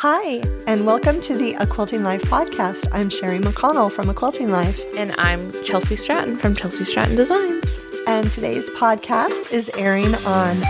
Hi, 0.00 0.40
and 0.68 0.86
welcome 0.86 1.20
to 1.22 1.34
the 1.34 1.54
A 1.54 1.66
Quilting 1.66 2.04
Life 2.04 2.22
podcast. 2.22 2.86
I'm 2.92 3.10
Sherri 3.10 3.40
McConnell 3.40 3.90
from 3.90 4.08
A 4.08 4.14
Quilting 4.14 4.48
Life. 4.48 4.80
And 4.96 5.12
I'm 5.18 5.50
Chelsi 5.50 5.98
Stratton 5.98 6.38
from 6.38 6.54
Chelsi 6.54 6.86
Stratton 6.86 7.16
Designs. 7.16 7.64
And 8.06 8.30
today's 8.30 8.70
podcast 8.70 9.52
is 9.52 9.68
airing 9.70 10.14
on 10.24 10.60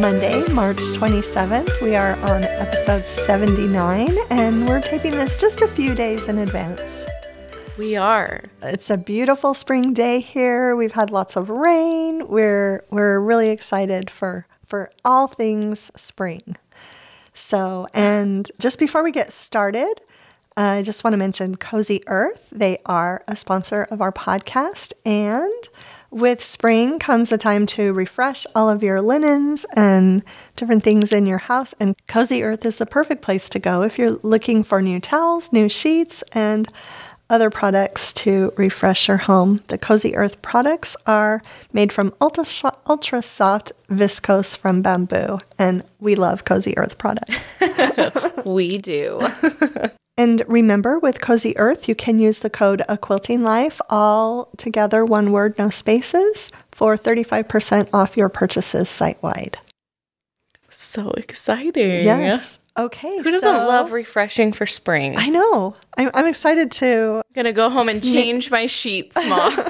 Monday, 0.00 0.46
March 0.52 0.76
27th. 0.76 1.82
We 1.82 1.96
are 1.96 2.12
on 2.20 2.44
episode 2.44 3.04
79, 3.08 4.16
and 4.30 4.68
we're 4.68 4.80
taping 4.80 5.10
this 5.10 5.36
just 5.36 5.60
a 5.62 5.66
few 5.66 5.96
days 5.96 6.28
in 6.28 6.38
advance. 6.38 7.04
We 7.76 7.96
are. 7.96 8.44
It's 8.62 8.90
a 8.90 8.96
beautiful 8.96 9.54
spring 9.54 9.92
day 9.92 10.20
here. 10.20 10.76
We've 10.76 10.92
had 10.92 11.10
lots 11.10 11.34
of 11.34 11.50
rain. 11.50 12.28
We're 12.28 12.84
we're 12.90 13.18
really 13.18 13.48
excited 13.48 14.08
for 14.08 14.46
for 14.64 14.92
all 15.04 15.26
things 15.26 15.90
spring. 15.96 16.56
So, 17.34 17.86
and 17.94 18.50
just 18.58 18.78
before 18.78 19.02
we 19.02 19.10
get 19.10 19.32
started, 19.32 20.00
I 20.56 20.82
just 20.82 21.02
want 21.02 21.14
to 21.14 21.18
mention 21.18 21.56
Cozy 21.56 22.02
Earth. 22.06 22.48
They 22.52 22.78
are 22.84 23.24
a 23.26 23.36
sponsor 23.36 23.84
of 23.84 24.02
our 24.02 24.12
podcast. 24.12 24.92
And 25.04 25.68
with 26.10 26.44
spring 26.44 26.98
comes 26.98 27.30
the 27.30 27.38
time 27.38 27.64
to 27.66 27.94
refresh 27.94 28.46
all 28.54 28.68
of 28.68 28.82
your 28.82 29.00
linens 29.00 29.64
and 29.74 30.22
different 30.56 30.84
things 30.84 31.10
in 31.10 31.24
your 31.24 31.38
house. 31.38 31.74
And 31.80 31.96
Cozy 32.06 32.42
Earth 32.42 32.66
is 32.66 32.76
the 32.76 32.84
perfect 32.84 33.22
place 33.22 33.48
to 33.48 33.58
go 33.58 33.82
if 33.82 33.98
you're 33.98 34.18
looking 34.22 34.62
for 34.62 34.82
new 34.82 35.00
towels, 35.00 35.52
new 35.52 35.70
sheets, 35.70 36.22
and 36.32 36.68
other 37.32 37.50
products 37.50 38.12
to 38.12 38.52
refresh 38.56 39.08
your 39.08 39.16
home. 39.16 39.62
The 39.68 39.78
Cozy 39.78 40.14
Earth 40.14 40.40
products 40.42 40.96
are 41.06 41.42
made 41.72 41.92
from 41.92 42.14
ultra, 42.20 42.44
ultra 42.86 43.22
soft 43.22 43.72
viscose 43.90 44.56
from 44.56 44.82
bamboo, 44.82 45.40
and 45.58 45.82
we 45.98 46.14
love 46.14 46.44
Cozy 46.44 46.76
Earth 46.76 46.98
products. 46.98 47.34
we 48.44 48.76
do. 48.76 49.18
and 50.18 50.42
remember, 50.46 50.98
with 50.98 51.22
Cozy 51.22 51.56
Earth, 51.56 51.88
you 51.88 51.94
can 51.94 52.18
use 52.18 52.40
the 52.40 52.50
code 52.50 52.82
A 52.86 52.98
Quilting 52.98 53.42
Life, 53.42 53.80
all 53.88 54.50
together, 54.58 55.02
one 55.02 55.32
word, 55.32 55.58
no 55.58 55.70
spaces, 55.70 56.52
for 56.70 56.98
35% 56.98 57.88
off 57.94 58.16
your 58.16 58.28
purchases 58.28 58.90
site 58.90 59.22
wide. 59.22 59.56
So 60.68 61.10
exciting. 61.12 62.04
Yes. 62.04 62.58
Okay. 62.76 63.18
Who 63.18 63.24
doesn't 63.24 63.40
so, 63.40 63.68
love 63.68 63.92
refreshing 63.92 64.52
for 64.52 64.64
spring? 64.64 65.18
I 65.18 65.28
know. 65.28 65.76
I'm, 65.98 66.10
I'm 66.14 66.26
excited 66.26 66.70
to. 66.72 67.16
I'm 67.16 67.32
gonna 67.34 67.52
go 67.52 67.68
home 67.68 67.88
and 67.88 68.00
sneak. 68.00 68.14
change 68.14 68.50
my 68.50 68.64
sheets, 68.66 69.14
mom. 69.26 69.54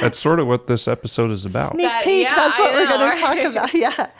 that's 0.00 0.18
sort 0.18 0.38
of 0.38 0.46
what 0.46 0.66
this 0.66 0.86
episode 0.86 1.32
is 1.32 1.44
about. 1.44 1.72
Sneak 1.72 1.86
that, 1.86 2.04
peek. 2.04 2.24
Yeah, 2.24 2.34
that's 2.36 2.58
what 2.58 2.72
I 2.72 2.74
we're 2.74 2.84
know, 2.84 2.90
gonna 2.90 3.04
right? 3.06 3.42
talk 3.42 3.42
about. 3.42 3.74
Yeah. 3.74 4.10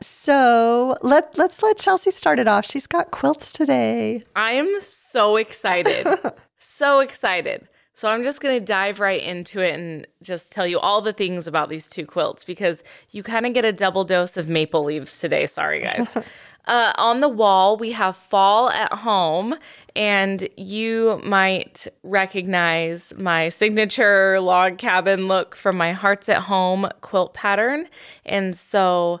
So 0.00 0.96
let 1.02 1.38
let's 1.38 1.62
let 1.62 1.78
Chelsi 1.78 2.12
start 2.12 2.40
it 2.40 2.48
off. 2.48 2.66
She's 2.66 2.86
got 2.88 3.12
quilts 3.12 3.52
today. 3.52 4.24
I 4.34 4.52
am 4.52 4.80
so 4.80 5.36
excited. 5.36 6.06
so 6.58 6.98
excited. 6.98 7.68
So 8.00 8.08
I'm 8.08 8.22
just 8.22 8.40
going 8.40 8.58
to 8.58 8.64
dive 8.64 8.98
right 8.98 9.20
into 9.20 9.60
it 9.60 9.78
and 9.78 10.06
just 10.22 10.52
tell 10.52 10.66
you 10.66 10.78
all 10.78 11.02
the 11.02 11.12
things 11.12 11.46
about 11.46 11.68
these 11.68 11.86
two 11.86 12.06
quilts 12.06 12.44
because 12.44 12.82
you 13.10 13.22
kind 13.22 13.44
of 13.44 13.52
get 13.52 13.66
a 13.66 13.74
double 13.74 14.04
dose 14.04 14.38
of 14.38 14.48
maple 14.48 14.84
leaves 14.84 15.20
today. 15.20 15.46
Sorry, 15.46 15.82
guys. 15.82 16.16
Uh, 16.66 16.92
on 16.96 17.20
the 17.20 17.28
wall, 17.28 17.76
we 17.76 17.92
have 17.92 18.16
Fall 18.16 18.70
at 18.70 18.92
Home, 18.92 19.56
and 19.96 20.48
you 20.56 21.20
might 21.24 21.86
recognize 22.02 23.12
my 23.16 23.48
signature 23.48 24.40
log 24.40 24.78
cabin 24.78 25.26
look 25.26 25.56
from 25.56 25.76
my 25.76 25.92
Hearts 25.92 26.28
at 26.28 26.42
Home 26.42 26.88
quilt 27.00 27.34
pattern. 27.34 27.88
And 28.24 28.56
so 28.56 29.20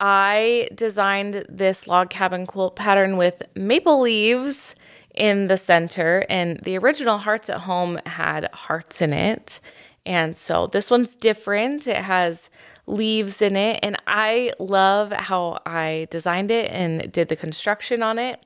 I 0.00 0.68
designed 0.74 1.44
this 1.48 1.86
log 1.86 2.10
cabin 2.10 2.46
quilt 2.46 2.74
pattern 2.74 3.16
with 3.16 3.42
maple 3.54 4.00
leaves 4.00 4.74
in 5.14 5.46
the 5.46 5.58
center, 5.58 6.24
and 6.28 6.58
the 6.60 6.78
original 6.78 7.18
Hearts 7.18 7.50
at 7.50 7.60
Home 7.60 8.00
had 8.06 8.48
hearts 8.52 9.02
in 9.02 9.12
it. 9.12 9.60
And 10.04 10.36
so 10.36 10.66
this 10.66 10.90
one's 10.90 11.14
different. 11.14 11.86
It 11.86 11.96
has 11.96 12.50
leaves 12.92 13.42
in 13.42 13.56
it. 13.56 13.80
And 13.82 13.96
I 14.06 14.52
love 14.58 15.12
how 15.12 15.60
I 15.66 16.06
designed 16.10 16.50
it 16.50 16.70
and 16.70 17.10
did 17.10 17.28
the 17.28 17.36
construction 17.36 18.02
on 18.02 18.18
it. 18.18 18.44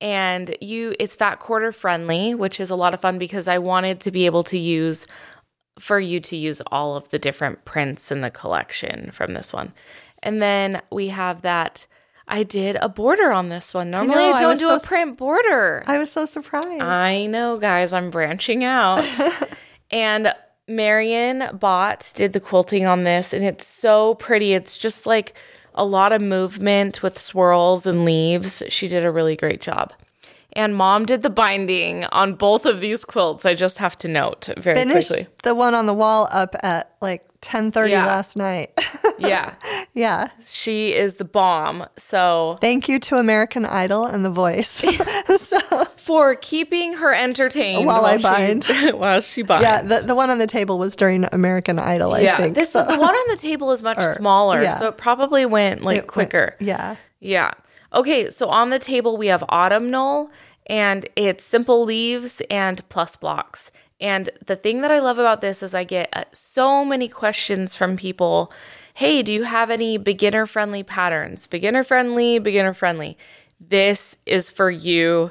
And 0.00 0.56
you 0.60 0.94
it's 1.00 1.16
fat 1.16 1.40
quarter 1.40 1.72
friendly, 1.72 2.34
which 2.34 2.60
is 2.60 2.70
a 2.70 2.76
lot 2.76 2.94
of 2.94 3.00
fun 3.00 3.18
because 3.18 3.48
I 3.48 3.58
wanted 3.58 4.00
to 4.02 4.10
be 4.12 4.26
able 4.26 4.44
to 4.44 4.58
use 4.58 5.06
for 5.78 5.98
you 5.98 6.20
to 6.20 6.36
use 6.36 6.60
all 6.70 6.96
of 6.96 7.08
the 7.10 7.18
different 7.18 7.64
prints 7.64 8.12
in 8.12 8.20
the 8.20 8.30
collection 8.30 9.10
from 9.10 9.34
this 9.34 9.52
one. 9.52 9.72
And 10.22 10.42
then 10.42 10.82
we 10.90 11.08
have 11.08 11.42
that 11.42 11.86
I 12.28 12.42
did 12.42 12.76
a 12.76 12.88
border 12.88 13.32
on 13.32 13.48
this 13.48 13.72
one. 13.72 13.90
Normally 13.90 14.24
I, 14.24 14.30
know, 14.30 14.32
I 14.34 14.40
don't 14.40 14.56
I 14.56 14.58
do 14.58 14.68
so 14.68 14.76
a 14.76 14.80
print 14.80 15.16
border. 15.16 15.82
I 15.86 15.98
was 15.98 16.12
so 16.12 16.26
surprised. 16.26 16.80
I 16.80 17.26
know, 17.26 17.58
guys, 17.58 17.92
I'm 17.92 18.10
branching 18.10 18.64
out. 18.64 19.02
and 19.90 20.34
Marion 20.68 21.56
Bott 21.58 22.12
did 22.14 22.32
the 22.32 22.40
quilting 22.40 22.86
on 22.86 23.02
this, 23.02 23.32
and 23.32 23.44
it's 23.44 23.66
so 23.66 24.14
pretty. 24.14 24.52
It's 24.52 24.76
just 24.76 25.06
like 25.06 25.34
a 25.74 25.84
lot 25.84 26.12
of 26.12 26.20
movement 26.20 27.02
with 27.02 27.18
swirls 27.18 27.86
and 27.86 28.04
leaves. 28.04 28.62
She 28.68 28.88
did 28.88 29.04
a 29.04 29.10
really 29.10 29.36
great 29.36 29.60
job. 29.60 29.92
And 30.54 30.74
mom 30.74 31.06
did 31.06 31.22
the 31.22 31.30
binding 31.30 32.04
on 32.06 32.34
both 32.34 32.66
of 32.66 32.80
these 32.80 33.04
quilts. 33.04 33.46
I 33.46 33.54
just 33.54 33.78
have 33.78 33.96
to 33.98 34.08
note 34.08 34.48
very 34.56 34.78
Finished 34.78 35.08
quickly. 35.08 35.26
The 35.44 35.54
one 35.54 35.74
on 35.74 35.86
the 35.86 35.94
wall 35.94 36.28
up 36.32 36.56
at 36.62 36.96
like 37.00 37.22
10:30 37.42 37.90
yeah. 37.90 38.06
last 38.06 38.36
night. 38.36 38.70
yeah. 39.18 39.54
Yeah. 39.98 40.28
She 40.44 40.94
is 40.94 41.14
the 41.14 41.24
bomb. 41.24 41.84
So 41.96 42.56
Thank 42.60 42.88
you 42.88 43.00
to 43.00 43.16
American 43.16 43.66
Idol 43.66 44.04
and 44.04 44.24
The 44.24 44.30
Voice. 44.30 44.68
so 45.38 45.84
for 45.96 46.36
keeping 46.36 46.94
her 46.94 47.12
entertained 47.12 47.84
while, 47.84 48.02
while 48.02 48.14
I 48.14 48.18
bind. 48.18 48.64
She, 48.64 48.92
while 48.92 49.20
she 49.20 49.42
binds. 49.42 49.64
Yeah, 49.64 49.82
the, 49.82 50.06
the 50.06 50.14
one 50.14 50.30
on 50.30 50.38
the 50.38 50.46
table 50.46 50.78
was 50.78 50.94
during 50.94 51.26
American 51.32 51.80
Idol, 51.80 52.14
I 52.14 52.20
yeah, 52.20 52.36
think. 52.36 52.54
This 52.54 52.70
so. 52.70 52.84
the 52.84 52.96
one 52.96 53.14
on 53.14 53.28
the 53.28 53.36
table 53.36 53.72
is 53.72 53.82
much 53.82 53.98
or, 53.98 54.14
smaller, 54.14 54.62
yeah. 54.62 54.70
so 54.70 54.86
it 54.86 54.96
probably 54.96 55.44
went 55.44 55.82
like 55.82 56.04
it 56.04 56.06
quicker. 56.06 56.54
Went, 56.60 56.68
yeah. 56.68 56.96
Yeah. 57.18 57.50
Okay, 57.92 58.30
so 58.30 58.48
on 58.48 58.70
the 58.70 58.78
table 58.78 59.16
we 59.16 59.26
have 59.26 59.42
autumnal 59.44 60.30
and 60.66 61.08
it's 61.16 61.44
simple 61.44 61.84
leaves 61.84 62.40
and 62.50 62.88
plus 62.88 63.16
blocks. 63.16 63.72
And 64.00 64.30
the 64.46 64.54
thing 64.54 64.82
that 64.82 64.92
I 64.92 65.00
love 65.00 65.18
about 65.18 65.40
this 65.40 65.60
is 65.60 65.74
I 65.74 65.82
get 65.82 66.08
uh, 66.12 66.24
so 66.32 66.84
many 66.84 67.08
questions 67.08 67.74
from 67.74 67.96
people 67.96 68.52
Hey, 68.98 69.22
do 69.22 69.32
you 69.32 69.44
have 69.44 69.70
any 69.70 69.96
beginner 69.96 70.44
friendly 70.44 70.82
patterns? 70.82 71.46
Beginner 71.46 71.84
friendly, 71.84 72.40
beginner 72.40 72.72
friendly. 72.72 73.16
This 73.60 74.16
is 74.26 74.50
for 74.50 74.72
you. 74.72 75.30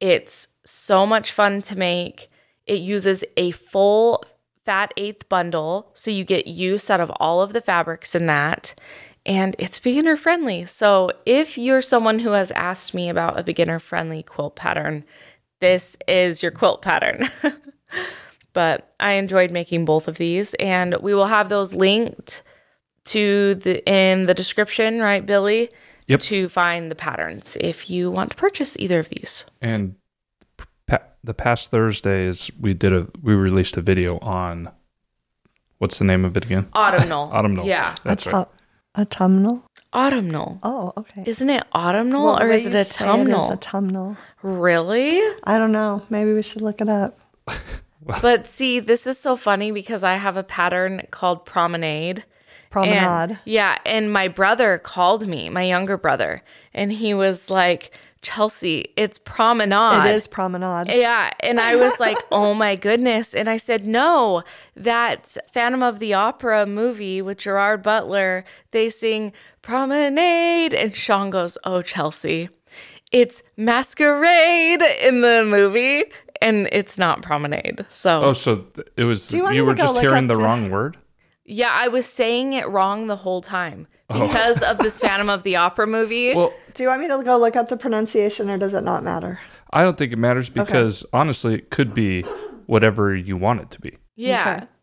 It's 0.00 0.48
so 0.64 1.04
much 1.04 1.30
fun 1.30 1.60
to 1.60 1.78
make. 1.78 2.30
It 2.66 2.80
uses 2.80 3.22
a 3.36 3.50
full 3.50 4.24
fat 4.64 4.94
eighth 4.96 5.28
bundle, 5.28 5.90
so 5.92 6.10
you 6.10 6.24
get 6.24 6.46
use 6.46 6.88
out 6.88 7.02
of 7.02 7.12
all 7.20 7.42
of 7.42 7.52
the 7.52 7.60
fabrics 7.60 8.14
in 8.14 8.24
that. 8.28 8.74
And 9.26 9.56
it's 9.58 9.78
beginner 9.78 10.16
friendly. 10.16 10.64
So 10.64 11.10
if 11.26 11.58
you're 11.58 11.82
someone 11.82 12.20
who 12.20 12.30
has 12.30 12.50
asked 12.52 12.94
me 12.94 13.10
about 13.10 13.38
a 13.38 13.44
beginner 13.44 13.78
friendly 13.78 14.22
quilt 14.22 14.56
pattern, 14.56 15.04
this 15.60 15.98
is 16.08 16.42
your 16.42 16.50
quilt 16.50 16.80
pattern. 16.80 17.28
but 18.54 18.94
I 18.98 19.12
enjoyed 19.12 19.50
making 19.50 19.84
both 19.84 20.08
of 20.08 20.16
these, 20.16 20.54
and 20.54 20.96
we 21.02 21.12
will 21.12 21.26
have 21.26 21.50
those 21.50 21.74
linked 21.74 22.42
to 23.06 23.54
the 23.56 23.84
in 23.88 24.26
the 24.26 24.34
description, 24.34 25.00
right, 25.00 25.24
Billy? 25.24 25.70
Yep. 26.08 26.20
To 26.20 26.48
find 26.48 26.90
the 26.90 26.94
patterns 26.94 27.56
if 27.60 27.88
you 27.88 28.10
want 28.10 28.30
to 28.30 28.36
purchase 28.36 28.76
either 28.78 28.98
of 28.98 29.08
these. 29.08 29.46
And 29.60 29.94
pa- 30.86 30.98
the 31.22 31.32
past 31.32 31.70
Thursdays, 31.70 32.50
we 32.58 32.74
did 32.74 32.92
a 32.92 33.06
we 33.22 33.34
released 33.34 33.76
a 33.76 33.82
video 33.82 34.18
on 34.18 34.70
what's 35.78 35.98
the 35.98 36.04
name 36.04 36.24
of 36.24 36.36
it 36.36 36.44
again? 36.44 36.68
Autumnal. 36.74 37.30
autumnal. 37.32 37.66
Yeah. 37.66 37.94
That's 38.04 38.26
right. 38.26 38.46
Autumnal. 38.98 39.64
Autumnal. 39.94 40.58
Oh, 40.62 40.92
okay. 40.96 41.22
Isn't 41.26 41.50
it 41.50 41.64
autumnal 41.74 42.24
well, 42.24 42.42
or 42.42 42.50
is 42.50 42.66
it 42.66 42.74
autumnal? 42.74 43.40
It 43.40 43.44
is 43.44 43.50
autumnal. 43.52 44.16
Really? 44.42 45.20
I 45.44 45.58
don't 45.58 45.72
know. 45.72 46.02
Maybe 46.10 46.32
we 46.32 46.42
should 46.42 46.62
look 46.62 46.80
it 46.80 46.88
up. 46.88 47.18
but 48.22 48.46
see, 48.46 48.80
this 48.80 49.06
is 49.06 49.18
so 49.18 49.36
funny 49.36 49.70
because 49.70 50.02
I 50.02 50.16
have 50.16 50.36
a 50.36 50.42
pattern 50.42 51.02
called 51.10 51.44
promenade. 51.44 52.24
Promenade. 52.72 53.30
And, 53.30 53.38
yeah, 53.44 53.78
and 53.84 54.10
my 54.10 54.28
brother 54.28 54.78
called 54.78 55.28
me, 55.28 55.50
my 55.50 55.62
younger 55.62 55.98
brother, 55.98 56.42
and 56.72 56.90
he 56.90 57.12
was 57.12 57.50
like, 57.50 57.92
Chelsi, 58.22 58.86
it's 58.96 59.18
promenade. 59.18 60.06
It 60.06 60.14
is 60.14 60.26
promenade. 60.26 60.86
Yeah. 60.88 61.32
And 61.40 61.60
I 61.60 61.76
was 61.76 61.98
like, 61.98 62.16
oh 62.32 62.54
my 62.54 62.76
goodness. 62.76 63.34
And 63.34 63.48
I 63.50 63.56
said, 63.56 63.84
no, 63.84 64.42
that 64.76 65.36
Phantom 65.50 65.82
of 65.82 65.98
the 65.98 66.14
Opera 66.14 66.64
movie 66.64 67.20
with 67.20 67.38
Gerard 67.38 67.82
Butler, 67.82 68.44
they 68.70 68.90
sing 68.90 69.32
promenade. 69.60 70.72
And 70.72 70.94
Sean 70.94 71.30
goes, 71.30 71.58
oh, 71.64 71.82
Chelsi, 71.82 72.48
it's 73.10 73.42
masquerade 73.56 74.82
in 75.02 75.20
the 75.20 75.44
movie. 75.44 76.04
And 76.40 76.68
it's 76.72 76.98
not 76.98 77.22
promenade. 77.22 77.84
So, 77.90 78.24
oh, 78.24 78.32
so 78.32 78.66
it 78.96 79.04
was, 79.04 79.32
you, 79.32 79.48
you 79.50 79.64
were 79.64 79.74
just 79.74 79.98
hearing 79.98 80.26
the 80.28 80.36
wrong 80.36 80.70
word? 80.70 80.96
Yeah, 81.44 81.70
I 81.72 81.88
was 81.88 82.06
saying 82.06 82.52
it 82.52 82.68
wrong 82.68 83.08
the 83.08 83.16
whole 83.16 83.40
time 83.42 83.88
oh. 84.10 84.26
because 84.26 84.62
of 84.62 84.78
this 84.78 84.96
Phantom 85.04 85.28
of 85.28 85.42
the 85.42 85.56
Opera 85.56 85.86
movie. 85.86 86.34
Well, 86.34 86.52
Do 86.74 86.82
you 86.82 86.88
want 86.88 87.00
me 87.02 87.08
to 87.08 87.22
go 87.24 87.38
look 87.38 87.56
up 87.56 87.68
the 87.68 87.76
pronunciation 87.76 88.48
or 88.48 88.58
does 88.58 88.74
it 88.74 88.84
not 88.84 89.02
matter? 89.02 89.40
I 89.70 89.82
don't 89.82 89.96
think 89.98 90.12
it 90.12 90.18
matters 90.18 90.48
because 90.48 91.04
honestly, 91.12 91.54
it 91.54 91.70
could 91.70 91.94
be 91.94 92.22
whatever 92.66 93.14
you 93.16 93.36
want 93.36 93.60
it 93.60 93.70
to 93.72 93.80
be. 93.80 93.96
yeah. 94.16 94.64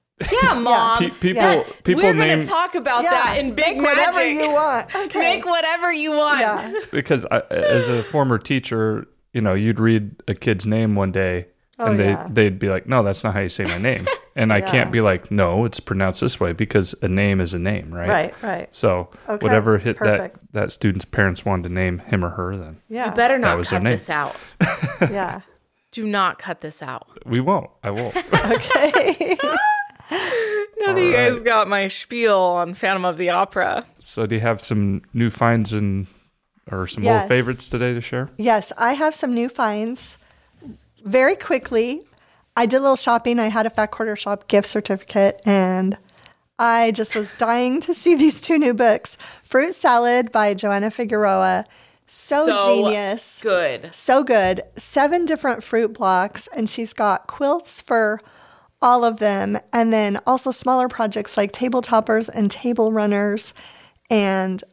Yeah, 0.44 0.54
mom. 0.56 0.98
Pe- 1.00 1.10
people, 1.12 1.42
Yeah. 1.42 1.64
people 1.86 2.04
We're 2.04 2.14
name 2.14 2.28
going 2.28 2.42
to 2.42 2.46
talk 2.46 2.76
about 2.76 3.04
that 3.04 3.38
in 3.38 3.56
Big 3.56 3.78
make 3.78 3.86
whatever 3.86 4.22
you 4.30 4.52
want. 4.52 4.94
Okay. 4.96 5.18
Make 5.18 5.46
whatever 5.46 5.94
you 5.94 6.12
want. 6.12 6.42
yeah. 6.42 6.74
because 6.92 7.26
I, 7.32 7.40
as 7.50 7.88
a 7.88 8.04
former 8.04 8.38
teacher, 8.38 9.08
you 9.32 9.40
know, 9.40 9.54
you'd 9.54 9.80
read 9.80 10.22
a 10.28 10.34
kid's 10.36 10.68
name 10.68 10.96
one 10.96 11.14
day, 11.14 11.48
Oh, 11.78 11.86
and 11.86 11.98
they 11.98 12.10
yeah. 12.10 12.28
they'd 12.30 12.60
be 12.60 12.68
like, 12.68 12.86
"No, 12.86 13.02
that's 13.02 13.24
not 13.24 13.34
how 13.34 13.40
you 13.40 13.48
say 13.48 13.64
my 13.64 13.78
name," 13.78 14.06
and 14.40 14.52
I 14.54 14.62
can't 14.62 14.92
be 14.92 15.02
like, 15.02 15.30
"No, 15.30 15.66
it's 15.66 15.80
pronounced 15.80 16.22
this 16.22 16.40
way," 16.40 16.54
because 16.54 16.96
a 17.02 17.08
name 17.08 17.40
is 17.42 17.54
a 17.54 17.60
name, 17.60 17.94
right? 17.94 18.10
Right, 18.10 18.34
right. 18.42 18.74
So 18.76 19.10
Okay, 19.28 19.44
whatever 19.46 19.78
hit 19.78 19.98
perfect. 19.98 20.40
that 20.40 20.54
that 20.54 20.72
student's 20.72 21.06
parents 21.06 21.46
wanted 21.46 21.64
to 21.70 21.74
name 21.74 22.00
him 22.00 22.24
or 22.26 22.30
her, 22.30 22.56
then 22.56 22.78
Yeah. 22.90 23.10
You 23.10 23.16
better 23.16 23.38
not 23.38 23.58
was 23.58 23.70
their 23.70 23.80
cut 23.80 23.84
name. 23.84 23.94
this 23.94 24.10
out. 24.10 24.36
yeah. 25.02 25.42
Do 25.92 26.06
not 26.08 26.38
cut 26.40 26.62
this 26.62 26.82
out. 26.82 27.08
we 27.26 27.40
won't. 27.42 27.70
I 27.84 27.92
won't. 27.92 28.16
Okay. 28.34 29.38
None 30.82 30.98
of 30.98 31.04
you 31.04 31.12
guys 31.12 31.42
got 31.42 31.68
my 31.68 31.88
spiel 31.88 32.38
on 32.40 32.74
Phantom 32.74 33.06
of 33.06 33.18
the 33.18 33.30
Opera. 33.30 33.86
so 34.00 34.26
do 34.26 34.36
you 34.36 34.42
have 34.42 34.62
some 34.62 35.02
new 35.14 35.30
finds 35.30 35.74
and 35.74 36.08
or 36.72 36.88
some 36.88 37.04
Yes. 37.04 37.22
old 37.24 37.30
favorites 37.30 37.68
today 37.68 37.94
to 37.94 38.02
share? 38.02 38.30
yes, 38.38 38.72
I 38.78 38.94
have 38.94 39.14
some 39.14 39.34
new 39.34 39.50
finds. 39.50 40.18
Very 41.06 41.36
quickly, 41.36 42.02
I 42.56 42.66
did 42.66 42.78
a 42.78 42.82
little 42.82 42.96
shopping. 42.96 43.40
I 43.40 43.48
had 43.48 43.66
a 43.66 43.70
Fat 43.70 43.88
Quarter 43.88 44.16
Shop 44.16 44.48
gift 44.48 44.68
certificate 44.68 45.42
and 45.46 45.98
I 46.60 46.92
just 46.92 47.16
was 47.16 47.34
dying 47.36 47.80
to 47.82 47.94
see 47.94 48.16
these 48.16 48.42
two 48.42 48.58
new 48.58 48.74
books. 48.74 49.18
Fruit 49.44 49.74
Salad 49.74 50.32
by 50.32 50.54
Joanna 50.54 50.92
Figueroa. 50.92 51.66
So, 52.06 52.48
So 52.48 52.68
genius. 52.68 53.40
Good. 53.42 53.94
So 53.94 54.24
good. 54.24 54.64
Seven 54.76 55.26
different 55.26 55.64
fruit 55.64 55.94
blocks, 55.94 56.48
and 56.48 56.68
she's 56.68 56.92
got 56.92 57.28
quilts 57.28 57.82
for 57.82 58.20
all 58.82 59.06
of 59.06 59.20
them, 59.20 59.60
and 59.72 59.94
then 59.94 60.20
also 60.26 60.50
smaller 60.52 60.88
projects 60.88 61.38
like 61.38 61.52
table 61.52 61.82
toppers 61.82 62.28
and 62.28 62.50
table 62.50 62.92
runners. 62.92 63.54
And 64.10 64.64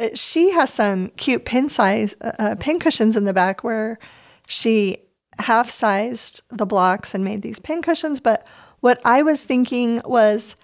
uh, 0.00 0.08
she 0.14 0.52
has 0.52 0.72
some 0.72 1.10
cute 1.10 1.44
pin 1.44 1.68
size 1.68 2.16
uh, 2.22 2.32
uh, 2.38 2.54
pin 2.58 2.78
cushions 2.78 3.14
in 3.14 3.24
the 3.24 3.34
back 3.34 3.62
where 3.62 3.98
she 4.46 4.96
half 5.38 5.70
sized 5.70 6.42
the 6.48 6.66
blocks 6.66 7.14
and 7.14 7.24
made 7.24 7.42
these 7.42 7.58
pin 7.58 7.82
cushions. 7.82 8.20
But 8.20 8.46
what 8.80 9.00
I 9.04 9.22
was 9.22 9.44
thinking 9.44 10.00
was 10.04 10.56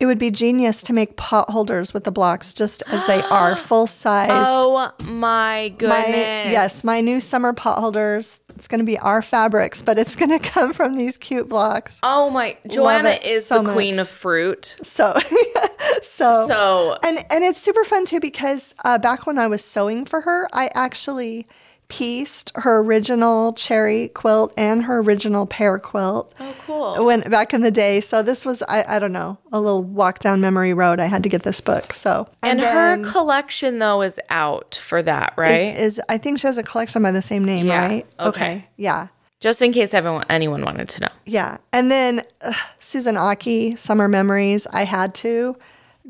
it 0.00 0.06
would 0.06 0.18
be 0.18 0.30
genius 0.30 0.82
to 0.84 0.92
make 0.92 1.16
pot 1.16 1.50
holders 1.50 1.92
with 1.92 2.04
the 2.04 2.12
blocks 2.12 2.54
just 2.54 2.82
as 2.86 3.04
they 3.06 3.20
are, 3.30 3.56
full 3.56 3.86
size 3.88 4.30
Oh 4.30 4.92
my 5.02 5.74
goodness. 5.76 5.98
my 6.08 6.50
yes, 6.52 6.84
my 6.84 7.00
new 7.00 7.20
summer 7.20 7.52
pot 7.52 7.80
holders. 7.80 8.40
It's 8.54 8.68
going 8.68 8.80
to 8.80 8.84
be 8.84 8.98
our 8.98 9.22
fabrics, 9.22 9.82
but 9.82 9.98
it's 9.98 10.14
going 10.16 10.30
to 10.38 10.38
come 10.38 10.72
from 10.72 10.96
these 10.96 11.16
cute 11.16 11.48
blocks. 11.48 11.98
Oh 12.02 12.30
my. 12.30 12.56
Joanna 12.68 13.18
is 13.24 13.46
so 13.46 13.62
the 13.62 13.72
queen 13.72 13.98
of 13.98 14.08
fruit. 14.08 14.76
So, 14.82 15.18
so, 16.02 16.46
So 16.46 16.98
and 17.02 17.24
and 17.30 17.42
it's 17.44 17.60
super 17.60 17.84
fun 17.84 18.04
too 18.04 18.20
because 18.20 18.74
uh, 18.84 18.98
back 18.98 19.26
when 19.26 19.38
I 19.38 19.48
was 19.48 19.64
sewing 19.64 20.04
for 20.04 20.20
her, 20.22 20.48
I 20.52 20.70
actually 20.74 21.46
pieced 21.88 22.52
her 22.54 22.78
original 22.78 23.52
cherry 23.54 24.08
quilt 24.08 24.52
and 24.58 24.84
her 24.84 24.98
original 24.98 25.46
pear 25.46 25.78
quilt. 25.78 26.32
Oh, 26.38 26.54
cool. 26.66 27.04
When 27.06 27.20
back 27.22 27.54
in 27.54 27.62
the 27.62 27.70
day, 27.70 28.00
so 28.00 28.22
this 28.22 28.44
was 28.44 28.62
I, 28.68 28.84
I 28.86 28.98
don't 28.98 29.12
know 29.12 29.38
a 29.52 29.60
little 29.60 29.82
walk 29.82 30.18
down 30.18 30.40
memory 30.40 30.74
road. 30.74 31.00
I 31.00 31.06
had 31.06 31.22
to 31.22 31.28
get 31.28 31.44
this 31.44 31.60
book. 31.60 31.94
So 31.94 32.28
And, 32.42 32.60
then- 32.60 33.02
her 33.04 33.10
collection 33.10 33.78
though 33.78 34.02
is 34.02 34.20
out 34.30 34.78
for 34.82 35.02
that, 35.02 35.32
right? 35.36 35.74
is, 35.76 35.96
is 35.98 36.00
I 36.08 36.18
think 36.18 36.38
she 36.40 36.46
has 36.46 36.58
a 36.58 36.62
collection 36.62 37.02
by 37.02 37.10
the 37.10 37.22
same 37.22 37.44
name, 37.44 37.66
Yeah, 37.66 37.86
right? 37.86 38.06
okay. 38.20 38.68
Yeah. 38.76 39.08
Just 39.40 39.62
in 39.62 39.72
case 39.72 39.94
everyone 39.94 40.26
anyone 40.28 40.64
wanted 40.64 40.88
to 40.90 41.00
know. 41.02 41.08
Yeah. 41.24 41.58
And 41.72 41.90
then 41.90 42.22
uh, 42.42 42.52
Susan 42.80 43.16
Ache, 43.16 43.78
Summer 43.78 44.08
Memories. 44.08 44.66
I 44.72 44.82
had 44.84 45.14
to. 45.16 45.56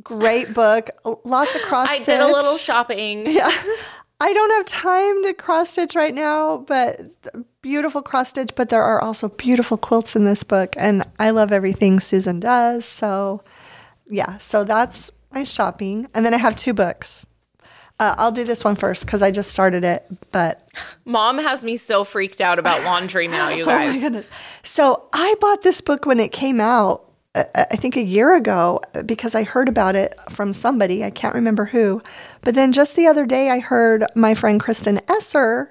Great 0.03 0.55
book. 0.55 0.91
Lots 1.25 1.55
of 1.55 1.61
cross 1.63 1.89
I 1.91 1.99
did 1.99 2.21
a 2.21 2.27
little 2.27 2.57
shopping. 2.57 3.27
Yeah. 3.27 3.53
I 4.21 4.33
don't 4.33 4.51
have 4.51 4.67
time 4.67 5.23
to 5.25 5.35
cross 5.35 5.71
stitch 5.71 5.95
right 5.95 6.15
now, 6.15 6.59
but 6.59 7.01
beautiful 7.63 8.03
cross 8.03 8.31
stitch. 8.31 8.51
But 8.57 8.69
there 8.69 8.83
are 8.83 9.01
also 9.01 9.29
beautiful 9.29 9.77
quilts 9.77 10.17
in 10.17 10.25
this 10.25 10.43
book. 10.43 10.75
And 10.77 11.05
I 11.19 11.31
love 11.31 11.53
everything 11.53 12.01
Susan 12.01 12.41
does. 12.41 12.85
So, 12.85 13.43
yeah. 14.09 14.39
So 14.39 14.65
that's 14.65 15.11
my 15.33 15.45
shopping. 15.45 16.09
And 16.15 16.27
then 16.27 16.35
I 16.35 16.39
have 16.39 16.57
two 16.57 16.75
books. 16.75 17.27
Uh, 18.01 18.15
I'll 18.17 18.31
do 18.31 18.45
this 18.45 18.63
one 18.63 18.77
first 18.77 19.07
because 19.07 19.23
I 19.23 19.31
just 19.31 19.51
started 19.51 19.85
it. 19.85 20.07
But 20.33 20.69
Mom 21.05 21.39
has 21.39 21.65
me 21.65 21.77
so 21.77 22.05
freaked 22.05 22.41
out 22.41 22.59
about 22.59 22.83
laundry 22.85 23.29
now, 23.29 23.49
you 23.49 23.65
guys. 23.65 23.89
Oh 23.91 23.93
my 23.93 24.01
goodness. 24.01 24.29
So 24.63 25.09
I 25.13 25.35
bought 25.41 25.63
this 25.63 25.81
book 25.81 26.07
when 26.07 26.21
it 26.21 26.33
came 26.33 26.61
out, 26.61 27.08
I 27.35 27.77
think 27.77 27.97
a 27.97 28.03
year 28.03 28.35
ago, 28.35 28.81
because 29.05 29.35
I 29.35 29.43
heard 29.43 29.69
about 29.69 29.95
it 29.95 30.15
from 30.31 30.53
somebody. 30.53 31.05
I 31.05 31.11
can't 31.11 31.35
remember 31.35 31.67
who. 31.67 32.03
But 32.43 32.55
then 32.55 32.73
just 32.73 32.97
the 32.97 33.07
other 33.07 33.27
day, 33.27 33.51
I 33.51 33.59
heard 33.59 34.05
my 34.15 34.35
friend 34.35 34.59
Kristen 34.59 35.01
Esser 35.09 35.71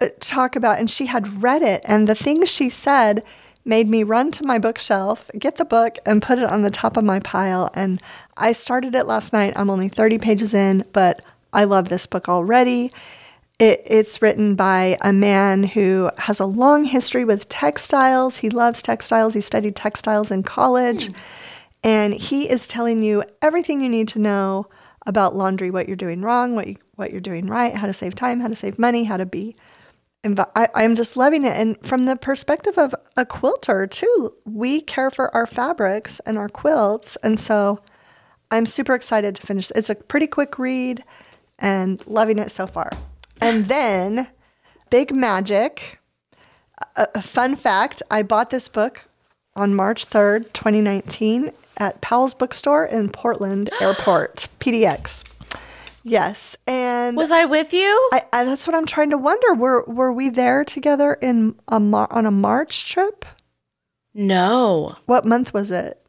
uh, 0.00 0.08
talk 0.20 0.56
about, 0.56 0.78
and 0.78 0.88
she 0.88 1.06
had 1.06 1.42
read 1.42 1.62
it. 1.62 1.82
And 1.84 2.08
the 2.08 2.14
things 2.14 2.48
she 2.48 2.68
said 2.68 3.24
made 3.64 3.88
me 3.88 4.02
run 4.02 4.30
to 4.32 4.44
my 4.44 4.58
bookshelf, 4.58 5.30
get 5.38 5.56
the 5.56 5.64
book, 5.64 5.98
and 6.06 6.22
put 6.22 6.38
it 6.38 6.44
on 6.44 6.62
the 6.62 6.70
top 6.70 6.96
of 6.96 7.04
my 7.04 7.20
pile. 7.20 7.70
And 7.74 8.00
I 8.36 8.52
started 8.52 8.94
it 8.94 9.06
last 9.06 9.32
night. 9.32 9.52
I'm 9.56 9.70
only 9.70 9.88
30 9.88 10.18
pages 10.18 10.54
in, 10.54 10.84
but 10.92 11.20
I 11.52 11.64
love 11.64 11.88
this 11.88 12.06
book 12.06 12.28
already. 12.28 12.92
It, 13.60 13.82
it's 13.84 14.22
written 14.22 14.56
by 14.56 14.96
a 15.02 15.12
man 15.12 15.62
who 15.62 16.10
has 16.16 16.40
a 16.40 16.46
long 16.46 16.84
history 16.84 17.26
with 17.26 17.48
textiles. 17.50 18.38
He 18.38 18.48
loves 18.48 18.82
textiles. 18.82 19.34
He 19.34 19.42
studied 19.42 19.76
textiles 19.76 20.30
in 20.30 20.42
college. 20.42 21.06
Hmm. 21.08 21.12
And 21.82 22.14
he 22.14 22.48
is 22.48 22.66
telling 22.66 23.02
you 23.02 23.22
everything 23.40 23.80
you 23.80 23.88
need 23.88 24.08
to 24.08 24.18
know 24.18 24.66
about 25.06 25.36
laundry, 25.36 25.70
what 25.70 25.86
you're 25.86 25.96
doing 25.96 26.22
wrong, 26.22 26.54
what, 26.54 26.68
you, 26.68 26.76
what 26.96 27.10
you're 27.10 27.20
doing 27.20 27.46
right, 27.46 27.74
how 27.74 27.86
to 27.86 27.92
save 27.92 28.14
time, 28.14 28.40
how 28.40 28.48
to 28.48 28.56
save 28.56 28.78
money, 28.78 29.04
how 29.04 29.16
to 29.16 29.26
be. 29.26 29.56
inv- 30.24 30.50
I, 30.56 30.68
I'm 30.74 30.94
just 30.94 31.16
loving 31.16 31.44
it. 31.44 31.52
And 31.52 31.76
from 31.86 32.04
the 32.04 32.16
perspective 32.16 32.78
of 32.78 32.94
a 33.16 33.24
quilter, 33.24 33.86
too, 33.86 34.34
we 34.44 34.80
care 34.80 35.10
for 35.10 35.34
our 35.34 35.46
fabrics 35.46 36.20
and 36.20 36.36
our 36.36 36.48
quilts. 36.48 37.16
And 37.22 37.38
so 37.38 37.80
I'm 38.50 38.66
super 38.66 38.94
excited 38.94 39.36
to 39.36 39.46
finish. 39.46 39.70
It's 39.74 39.90
a 39.90 39.94
pretty 39.94 40.26
quick 40.26 40.58
read 40.58 41.04
and 41.58 42.06
loving 42.06 42.38
it 42.38 42.50
so 42.50 42.66
far. 42.66 42.90
And 43.40 43.66
then 43.66 44.28
Big 44.90 45.14
Magic. 45.14 45.98
A, 46.96 47.08
a 47.16 47.22
fun 47.22 47.56
fact 47.56 48.02
I 48.10 48.22
bought 48.22 48.50
this 48.50 48.68
book 48.68 49.04
on 49.54 49.74
March 49.74 50.06
3rd, 50.08 50.52
2019, 50.52 51.50
at 51.76 52.00
Powell's 52.00 52.34
Bookstore 52.34 52.84
in 52.86 53.10
Portland 53.10 53.70
Airport, 53.80 54.48
PDX. 54.60 55.24
Yes. 56.02 56.56
And 56.66 57.16
Was 57.16 57.30
I 57.30 57.44
with 57.44 57.74
you? 57.74 58.08
I, 58.12 58.22
I, 58.32 58.44
that's 58.44 58.66
what 58.66 58.74
I'm 58.74 58.86
trying 58.86 59.10
to 59.10 59.18
wonder. 59.18 59.52
Were, 59.54 59.84
were 59.84 60.12
we 60.12 60.30
there 60.30 60.64
together 60.64 61.14
in 61.20 61.54
a 61.68 61.78
Mar- 61.78 62.08
on 62.10 62.24
a 62.26 62.30
March 62.30 62.90
trip? 62.90 63.24
no. 64.14 64.96
What 65.06 65.24
month 65.26 65.52
was 65.54 65.70
it? 65.70 65.99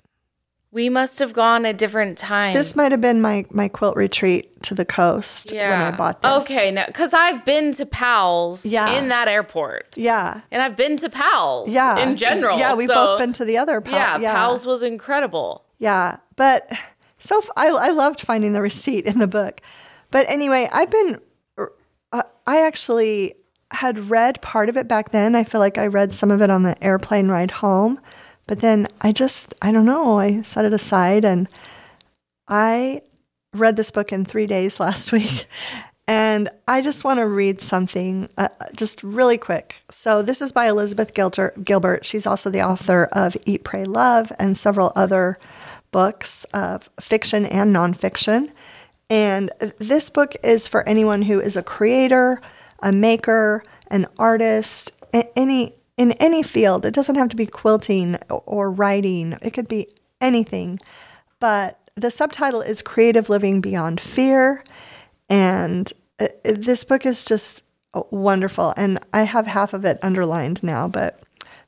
We 0.73 0.87
must 0.87 1.19
have 1.19 1.33
gone 1.33 1.65
a 1.65 1.73
different 1.73 2.17
time. 2.17 2.53
This 2.53 2.77
might 2.77 2.93
have 2.93 3.01
been 3.01 3.19
my, 3.21 3.45
my 3.51 3.67
quilt 3.67 3.97
retreat 3.97 4.63
to 4.63 4.73
the 4.73 4.85
coast 4.85 5.51
when 5.51 5.59
I 5.69 5.91
bought 5.91 6.21
this. 6.21 6.43
Okay, 6.43 6.71
no, 6.71 6.85
because 6.87 7.11
I've 7.13 7.43
been 7.43 7.73
to 7.73 7.85
Powell's 7.85 8.65
Yeah. 8.65 8.91
in 8.97 9.09
that 9.09 9.27
airport. 9.27 9.97
Yeah. 9.97 10.39
And 10.49 10.61
I've 10.61 10.77
been 10.77 10.95
to 10.97 11.09
Powell's 11.09 11.67
Yeah. 11.69 11.97
in 11.99 12.15
general. 12.15 12.57
Yeah, 12.57 12.75
we've 12.75 12.87
so- 12.87 12.93
both 12.93 13.19
been 13.19 13.33
to 13.33 13.43
the 13.43 13.57
other 13.57 13.81
Pal- 13.81 13.93
yeah, 13.93 14.17
yeah. 14.17 14.33
Powell's 14.33 14.65
was 14.65 14.81
incredible. 14.81 15.65
Yeah, 15.77 16.17
but 16.37 16.71
so 17.17 17.39
f- 17.39 17.49
I, 17.57 17.67
I 17.67 17.89
loved 17.89 18.21
finding 18.21 18.53
the 18.53 18.61
receipt 18.61 19.05
in 19.05 19.19
the 19.19 19.27
book. 19.27 19.59
But 20.09 20.25
anyway, 20.29 20.69
I've 20.71 20.89
been, 20.91 21.19
uh, 22.13 22.23
I 22.47 22.61
actually 22.65 23.33
had 23.71 24.09
read 24.09 24.41
part 24.41 24.69
of 24.69 24.77
it 24.77 24.87
back 24.87 25.11
then. 25.11 25.35
I 25.35 25.43
feel 25.43 25.59
like 25.59 25.77
I 25.77 25.87
read 25.87 26.13
some 26.13 26.31
of 26.31 26.41
it 26.41 26.49
on 26.49 26.63
the 26.63 26.81
airplane 26.81 27.27
ride 27.27 27.51
home. 27.51 27.99
But 28.51 28.59
then 28.59 28.89
I 28.99 29.13
just, 29.13 29.55
I 29.61 29.71
don't 29.71 29.85
know, 29.85 30.19
I 30.19 30.41
set 30.41 30.65
it 30.65 30.73
aside 30.73 31.23
and 31.23 31.47
I 32.49 33.01
read 33.53 33.77
this 33.77 33.91
book 33.91 34.11
in 34.11 34.25
three 34.25 34.45
days 34.45 34.77
last 34.81 35.13
week. 35.13 35.47
And 36.05 36.49
I 36.67 36.81
just 36.81 37.05
want 37.05 37.19
to 37.19 37.25
read 37.27 37.61
something 37.61 38.27
uh, 38.37 38.49
just 38.75 39.03
really 39.03 39.37
quick. 39.37 39.77
So, 39.89 40.21
this 40.21 40.41
is 40.41 40.51
by 40.51 40.67
Elizabeth 40.67 41.13
Gilbert. 41.13 42.03
She's 42.03 42.25
also 42.25 42.49
the 42.49 42.61
author 42.61 43.07
of 43.13 43.37
Eat, 43.45 43.63
Pray, 43.63 43.85
Love 43.85 44.33
and 44.37 44.57
several 44.57 44.91
other 44.97 45.39
books 45.93 46.43
of 46.53 46.89
fiction 46.99 47.45
and 47.45 47.73
nonfiction. 47.73 48.51
And 49.09 49.49
this 49.77 50.09
book 50.09 50.35
is 50.43 50.67
for 50.67 50.85
anyone 50.89 51.21
who 51.21 51.39
is 51.39 51.55
a 51.55 51.63
creator, 51.63 52.41
a 52.79 52.91
maker, 52.91 53.63
an 53.87 54.07
artist, 54.19 54.91
any 55.37 55.75
in 55.97 56.11
any 56.13 56.43
field. 56.43 56.85
It 56.85 56.93
doesn't 56.93 57.15
have 57.15 57.29
to 57.29 57.35
be 57.35 57.45
quilting 57.45 58.17
or 58.29 58.71
writing. 58.71 59.37
It 59.41 59.51
could 59.51 59.67
be 59.67 59.87
anything. 60.19 60.79
but 61.39 61.77
the 61.95 62.11
subtitle 62.11 62.61
is 62.61 62.81
Creative 62.81 63.29
Living 63.29 63.61
Beyond 63.61 63.99
Fear. 63.99 64.63
And 65.29 65.91
uh, 66.19 66.27
this 66.43 66.83
book 66.83 67.05
is 67.05 67.25
just 67.25 67.63
wonderful. 68.11 68.73
And 68.77 68.99
I 69.13 69.23
have 69.23 69.45
half 69.47 69.73
of 69.73 69.85
it 69.85 69.99
underlined 70.01 70.63
now, 70.63 70.87
but 70.87 71.21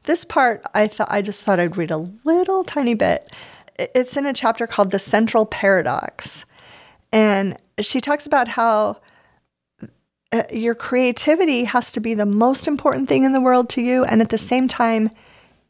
this 0.03 0.23
part 0.23 0.63
I 0.73 0.87
thought 0.87 1.07
I 1.11 1.21
just 1.21 1.43
thought 1.43 1.59
I'd 1.59 1.77
read 1.77 1.91
a 1.91 2.05
little 2.23 2.63
tiny 2.63 2.93
bit. 2.93 3.31
It's 3.77 4.15
in 4.15 4.25
a 4.25 4.33
chapter 4.33 4.67
called 4.67 4.91
The 4.91 4.99
Central 4.99 5.45
Paradox. 5.45 6.45
And 7.11 7.57
she 7.79 7.99
talks 7.99 8.25
about 8.25 8.47
how 8.47 8.97
uh, 10.33 10.43
your 10.51 10.73
creativity 10.73 11.65
has 11.65 11.91
to 11.91 11.99
be 11.99 12.15
the 12.15 12.25
most 12.25 12.67
important 12.67 13.07
thing 13.07 13.23
in 13.23 13.33
the 13.33 13.41
world 13.41 13.69
to 13.69 13.81
you. 13.81 14.03
And 14.03 14.19
at 14.19 14.29
the 14.29 14.37
same 14.37 14.67
time, 14.67 15.11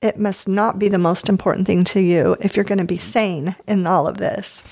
it 0.02 0.18
must 0.18 0.48
not 0.48 0.80
be 0.80 0.88
the 0.88 0.98
most 0.98 1.28
important 1.28 1.68
thing 1.68 1.84
to 1.86 2.00
you 2.00 2.38
if 2.40 2.56
you're 2.56 2.64
going 2.64 2.78
to 2.78 2.86
be 2.86 2.98
sane 2.98 3.58
in 3.68 3.86
all 3.86 4.08
of 4.08 4.18
this. 4.18 4.64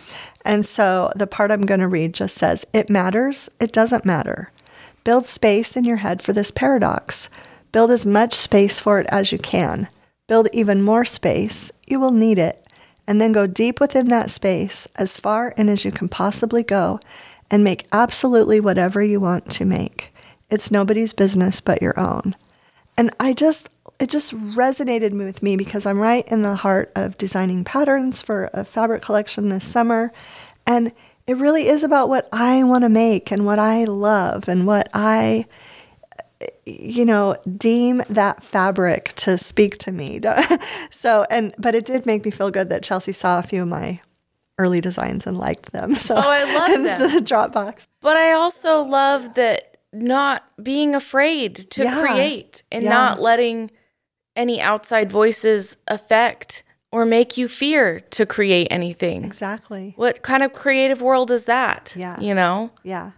And 0.45 0.65
so 0.65 1.12
the 1.15 1.27
part 1.27 1.51
I'm 1.51 1.65
going 1.65 1.81
to 1.81 1.88
read 1.89 2.13
just 2.13 2.36
says, 2.36 2.65
It 2.74 2.89
matters, 2.89 3.50
it 3.60 3.74
doesn't 3.74 4.05
matter. 4.05 4.51
Build 5.03 5.25
space 5.27 5.75
in 5.75 5.83
your 5.83 5.98
head 5.98 6.21
for 6.21 6.31
this 6.31 6.51
paradox. 6.51 7.29
Build 7.74 7.91
as 7.91 8.05
much 8.05 8.33
space 8.33 8.79
for 8.79 9.00
it 9.00 9.07
as 9.10 9.31
you 9.31 9.38
can. 9.38 9.89
Build 10.27 10.48
even 10.53 10.81
more 10.81 11.03
space, 11.03 11.71
you 11.86 12.00
will 12.00 12.12
need 12.12 12.38
it. 12.38 12.65
And 13.07 13.19
then 13.19 13.33
go 13.33 13.45
deep 13.45 13.81
within 13.81 14.07
that 14.10 14.31
space, 14.31 14.88
as 14.95 15.17
far 15.17 15.50
in 15.57 15.67
as 15.67 15.83
you 15.83 15.91
can 15.91 16.07
possibly 16.07 16.63
go, 16.63 17.00
and 17.51 17.63
make 17.63 17.86
absolutely 17.91 18.60
whatever 18.60 19.03
you 19.03 19.20
want 19.20 19.51
to 19.51 19.65
make. 19.65 20.13
It's 20.50 20.72
nobody's 20.72 21.13
business 21.13 21.60
but 21.60 21.81
your 21.81 22.00
own. 22.00 22.36
And 22.98 23.13
I 23.20 23.34
just 23.34 23.70
it 24.00 24.10
just 24.10 24.34
resonated 24.34 25.15
with 25.15 25.43
me 25.43 25.55
because 25.55 25.86
I'm 25.86 26.00
right 26.00 26.27
in 26.29 26.41
the 26.41 26.55
heart 26.55 26.91
of 26.96 27.20
designing 27.20 27.63
patterns 27.63 28.22
for 28.22 28.50
a 28.51 28.65
fabric 28.65 29.03
collection 29.03 29.50
this 29.50 29.63
summer. 29.63 30.12
And 30.65 30.91
it 31.27 31.38
really 31.38 31.67
is 31.67 31.84
about 31.84 32.10
what 32.10 32.27
I 32.31 32.63
want 32.63 32.84
to 32.84 32.89
make 32.89 33.31
and 33.31 33.46
what 33.46 33.60
I 33.60 33.84
love 33.84 34.50
and 34.50 34.65
what 34.65 34.89
I, 34.93 35.46
you 36.65 37.05
know, 37.05 37.36
deem 37.58 38.01
that 38.10 38.43
fabric 38.43 39.13
to 39.17 39.38
speak 39.38 39.77
to 39.79 39.91
me. 39.91 40.20
so, 40.89 41.27
and, 41.29 41.53
but 41.60 41.75
it 41.75 41.86
did 41.86 42.08
make 42.08 42.25
me 42.25 42.31
feel 42.31 42.50
good 42.50 42.70
that 42.70 42.81
Chelsi 42.81 43.13
saw 43.13 43.38
a 43.38 43.43
few 43.43 43.62
of 43.62 43.67
my 43.67 44.01
early 44.58 44.81
designs 44.81 45.25
and 45.25 45.38
liked 45.38 45.72
them. 45.72 45.96
So, 46.01 46.15
oh, 46.15 46.20
I 46.20 46.43
love 46.43 46.84
them. 46.84 47.12
The 47.12 47.20
Dropbox. 47.20 47.88
But 48.01 48.17
I 48.17 48.34
also 48.34 48.84
love 48.84 49.36
that 49.36 49.77
not 49.93 50.43
being 50.62 50.96
afraid 50.96 51.55
to 51.55 51.84
yeah. 51.84 52.01
create 52.01 52.63
and 52.72 52.84
yeah. 52.84 52.89
not 52.89 53.22
letting 53.22 53.72
any 54.36 54.62
outside 54.62 55.12
voices 55.12 55.77
affect 55.88 56.63
or 56.91 57.05
make 57.05 57.38
you 57.38 57.48
fear 57.48 58.00
to 58.00 58.25
create 58.25 58.67
anything. 58.70 59.24
Exactly. 59.24 59.93
What 59.96 60.22
kind 60.22 60.43
of 60.43 60.53
creative 60.53 61.01
world 61.01 61.31
is 61.31 61.46
that? 61.46 61.93
Yeah. 61.98 62.20
You 62.20 62.34
know? 62.34 62.72
Yeah. 62.84 63.12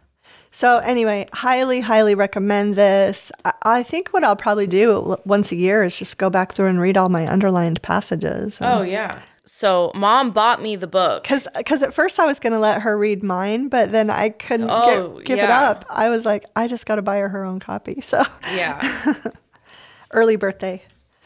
So, 0.51 0.77
anyway, 0.77 1.27
highly, 1.33 1.79
highly 1.79 2.13
recommend 2.13 2.75
this. 2.75 3.31
I, 3.63 3.81
think 3.81 4.09
what 4.09 4.23
I'll 4.23 4.35
probably 4.35 4.67
do 4.67 5.17
once 5.25 5.51
a 5.51 5.55
year 5.55 5.83
is 5.83 5.97
just 5.97 6.19
go 6.19 6.29
back 6.29 6.53
through 6.53 6.67
and 6.67 6.79
read 6.79 6.95
all 6.95 7.09
my 7.09 7.27
underlined 7.27 7.81
passages. 7.81 8.59
oh, 8.61 8.83
yeah. 8.83 9.23
So, 9.45 9.91
mom 9.93 10.31
bought 10.31 10.61
me 10.61 10.75
the 10.77 10.87
book. 10.87 11.23
Because 11.23 11.47
because 11.55 11.83
at 11.83 11.93
first 11.93 12.19
I 12.19 12.25
was 12.25 12.39
going 12.39 12.53
to 12.53 12.59
let 12.59 12.81
her 12.81 12.97
read 12.97 13.23
mine, 13.23 13.67
but 13.67 13.91
then 13.91 14.09
I 14.09 14.29
couldn't 14.29 14.69
oh, 14.69 15.17
get, 15.17 15.25
give 15.25 15.37
yeah. 15.37 15.45
it 15.45 15.49
up. 15.49 15.85
I 15.89 16.09
was 16.09 16.25
like, 16.25 16.45
I 16.55 16.67
just 16.67 16.85
got 16.85 16.95
to 16.95 17.01
buy 17.01 17.17
her 17.17 17.29
her 17.29 17.43
own 17.43 17.59
copy. 17.59 18.01
So, 18.13 18.23
yeah. 18.53 19.15
Early 20.11 20.35
birthday. 20.35 20.83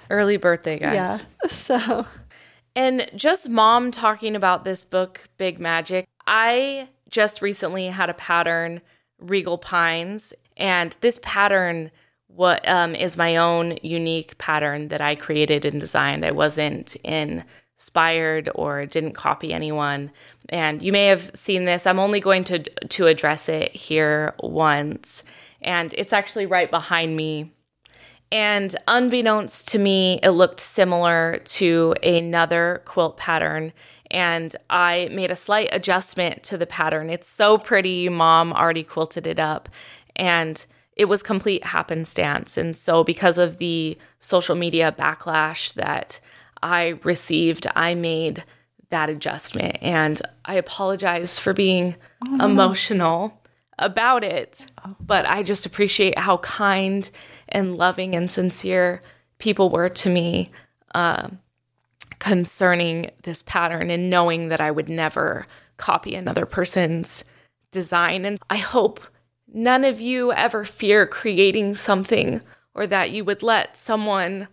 Early 0.10 0.38
birthday, 0.38 0.80
guys. 0.80 0.94
Yeah. 0.94 1.18
So. 1.50 2.06
And 2.76 3.10
just 3.16 3.50
mom 3.50 3.92
talking 3.92 4.36
about 4.36 4.64
this 4.64 4.84
book, 4.84 5.28
Big 5.38 5.60
Magic. 5.60 6.08
I 6.28 6.90
just 7.10 7.42
recently 7.42 7.88
had 7.88 8.10
a 8.10 8.14
pattern, 8.14 8.82
Regal 9.20 9.58
Pines, 9.58 10.34
and 10.56 10.96
this 11.02 11.20
pattern 11.24 11.92
what 12.28 12.68
um, 12.70 12.94
is 12.94 13.18
my 13.18 13.36
own 13.38 13.78
unique 13.82 14.38
pattern 14.38 14.90
that 14.90 15.02
I 15.02 15.16
created 15.16 15.66
and 15.66 15.80
designed. 15.80 16.24
I 16.24 16.32
wasn't 16.32 16.96
inspired 17.78 18.50
or 18.56 18.86
didn't 18.86 19.14
copy 19.14 19.54
anyone. 19.54 20.12
And 20.50 20.82
you 20.82 20.92
may 20.92 21.08
have 21.08 21.32
seen 21.34 21.66
this. 21.66 21.88
I'm 21.88 22.00
only 22.00 22.20
going 22.20 22.44
to 22.46 22.60
to 22.60 23.08
address 23.08 23.50
it 23.50 23.76
here 23.76 24.34
once, 24.40 25.24
and 25.62 25.94
it's 25.98 26.14
actually 26.14 26.46
right 26.46 26.70
behind 26.70 27.16
me 27.16 27.52
and 28.32 28.76
unbeknownst 28.88 29.70
to 29.70 29.80
me, 29.80 30.20
it 30.22 30.32
looked 30.32 30.60
similar 30.60 31.40
to 31.46 31.96
another 32.04 32.82
quilt 32.86 33.18
pattern. 33.18 33.72
And 34.12 34.56
I 34.70 35.10
made 35.12 35.32
a 35.32 35.36
slight 35.36 35.70
adjustment 35.72 36.44
to 36.44 36.58
the 36.58 36.66
pattern. 36.66 37.10
It's 37.10 37.30
so 37.30 37.58
pretty. 37.58 38.10
Mom 38.10 38.54
already 38.54 38.84
quilted 38.84 39.28
it 39.28 39.40
up. 39.40 39.70
And 40.16 40.66
it 40.96 41.06
was 41.06 41.24
complete 41.24 41.64
happenstance. 41.64 42.58
And 42.58 42.76
so, 42.76 43.04
because 43.04 43.38
of 43.38 43.60
the 43.60 43.98
social 44.20 44.56
media 44.56 44.94
backlash 44.98 45.74
that 45.74 46.20
I 46.62 47.00
received, 47.04 47.68
I 47.76 47.96
made 47.96 48.44
that 48.90 49.10
adjustment. 49.10 49.78
And 49.82 50.22
I 50.46 50.56
apologize 50.56 51.40
for 51.40 51.54
being 51.54 51.96
oh, 52.26 52.46
emotional 52.46 53.42
about 53.80 54.24
it, 54.24 54.66
but 55.00 55.26
I 55.28 55.44
just 55.44 55.66
appreciate 55.66 56.18
how 56.18 56.38
kind 56.38 57.10
and 57.50 57.78
loving 57.78 58.16
and 58.16 58.32
sincere 58.32 59.02
people 59.40 59.70
were 59.70 59.90
to 59.90 60.10
me 60.10 60.52
uh, 60.96 61.30
concerning 62.20 63.12
this 63.24 63.44
pattern 63.44 63.92
and 63.92 64.10
knowing 64.10 64.50
that 64.50 64.62
I 64.62 64.72
would 64.72 64.90
never 64.90 65.46
copy 65.78 66.16
another 66.16 66.46
person's 66.46 67.24
design. 67.72 68.26
And 68.26 68.40
I 68.50 68.58
hope 68.58 69.00
none 69.54 69.84
of 69.84 70.02
you 70.02 70.32
ever 70.32 70.66
fear 70.66 71.06
creating 71.06 71.76
something 71.76 72.42
or 72.74 72.88
that 72.88 73.12
you 73.12 73.24
would 73.26 73.44
let 73.44 73.78
someone 73.78 74.48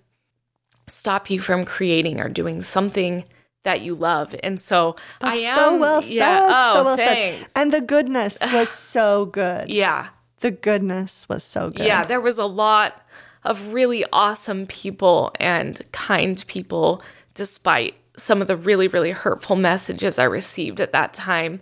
stop 0.87 1.31
you 1.31 1.41
from 1.41 1.65
creating 1.65 2.21
or 2.21 2.29
doing 2.29 2.63
something 2.63 3.25
that 3.65 3.81
you 3.81 3.95
love. 3.95 4.35
And 4.43 4.61
so 4.61 4.97
That's 5.21 5.39
I 5.39 5.43
am 5.43 5.59
so 5.59 5.79
well 5.79 6.05
yeah. 6.05 6.49
Oh, 6.51 6.75
so 6.75 6.85
well 6.85 6.97
thanks. 6.97 7.41
said. 7.41 7.49
And 7.57 7.73
the 7.73 7.81
goodness 7.81 8.39
was 8.53 8.69
so 8.69 9.27
good. 9.27 9.69
Yeah. 9.69 10.09
The 10.41 10.51
goodness 10.51 11.29
was 11.29 11.43
so 11.43 11.71
good. 11.71 11.87
Yeah, 11.87 12.05
there 12.05 12.21
was 12.21 12.39
a 12.39 12.45
lot 12.45 13.01
of 13.45 13.73
really 13.73 14.05
awesome 14.13 14.67
people 14.67 15.33
and 15.41 15.81
kind 15.93 16.45
people 16.47 17.03
despite 17.35 17.95
some 18.17 18.41
of 18.41 18.49
the 18.49 18.57
really 18.57 18.87
really 18.87 19.11
hurtful 19.11 19.57
messages 19.57 20.19
I 20.19 20.25
received 20.25 20.81
at 20.81 20.93
that 20.93 21.15
time. 21.15 21.61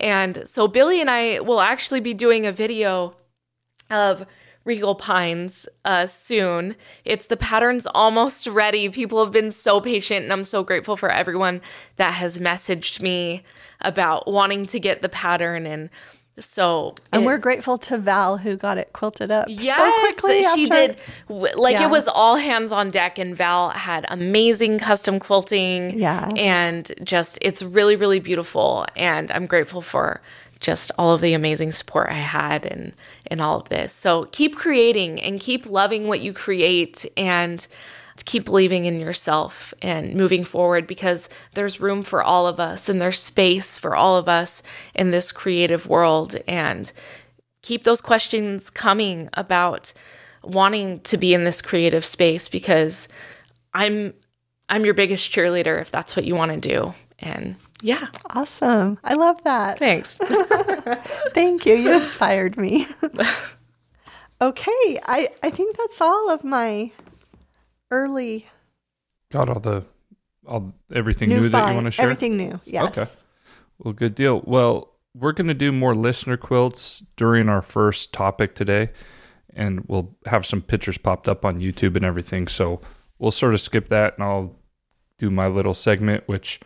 And 0.00 0.42
so 0.44 0.68
Billy 0.68 1.00
and 1.00 1.08
I 1.08 1.40
will 1.40 1.60
actually 1.60 2.00
be 2.00 2.14
doing 2.14 2.46
a 2.46 2.52
video 2.52 3.16
of 3.90 4.26
Regal 4.66 4.94
Pines 4.96 5.68
uh, 5.84 6.06
soon. 6.06 6.76
It's 7.04 7.28
the 7.28 7.36
pattern's 7.36 7.86
almost 7.86 8.46
ready. 8.46 8.88
People 8.88 9.24
have 9.24 9.32
been 9.32 9.50
so 9.50 9.80
patient, 9.80 10.24
and 10.24 10.32
I'm 10.32 10.44
so 10.44 10.62
grateful 10.62 10.96
for 10.96 11.10
everyone 11.10 11.62
that 11.96 12.14
has 12.14 12.38
messaged 12.38 13.00
me 13.00 13.44
about 13.80 14.26
wanting 14.26 14.66
to 14.66 14.80
get 14.80 15.02
the 15.02 15.08
pattern. 15.08 15.66
And 15.66 15.88
so, 16.38 16.94
and 17.12 17.24
we're 17.24 17.38
grateful 17.38 17.78
to 17.78 17.96
Val 17.96 18.36
who 18.36 18.56
got 18.56 18.76
it 18.76 18.92
quilted 18.92 19.30
up 19.30 19.46
yes, 19.48 19.78
so 19.78 20.00
quickly. 20.00 20.42
She 20.54 20.68
did. 20.68 20.98
Like 21.28 21.74
yeah. 21.74 21.86
it 21.86 21.90
was 21.90 22.08
all 22.08 22.36
hands 22.36 22.72
on 22.72 22.90
deck, 22.90 23.18
and 23.18 23.36
Val 23.36 23.70
had 23.70 24.04
amazing 24.08 24.78
custom 24.78 25.18
quilting. 25.18 25.98
Yeah, 25.98 26.30
and 26.36 26.92
just 27.02 27.38
it's 27.40 27.62
really 27.62 27.96
really 27.96 28.20
beautiful, 28.20 28.84
and 28.96 29.30
I'm 29.30 29.46
grateful 29.46 29.80
for 29.80 30.20
just 30.66 30.90
all 30.98 31.14
of 31.14 31.20
the 31.20 31.32
amazing 31.32 31.70
support 31.70 32.08
I 32.10 32.14
had 32.14 32.66
and 32.66 32.92
in 33.30 33.40
all 33.40 33.60
of 33.60 33.68
this. 33.68 33.92
So 33.92 34.24
keep 34.32 34.56
creating 34.56 35.22
and 35.22 35.40
keep 35.40 35.64
loving 35.66 36.08
what 36.08 36.20
you 36.20 36.32
create 36.32 37.06
and 37.16 37.66
keep 38.24 38.44
believing 38.44 38.86
in 38.86 38.98
yourself 38.98 39.72
and 39.80 40.14
moving 40.14 40.44
forward 40.44 40.86
because 40.86 41.28
there's 41.54 41.80
room 41.80 42.02
for 42.02 42.22
all 42.22 42.48
of 42.48 42.58
us 42.58 42.88
and 42.88 43.00
there's 43.00 43.20
space 43.20 43.78
for 43.78 43.94
all 43.94 44.16
of 44.16 44.28
us 44.28 44.62
in 44.94 45.12
this 45.12 45.30
creative 45.30 45.86
world 45.86 46.34
and 46.48 46.92
keep 47.62 47.84
those 47.84 48.00
questions 48.00 48.68
coming 48.68 49.28
about 49.34 49.92
wanting 50.42 50.98
to 51.00 51.16
be 51.16 51.32
in 51.32 51.44
this 51.44 51.62
creative 51.62 52.04
space 52.04 52.48
because 52.48 53.08
I'm 53.72 54.14
I'm 54.68 54.84
your 54.84 54.94
biggest 54.94 55.30
cheerleader 55.30 55.80
if 55.80 55.92
that's 55.92 56.16
what 56.16 56.24
you 56.24 56.34
want 56.34 56.50
to 56.50 56.68
do. 56.68 56.92
And 57.20 57.54
yeah. 57.82 58.08
Awesome. 58.34 58.98
I 59.04 59.14
love 59.14 59.42
that. 59.44 59.78
Thanks. 59.78 60.14
Thank 61.34 61.66
you. 61.66 61.74
You 61.74 61.92
inspired 61.92 62.56
me. 62.56 62.86
okay. 64.40 64.98
I, 65.06 65.28
I 65.42 65.50
think 65.50 65.76
that's 65.76 66.00
all 66.00 66.30
of 66.30 66.44
my 66.44 66.92
early. 67.90 68.46
Got 69.30 69.48
all 69.48 69.60
the, 69.60 69.84
all 70.46 70.72
everything 70.94 71.28
new, 71.28 71.40
new 71.40 71.48
that 71.48 71.68
you 71.68 71.74
want 71.74 71.86
to 71.86 71.90
share? 71.90 72.04
Everything 72.04 72.36
new. 72.36 72.60
Yes. 72.64 72.86
Okay. 72.86 73.10
Well, 73.78 73.92
good 73.92 74.14
deal. 74.14 74.42
Well, 74.44 74.92
we're 75.14 75.32
going 75.32 75.48
to 75.48 75.54
do 75.54 75.72
more 75.72 75.94
listener 75.94 76.36
quilts 76.36 77.02
during 77.16 77.48
our 77.48 77.62
first 77.62 78.12
topic 78.12 78.54
today, 78.54 78.90
and 79.54 79.84
we'll 79.86 80.14
have 80.26 80.44
some 80.44 80.62
pictures 80.62 80.98
popped 80.98 81.28
up 81.28 81.44
on 81.44 81.58
YouTube 81.58 81.96
and 81.96 82.04
everything. 82.04 82.48
So 82.48 82.80
we'll 83.18 83.30
sort 83.30 83.54
of 83.54 83.60
skip 83.60 83.88
that, 83.88 84.14
and 84.16 84.24
I'll 84.24 84.56
do 85.18 85.30
my 85.30 85.46
little 85.46 85.74
segment, 85.74 86.24
which 86.26 86.60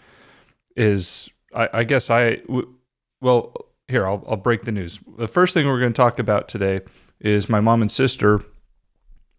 is 0.76 1.30
I, 1.54 1.68
I 1.72 1.84
guess 1.84 2.10
I, 2.10 2.36
w- 2.36 2.74
well, 3.20 3.54
here, 3.88 4.06
I'll, 4.06 4.24
I'll 4.28 4.36
break 4.36 4.62
the 4.62 4.72
news. 4.72 5.00
The 5.18 5.28
first 5.28 5.54
thing 5.54 5.66
we're 5.66 5.80
going 5.80 5.92
to 5.92 5.96
talk 5.96 6.18
about 6.18 6.48
today 6.48 6.80
is 7.20 7.48
my 7.48 7.60
mom 7.60 7.82
and 7.82 7.90
sister. 7.90 8.42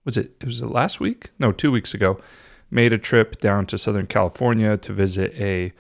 Was 0.06 0.18
it, 0.18 0.44
was 0.44 0.62
it 0.62 0.68
last 0.68 1.00
week? 1.00 1.30
No, 1.40 1.52
two 1.52 1.72
weeks 1.72 1.94
ago, 1.94 2.20
made 2.70 2.92
a 2.92 2.98
trip 2.98 3.40
down 3.40 3.66
to 3.68 3.78
Southern 3.78 4.08
California 4.08 4.78
to 4.78 4.94
visit 4.94 5.34
a, 5.36 5.72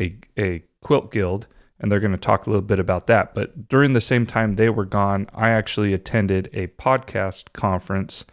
a, 0.00 0.16
a 0.38 0.62
quilt 0.82 1.10
guild. 1.10 1.46
And 1.78 1.90
they're 1.90 1.98
going 1.98 2.12
to 2.12 2.18
talk 2.18 2.46
a 2.46 2.50
little 2.50 2.60
bit 2.60 2.78
about 2.78 3.06
that. 3.06 3.32
But 3.32 3.68
during 3.68 3.94
the 3.94 4.02
same 4.02 4.26
time 4.26 4.56
they 4.56 4.68
were 4.68 4.84
gone, 4.84 5.26
I 5.34 5.48
actually 5.48 5.94
attended 5.94 6.50
a 6.52 6.66
podcast 6.66 7.54
conference 7.54 8.26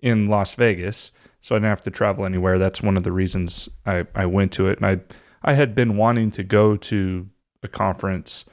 in 0.00 0.26
Las 0.26 0.54
Vegas. 0.54 1.12
So 1.40 1.54
I 1.54 1.58
didn't 1.58 1.70
have 1.70 1.82
to 1.84 1.90
travel 1.90 2.26
anywhere. 2.26 2.58
That's 2.58 2.82
one 2.82 2.98
of 2.98 3.02
the 3.02 3.12
reasons 3.12 3.70
I, 3.86 4.06
I 4.14 4.26
went 4.26 4.52
to 4.52 4.66
it. 4.66 4.80
And 4.80 4.86
I, 4.86 5.00
I 5.42 5.54
had 5.54 5.74
been 5.74 5.96
wanting 5.96 6.30
to 6.32 6.42
go 6.42 6.76
to 6.76 7.28
a 7.62 7.68
conference 7.68 8.44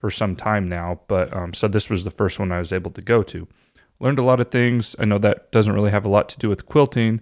for 0.00 0.10
some 0.10 0.34
time 0.36 0.68
now, 0.68 1.00
but 1.06 1.34
um, 1.36 1.54
so 1.54 1.68
this 1.68 1.88
was 1.88 2.04
the 2.04 2.10
first 2.10 2.38
one 2.38 2.50
I 2.52 2.58
was 2.58 2.72
able 2.72 2.90
to 2.92 3.02
go 3.02 3.22
to. 3.24 3.46
Learned 4.00 4.18
a 4.18 4.24
lot 4.24 4.40
of 4.40 4.50
things. 4.50 4.96
I 4.98 5.04
know 5.04 5.18
that 5.18 5.52
doesn't 5.52 5.74
really 5.74 5.92
have 5.92 6.04
a 6.04 6.08
lot 6.08 6.28
to 6.30 6.38
do 6.38 6.48
with 6.48 6.66
quilting, 6.66 7.20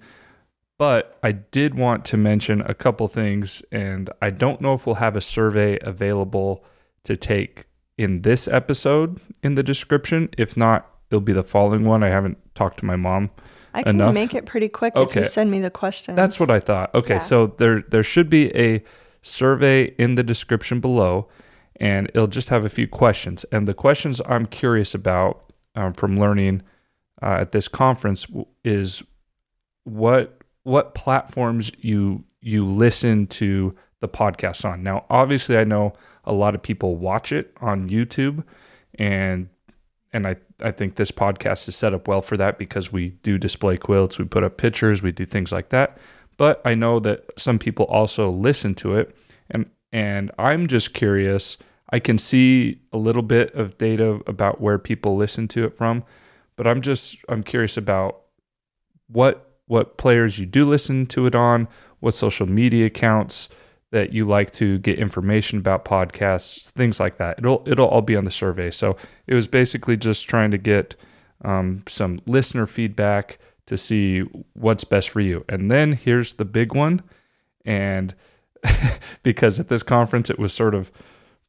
but 0.79 1.19
I 1.23 1.33
did 1.33 1.75
want 1.75 2.07
to 2.07 2.17
mention 2.17 2.63
a 2.63 2.73
couple 2.73 3.07
things, 3.09 3.63
and 3.71 4.09
I 4.23 4.31
don't 4.31 4.63
know 4.63 4.73
if 4.73 4.87
we'll 4.87 4.95
have 4.97 5.17
a 5.17 5.21
survey 5.21 5.79
available 5.83 6.65
to 7.05 7.17
take 7.19 7.67
in 7.99 8.23
this 8.23 8.49
episode 8.49 9.21
in 9.43 9.57
the 9.57 9.63
description. 9.63 10.31
If 10.39 10.57
not, 10.57 10.89
it'll 11.11 11.21
be 11.21 11.35
the 11.35 11.45
following 11.45 11.85
one. 11.85 12.03
I 12.03 12.09
haven't 12.09 12.39
talked 12.55 12.79
to 12.79 12.87
my 12.87 12.97
mom. 12.97 13.31
I 13.75 13.83
can 13.83 13.97
enough. 13.97 14.15
make 14.15 14.35
it 14.35 14.47
pretty 14.47 14.69
quick 14.71 14.95
if 14.97 15.01
Okay. 15.03 15.21
you 15.21 15.27
send 15.27 15.51
me 15.51 15.61
the 15.61 15.71
questions. 15.71 16.17
That's 16.17 16.41
what 16.41 16.51
I 16.51 16.61
thought. 16.61 16.95
Okay, 16.95 17.15
Yeah. 17.15 17.19
so 17.21 17.47
there 17.59 17.81
there 17.83 18.03
should 18.03 18.31
be 18.31 18.55
a 18.57 18.83
survey 19.23 19.95
in 19.99 20.15
the 20.15 20.23
description 20.23 20.81
below, 20.81 21.29
and 21.77 22.09
it'll 22.09 22.27
just 22.27 22.49
have 22.49 22.65
a 22.65 22.71
few 22.71 22.89
questions. 22.89 23.45
And 23.53 23.67
the 23.67 23.75
questions 23.75 24.21
I'm 24.27 24.47
curious 24.47 24.95
about 24.95 25.53
um, 25.75 25.93
from 25.93 26.17
learning 26.17 26.63
uh, 27.23 27.39
at 27.41 27.53
this 27.53 27.69
conference 27.69 28.27
is 28.65 29.03
what 29.85 30.37
what 30.63 30.95
platforms 30.95 31.73
you 31.81 32.25
you 32.41 32.65
listen 32.67 33.27
to 33.27 33.75
the 34.01 34.09
podcast 34.09 34.65
on. 34.65 34.83
Now, 34.83 35.05
obviously, 35.11 35.57
I 35.57 35.65
know 35.65 35.93
a 36.25 36.33
lot 36.33 36.55
of 36.55 36.63
people 36.63 36.97
watch 36.97 37.33
it 37.33 37.55
on 37.61 37.89
YouTube, 37.89 38.45
and 38.99 39.49
and 40.13 40.27
I, 40.27 40.37
I 40.61 40.73
think 40.73 40.97
this 40.97 41.13
podcast 41.13 41.69
is 41.69 41.77
set 41.77 41.95
up 41.95 42.09
well 42.09 42.21
for 42.21 42.37
that 42.37 42.59
because 42.59 42.93
we 42.93 43.11
do 43.23 43.39
display 43.39 43.77
quilts, 43.77 44.19
we 44.19 44.25
put 44.25 44.43
up 44.43 44.57
pictures, 44.57 45.03
we 45.03 45.13
do 45.13 45.25
things 45.25 45.53
like 45.53 45.69
that. 45.69 45.99
But 46.41 46.63
I 46.65 46.75
know 46.75 47.01
that 47.01 47.27
some 47.37 47.59
people 47.59 47.85
also 47.85 48.31
listen 48.31 48.75
to 48.77 48.95
it, 48.95 49.15
and 49.51 49.67
and 49.93 50.31
I'm 50.39 50.69
just 50.69 50.95
curious. 50.95 51.59
I 51.91 51.99
can 51.99 52.17
see 52.17 52.81
a 52.95 52.97
little 52.97 53.21
bit 53.21 53.55
of 53.55 53.77
data 53.77 54.23
about 54.27 54.59
where 54.59 54.79
people 54.79 55.17
listen 55.17 55.49
to 55.49 55.67
it 55.67 55.77
from, 55.77 56.03
but 56.57 56.67
I'm 56.67 56.81
just 56.81 57.19
I'm 57.29 57.43
curious 57.43 57.77
about 57.77 58.23
what 59.09 59.59
what 59.67 59.99
players 59.99 60.39
you 60.39 60.47
do 60.47 60.65
listen 60.65 61.05
to 61.09 61.27
it 61.27 61.35
on, 61.35 61.69
what 61.99 62.15
social 62.15 62.47
media 62.47 62.87
accounts 62.87 63.51
that 63.91 64.15
you 64.15 64.25
like 64.25 64.51
to 64.53 64.79
get 64.79 64.99
information 64.99 65.59
about 65.59 65.85
podcasts, 65.85 66.71
things 66.71 66.99
like 66.99 67.19
that. 67.19 67.39
It'll 67.39 67.63
it'll 67.67 67.89
all 67.89 68.01
be 68.01 68.17
on 68.17 68.25
the 68.25 68.31
survey. 68.31 68.71
So 68.71 68.97
it 69.27 69.35
was 69.35 69.47
basically 69.47 69.99
just 69.99 70.27
trying 70.27 70.53
to 70.53 70.59
get 70.59 70.95
um, 71.45 71.83
some 71.87 72.23
listener 72.27 72.67
feedback 72.67 73.39
to 73.71 73.77
see 73.77 74.23
what's 74.55 74.83
best 74.83 75.11
for 75.11 75.21
you. 75.21 75.45
And 75.49 75.71
then 75.71 75.93
here's 75.93 76.35
the 76.35 76.45
big 76.45 76.75
one, 76.75 77.05
and 77.65 78.17
because 79.23 79.61
at 79.61 79.69
this 79.69 79.85
conference 79.85 80.29
it 80.29 80.41
was 80.41 80.53
sort 80.53 80.75
of 80.75 80.91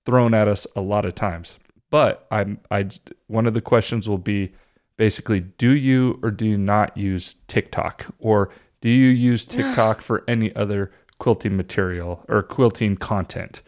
thrown 0.05 0.35
at 0.35 0.47
us 0.47 0.67
a 0.75 0.81
lot 0.81 1.03
of 1.03 1.15
times. 1.15 1.57
But 1.89 2.27
I'm 2.29 2.59
I 2.69 2.89
one 3.25 3.48
of 3.48 3.55
the 3.55 3.61
questions 3.61 4.07
will 4.07 4.19
be 4.19 4.51
basically 4.98 5.39
do 5.39 5.72
you 5.72 6.19
or 6.22 6.29
do 6.29 6.46
you 6.46 6.59
not 6.59 6.96
use 6.96 7.37
TikTok 7.48 8.05
or 8.19 8.51
do 8.81 8.89
you 8.89 9.09
use 9.09 9.43
TikTok 9.57 10.01
for 10.01 10.24
any 10.27 10.55
other 10.55 10.91
quilting 11.17 11.57
material 11.57 12.24
or 12.29 12.43
quilting 12.43 12.98
content? 12.98 13.63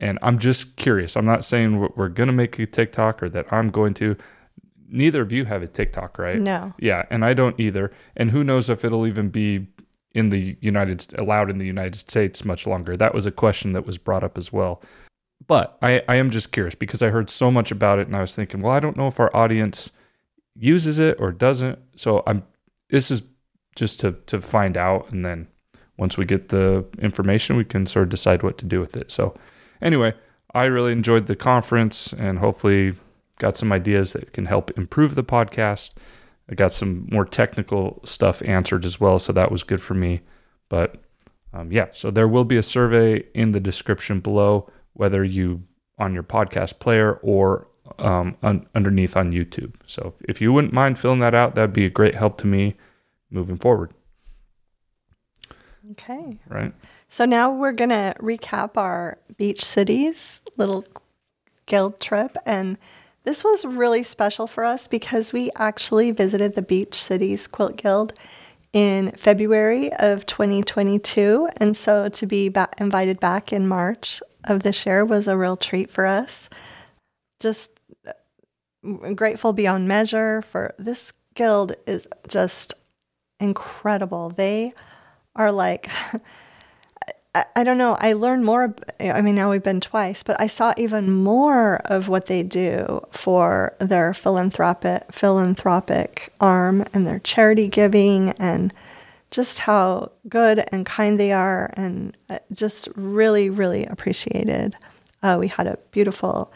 And 0.00 0.16
I'm 0.22 0.38
just 0.38 0.76
curious. 0.76 1.16
I'm 1.16 1.26
not 1.26 1.44
saying 1.44 1.80
we're- 1.80 1.92
we're 1.96 2.08
going 2.08 2.28
to 2.28 2.32
make 2.32 2.56
a 2.60 2.66
TikTok 2.66 3.20
or 3.20 3.28
that 3.30 3.52
I'm 3.52 3.70
going 3.70 3.94
to. 3.94 4.16
Neither 4.88 5.22
of 5.22 5.32
you 5.32 5.44
have 5.44 5.62
a 5.62 5.66
TikTok, 5.66 6.18
right? 6.18 6.40
No. 6.40 6.74
Yeah, 6.78 7.04
and 7.10 7.24
I 7.24 7.34
don't 7.34 7.58
either. 7.58 7.92
And 8.16 8.30
who 8.30 8.44
knows 8.44 8.70
if 8.70 8.84
it'll 8.84 9.06
even 9.06 9.30
be 9.30 9.66
in 10.16 10.30
the 10.30 10.56
United 10.60 11.12
allowed 11.18 11.50
in 11.50 11.58
the 11.58 11.66
United 11.66 11.96
States 11.96 12.44
much 12.44 12.66
longer. 12.66 12.96
That 12.96 13.14
was 13.14 13.26
a 13.26 13.30
question 13.30 13.72
that 13.74 13.86
was 13.86 13.98
brought 13.98 14.24
up 14.24 14.38
as 14.38 14.52
well. 14.52 14.82
But 15.46 15.76
I, 15.82 16.02
I 16.08 16.16
am 16.16 16.30
just 16.30 16.52
curious 16.52 16.74
because 16.74 17.02
I 17.02 17.10
heard 17.10 17.28
so 17.28 17.50
much 17.50 17.70
about 17.70 17.98
it 17.98 18.06
and 18.06 18.16
I 18.16 18.22
was 18.22 18.34
thinking, 18.34 18.60
well, 18.60 18.72
I 18.72 18.80
don't 18.80 18.96
know 18.96 19.08
if 19.08 19.20
our 19.20 19.34
audience 19.36 19.90
uses 20.58 20.98
it 20.98 21.18
or 21.20 21.32
doesn't. 21.32 21.78
So 21.96 22.22
I'm 22.26 22.44
this 22.88 23.10
is 23.10 23.22
just 23.74 24.00
to 24.00 24.12
to 24.26 24.40
find 24.40 24.76
out 24.76 25.10
and 25.10 25.24
then 25.24 25.48
once 25.98 26.16
we 26.16 26.24
get 26.24 26.48
the 26.48 26.84
information 26.98 27.56
we 27.56 27.64
can 27.64 27.86
sort 27.86 28.04
of 28.04 28.08
decide 28.08 28.42
what 28.42 28.56
to 28.58 28.64
do 28.64 28.80
with 28.80 28.96
it. 28.96 29.10
So 29.10 29.34
anyway, 29.82 30.14
I 30.54 30.64
really 30.64 30.92
enjoyed 30.92 31.26
the 31.26 31.36
conference 31.36 32.14
and 32.14 32.38
hopefully 32.38 32.94
got 33.38 33.56
some 33.56 33.72
ideas 33.72 34.12
that 34.12 34.32
can 34.32 34.46
help 34.46 34.76
improve 34.78 35.14
the 35.14 35.24
podcast. 35.24 35.92
I 36.50 36.54
got 36.54 36.72
some 36.72 37.08
more 37.10 37.24
technical 37.24 38.00
stuff 38.04 38.42
answered 38.42 38.84
as 38.84 39.00
well, 39.00 39.18
so 39.18 39.32
that 39.32 39.50
was 39.50 39.62
good 39.62 39.82
for 39.82 39.94
me. 39.94 40.20
But 40.68 40.96
um, 41.52 41.72
yeah, 41.72 41.86
so 41.92 42.10
there 42.10 42.28
will 42.28 42.44
be 42.44 42.56
a 42.56 42.62
survey 42.62 43.24
in 43.34 43.52
the 43.52 43.60
description 43.60 44.20
below, 44.20 44.70
whether 44.92 45.24
you 45.24 45.62
on 45.98 46.12
your 46.12 46.22
podcast 46.22 46.78
player 46.78 47.14
or 47.22 47.68
um, 47.98 48.36
un- 48.42 48.66
underneath 48.74 49.16
on 49.16 49.32
YouTube. 49.32 49.74
So 49.86 50.14
if, 50.20 50.30
if 50.36 50.40
you 50.40 50.52
wouldn't 50.52 50.72
mind 50.72 50.98
filling 50.98 51.20
that 51.20 51.34
out, 51.34 51.54
that'd 51.54 51.72
be 51.72 51.86
a 51.86 51.90
great 51.90 52.14
help 52.14 52.38
to 52.38 52.46
me 52.46 52.74
moving 53.30 53.56
forward. 53.56 53.92
Okay. 55.92 56.38
Right? 56.48 56.74
So 57.08 57.24
now 57.24 57.50
we're 57.50 57.72
going 57.72 57.90
to 57.90 58.14
recap 58.20 58.76
our 58.76 59.18
beach 59.36 59.64
cities 59.64 60.42
little 60.56 60.84
guild 61.66 62.00
trip. 62.00 62.36
And 62.44 62.78
this 63.26 63.42
was 63.42 63.64
really 63.64 64.04
special 64.04 64.46
for 64.46 64.64
us 64.64 64.86
because 64.86 65.32
we 65.32 65.50
actually 65.56 66.12
visited 66.12 66.54
the 66.54 66.62
Beach 66.62 66.94
Cities 66.94 67.48
Quilt 67.48 67.76
Guild 67.76 68.12
in 68.72 69.10
February 69.10 69.92
of 69.94 70.26
2022. 70.26 71.48
And 71.56 71.76
so 71.76 72.08
to 72.08 72.24
be 72.24 72.48
ba- 72.48 72.68
invited 72.78 73.18
back 73.18 73.52
in 73.52 73.66
March 73.66 74.22
of 74.44 74.62
this 74.62 74.86
year 74.86 75.04
was 75.04 75.26
a 75.26 75.36
real 75.36 75.56
treat 75.56 75.90
for 75.90 76.06
us. 76.06 76.48
Just 77.40 77.72
uh, 78.06 79.12
grateful 79.14 79.52
beyond 79.52 79.88
measure 79.88 80.40
for 80.40 80.72
this 80.78 81.12
guild 81.34 81.74
is 81.84 82.06
just 82.28 82.74
incredible. 83.40 84.30
They 84.30 84.72
are 85.34 85.50
like 85.50 85.90
I, 87.36 87.44
I 87.60 87.64
don't 87.64 87.78
know. 87.78 87.96
I 88.00 88.12
learned 88.14 88.44
more. 88.44 88.74
I 89.00 89.20
mean, 89.20 89.34
now 89.34 89.50
we've 89.50 89.62
been 89.62 89.80
twice, 89.80 90.22
but 90.22 90.40
I 90.40 90.46
saw 90.46 90.72
even 90.76 91.10
more 91.12 91.76
of 91.84 92.08
what 92.08 92.26
they 92.26 92.42
do 92.42 93.00
for 93.10 93.74
their 93.78 94.14
philanthropic 94.14 95.12
philanthropic 95.12 96.32
arm 96.40 96.84
and 96.94 97.06
their 97.06 97.18
charity 97.20 97.68
giving, 97.68 98.30
and 98.38 98.72
just 99.30 99.60
how 99.60 100.10
good 100.28 100.64
and 100.72 100.86
kind 100.86 101.18
they 101.20 101.32
are, 101.32 101.70
and 101.74 102.16
uh, 102.30 102.38
just 102.52 102.88
really, 102.94 103.50
really 103.50 103.84
appreciated. 103.86 104.76
Uh, 105.22 105.36
we 105.40 105.48
had 105.48 105.66
a 105.66 105.78
beautiful 105.90 106.52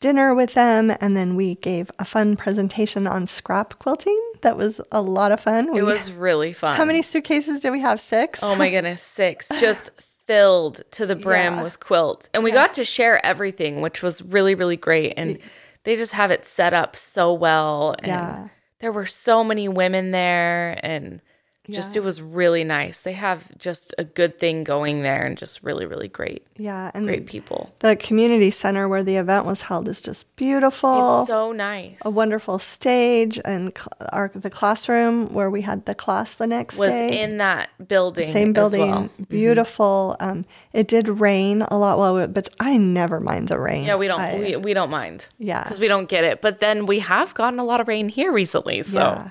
dinner 0.00 0.34
with 0.34 0.54
them, 0.54 0.92
and 1.00 1.16
then 1.16 1.36
we 1.36 1.54
gave 1.56 1.90
a 1.98 2.04
fun 2.04 2.36
presentation 2.36 3.06
on 3.06 3.26
scrap 3.26 3.78
quilting. 3.78 4.20
That 4.42 4.56
was 4.56 4.80
a 4.92 5.00
lot 5.02 5.32
of 5.32 5.40
fun. 5.40 5.72
We- 5.72 5.80
It 5.80 5.84
was 5.84 6.12
really 6.12 6.52
fun. 6.52 6.76
How 6.76 6.84
many 6.84 7.02
suitcases 7.02 7.60
did 7.60 7.70
we 7.70 7.80
have? 7.80 8.00
Six. 8.00 8.40
Oh 8.42 8.54
my 8.54 8.70
goodness, 8.70 9.02
six. 9.02 9.48
Just 9.60 9.90
filled 10.28 10.82
to 10.92 11.06
the 11.06 11.16
brim 11.16 11.56
Yeah. 11.56 11.62
with 11.64 11.80
quilts. 11.80 12.28
And 12.34 12.44
we 12.44 12.52
got 12.52 12.74
to 12.74 12.84
share 12.84 13.24
everything, 13.26 13.80
which 13.80 14.02
was 14.02 14.22
really, 14.22 14.54
really 14.54 14.76
great. 14.76 15.14
And 15.16 15.38
they 15.84 15.96
just 15.96 16.12
have 16.12 16.30
it 16.30 16.44
set 16.46 16.72
up 16.74 16.94
so 16.94 17.32
well. 17.32 17.96
And 17.98 18.06
Yeah. 18.08 18.48
there 18.80 18.92
were 18.92 19.06
so 19.06 19.42
many 19.42 19.68
women 19.68 20.10
there 20.10 20.78
and 20.82 21.20
just 21.70 21.96
it 21.96 22.02
was 22.02 22.20
really 22.22 22.64
nice. 22.64 23.02
They 23.02 23.12
have 23.12 23.56
just 23.58 23.94
a 23.98 24.04
good 24.04 24.38
thing 24.38 24.64
going 24.64 25.02
there 25.02 25.24
and 25.26 25.36
just 25.36 25.62
really, 25.62 25.84
really 25.86 26.08
great, 26.08 26.46
Yeah, 26.56 26.90
and 26.94 27.06
great 27.06 27.26
people. 27.26 27.72
the 27.80 27.94
community 27.96 28.50
center 28.50 28.88
where 28.88 29.02
the 29.02 29.16
event 29.16 29.44
was 29.44 29.62
held 29.62 29.86
is 29.88 30.00
just 30.00 30.34
beautiful. 30.36 31.20
It's 31.22 31.28
so 31.28 31.52
nice. 31.52 31.98
a 32.04 32.10
wonderful 32.10 32.58
stage 32.58 33.38
and 33.44 33.72
cl- 33.76 33.88
our 34.12 34.30
the 34.34 34.50
classroom 34.50 35.32
where 35.34 35.50
we 35.50 35.60
had 35.62 35.84
the 35.86 35.94
class 35.94 36.34
the 36.34 36.46
next 36.46 36.78
was 36.78 36.88
day. 36.88 37.20
in 37.22 37.38
that 37.38 37.68
building. 37.86 38.32
same 38.32 38.48
as 38.50 38.54
building, 38.54 38.90
well. 38.90 39.02
Mm-hmm. 39.02 39.22
beautiful. 39.24 40.16
Um, 40.20 40.44
it 40.72 40.88
did 40.88 41.08
rain 41.08 41.62
a 41.62 41.76
lot, 41.76 41.98
well, 41.98 42.26
but 42.28 42.48
I 42.60 42.76
never 42.76 43.20
mind 43.20 43.48
the 43.48 43.58
rain. 43.58 43.84
Yeah, 43.84 43.96
we 43.96 44.06
don't 44.06 44.20
I- 44.20 44.38
we, 44.38 44.56
we 44.56 44.74
don't 44.74 44.90
mind. 44.90 45.26
Yeah. 45.38 45.62
Because 45.62 45.80
we 45.80 45.88
don't 45.88 46.08
get 46.08 46.24
it. 46.24 46.40
But 46.40 46.60
then 46.60 46.86
we 46.86 47.00
have 47.00 47.34
gotten 47.34 47.58
a 47.58 47.64
lot 47.64 47.80
of 47.80 47.88
rain 47.88 48.08
here 48.08 48.32
recently. 48.32 48.82
So 48.82 48.98
Yeah. 49.00 49.30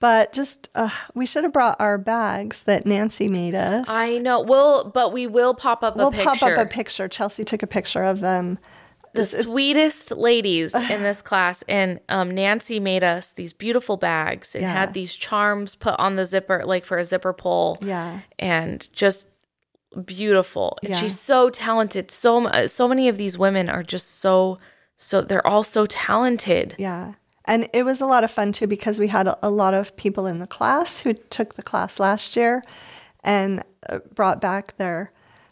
But 0.00 0.32
just, 0.32 0.68
uh, 0.76 0.90
we 1.14 1.26
should 1.26 1.42
have 1.42 1.52
brought 1.52 1.80
our 1.80 1.98
bags 1.98 2.62
that 2.64 2.86
Nancy 2.86 3.26
made 3.28 3.54
us. 3.56 3.86
I 3.88 4.18
know. 4.18 4.40
We'll, 4.40 4.90
but 4.90 5.12
we 5.12 5.26
will 5.26 5.54
pop 5.54 5.82
up 5.82 5.96
we'll 5.96 6.08
a 6.08 6.12
picture. 6.12 6.24
pop 6.24 6.42
up 6.42 6.58
a 6.58 6.66
picture. 6.66 7.08
Chelsi 7.08 7.44
took 7.44 7.62
a 7.64 7.66
picture 7.66 8.04
of 8.04 8.20
them. 8.20 8.58
the 9.14 9.26
sweetest 9.26 10.12
ladies 10.12 10.72
in 10.90 11.02
this 11.02 11.20
class 11.22 11.64
and 11.66 11.98
um, 12.10 12.32
nancy 12.32 12.78
made 12.78 13.02
us 13.02 13.32
these 13.32 13.52
beautiful 13.52 13.96
bags 13.96 14.54
and 14.54 14.62
Yeah. 14.62 14.72
had 14.72 14.92
these 14.94 15.16
charms 15.16 15.74
put 15.74 15.98
on 15.98 16.14
the 16.16 16.24
zipper 16.26 16.62
like 16.64 16.84
for 16.84 16.98
a 16.98 17.04
zipper 17.04 17.32
pull 17.32 17.78
Yeah. 17.80 18.20
and 18.38 18.86
just 18.92 19.26
beautiful 20.04 20.78
and 20.82 20.90
Yeah. 20.90 21.00
she's 21.00 21.18
so 21.18 21.50
talented 21.50 22.10
so 22.10 22.66
so 22.66 22.86
many 22.86 23.08
of 23.08 23.16
these 23.16 23.38
women 23.38 23.68
are 23.68 23.82
just 23.82 24.20
so 24.20 24.58
so 24.96 25.22
they're 25.22 25.44
all 25.46 25.62
so 25.62 25.86
talented 25.86 26.74
Yeah. 26.78 27.14
And 27.48 27.68
it 27.72 27.84
was 27.84 28.00
a 28.00 28.06
lot 28.06 28.22
of 28.22 28.30
fun 28.30 28.52
too 28.52 28.66
because 28.68 29.00
we 29.00 29.08
had 29.08 29.26
a, 29.26 29.36
a 29.42 29.50
lot 29.50 29.74
of 29.74 29.96
people 29.96 30.26
in 30.26 30.38
the 30.38 30.46
class 30.46 31.00
who 31.00 31.14
took 31.14 31.54
the 31.54 31.62
class 31.62 31.98
last 31.98 32.36
year 32.36 32.62
and 33.24 33.64
uh, 33.88 33.98
brought 34.14 34.40
back 34.40 34.76
their. 34.76 35.10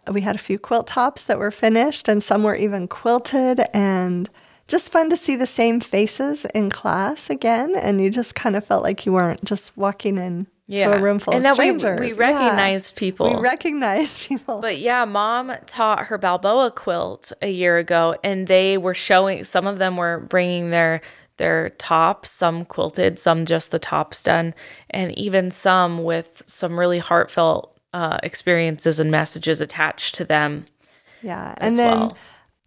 We 0.08 0.20
had 0.20 0.36
a 0.36 0.38
few 0.38 0.56
quilt 0.60 0.86
tops 0.86 1.24
that 1.24 1.38
were 1.40 1.50
finished 1.50 2.06
and 2.06 2.22
some 2.22 2.44
were 2.44 2.54
even 2.54 2.86
quilted 2.86 3.60
and 3.74 4.30
just 4.68 4.92
fun 4.92 5.10
to 5.10 5.16
see 5.16 5.34
the 5.34 5.46
same 5.46 5.80
faces 5.80 6.44
in 6.54 6.70
class 6.70 7.28
again. 7.28 7.74
And 7.74 8.00
you 8.00 8.10
just 8.10 8.36
kind 8.36 8.54
of 8.54 8.64
felt 8.64 8.84
like 8.84 9.04
you 9.04 9.12
weren't 9.12 9.44
just 9.44 9.76
walking 9.76 10.16
in 10.18 10.46
to 10.68 10.92
a 10.94 11.00
room 11.00 11.18
full 11.18 11.34
and 11.34 11.38
of 11.46 11.56
that 11.56 11.58
we, 11.58 11.78
strangers. 11.78 12.00
we 12.00 12.08
Yeah. 12.12 12.32
recognized 12.32 12.96
people 12.96 13.34
We 13.34 13.40
recognized 13.40 14.20
people. 14.28 14.60
But 14.60 14.78
yeah, 14.78 15.04
mom 15.06 15.52
taught 15.66 16.06
her 16.06 16.18
Balboa 16.18 16.70
quilt 16.72 17.32
a 17.42 17.48
year 17.48 17.78
ago, 17.78 18.16
and 18.22 18.46
they 18.48 18.76
were 18.78 18.94
showing. 18.94 19.42
Some 19.44 19.66
of 19.66 19.78
them 19.78 19.96
were 19.96 20.18
bringing 20.20 20.70
their 20.70 21.00
their 21.38 21.70
tops, 21.70 22.30
some 22.30 22.64
quilted, 22.64 23.18
some 23.18 23.44
just 23.46 23.70
the 23.70 23.78
tops 23.78 24.22
done, 24.22 24.54
and 24.90 25.16
even 25.18 25.50
some 25.50 26.02
with 26.04 26.42
some 26.46 26.78
really 26.78 26.98
heartfelt 26.98 27.78
uh, 27.92 28.18
experiences 28.22 28.98
and 28.98 29.10
messages 29.10 29.60
attached 29.60 30.14
to 30.16 30.24
them 30.24 30.66
yeah. 31.22 31.54
as 31.58 31.68
And 31.68 31.78
then, 31.78 31.98
well. 32.00 32.16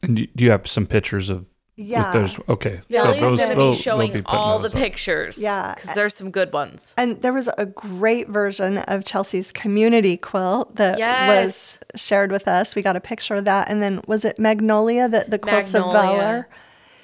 And 0.03 0.15
do 0.15 0.27
do 0.35 0.43
you 0.45 0.51
have 0.51 0.65
some 0.67 0.85
pictures 0.87 1.29
of 1.29 1.45
Yeah. 1.75 2.03
with 2.05 2.13
those? 2.13 2.39
Okay, 2.49 2.81
Billy's 2.89 3.21
going 3.21 3.37
to 3.37 3.55
be 3.55 3.75
showing 3.75 4.09
putting 4.11 4.25
all 4.25 4.59
the 4.59 4.69
up. 4.69 4.73
pictures. 4.73 5.37
Yeah. 5.37 5.73
because 5.75 5.93
there's 5.93 6.15
some 6.15 6.31
good 6.31 6.51
ones. 6.53 6.93
And 6.97 7.21
there 7.21 7.33
was 7.33 7.49
a 7.57 7.65
great 7.65 8.27
version 8.29 8.77
of 8.79 9.03
Chelsi's 9.03 9.51
community 9.51 10.15
quilt 10.17 10.75
that 10.77 10.97
Yes. 10.97 11.79
was 11.93 12.01
shared 12.01 12.31
with 12.31 12.47
us. 12.47 12.75
We 12.75 12.81
got 12.81 12.95
a 12.95 13.01
picture 13.01 13.35
of 13.35 13.45
that. 13.45 13.69
And 13.69 13.81
then 13.83 14.01
was 14.07 14.23
it 14.25 14.39
Magnolia, 14.39 15.07
that 15.09 15.29
the 15.31 15.37
Quilts 15.39 15.73
of 15.73 15.85
Magnolia. 15.85 16.47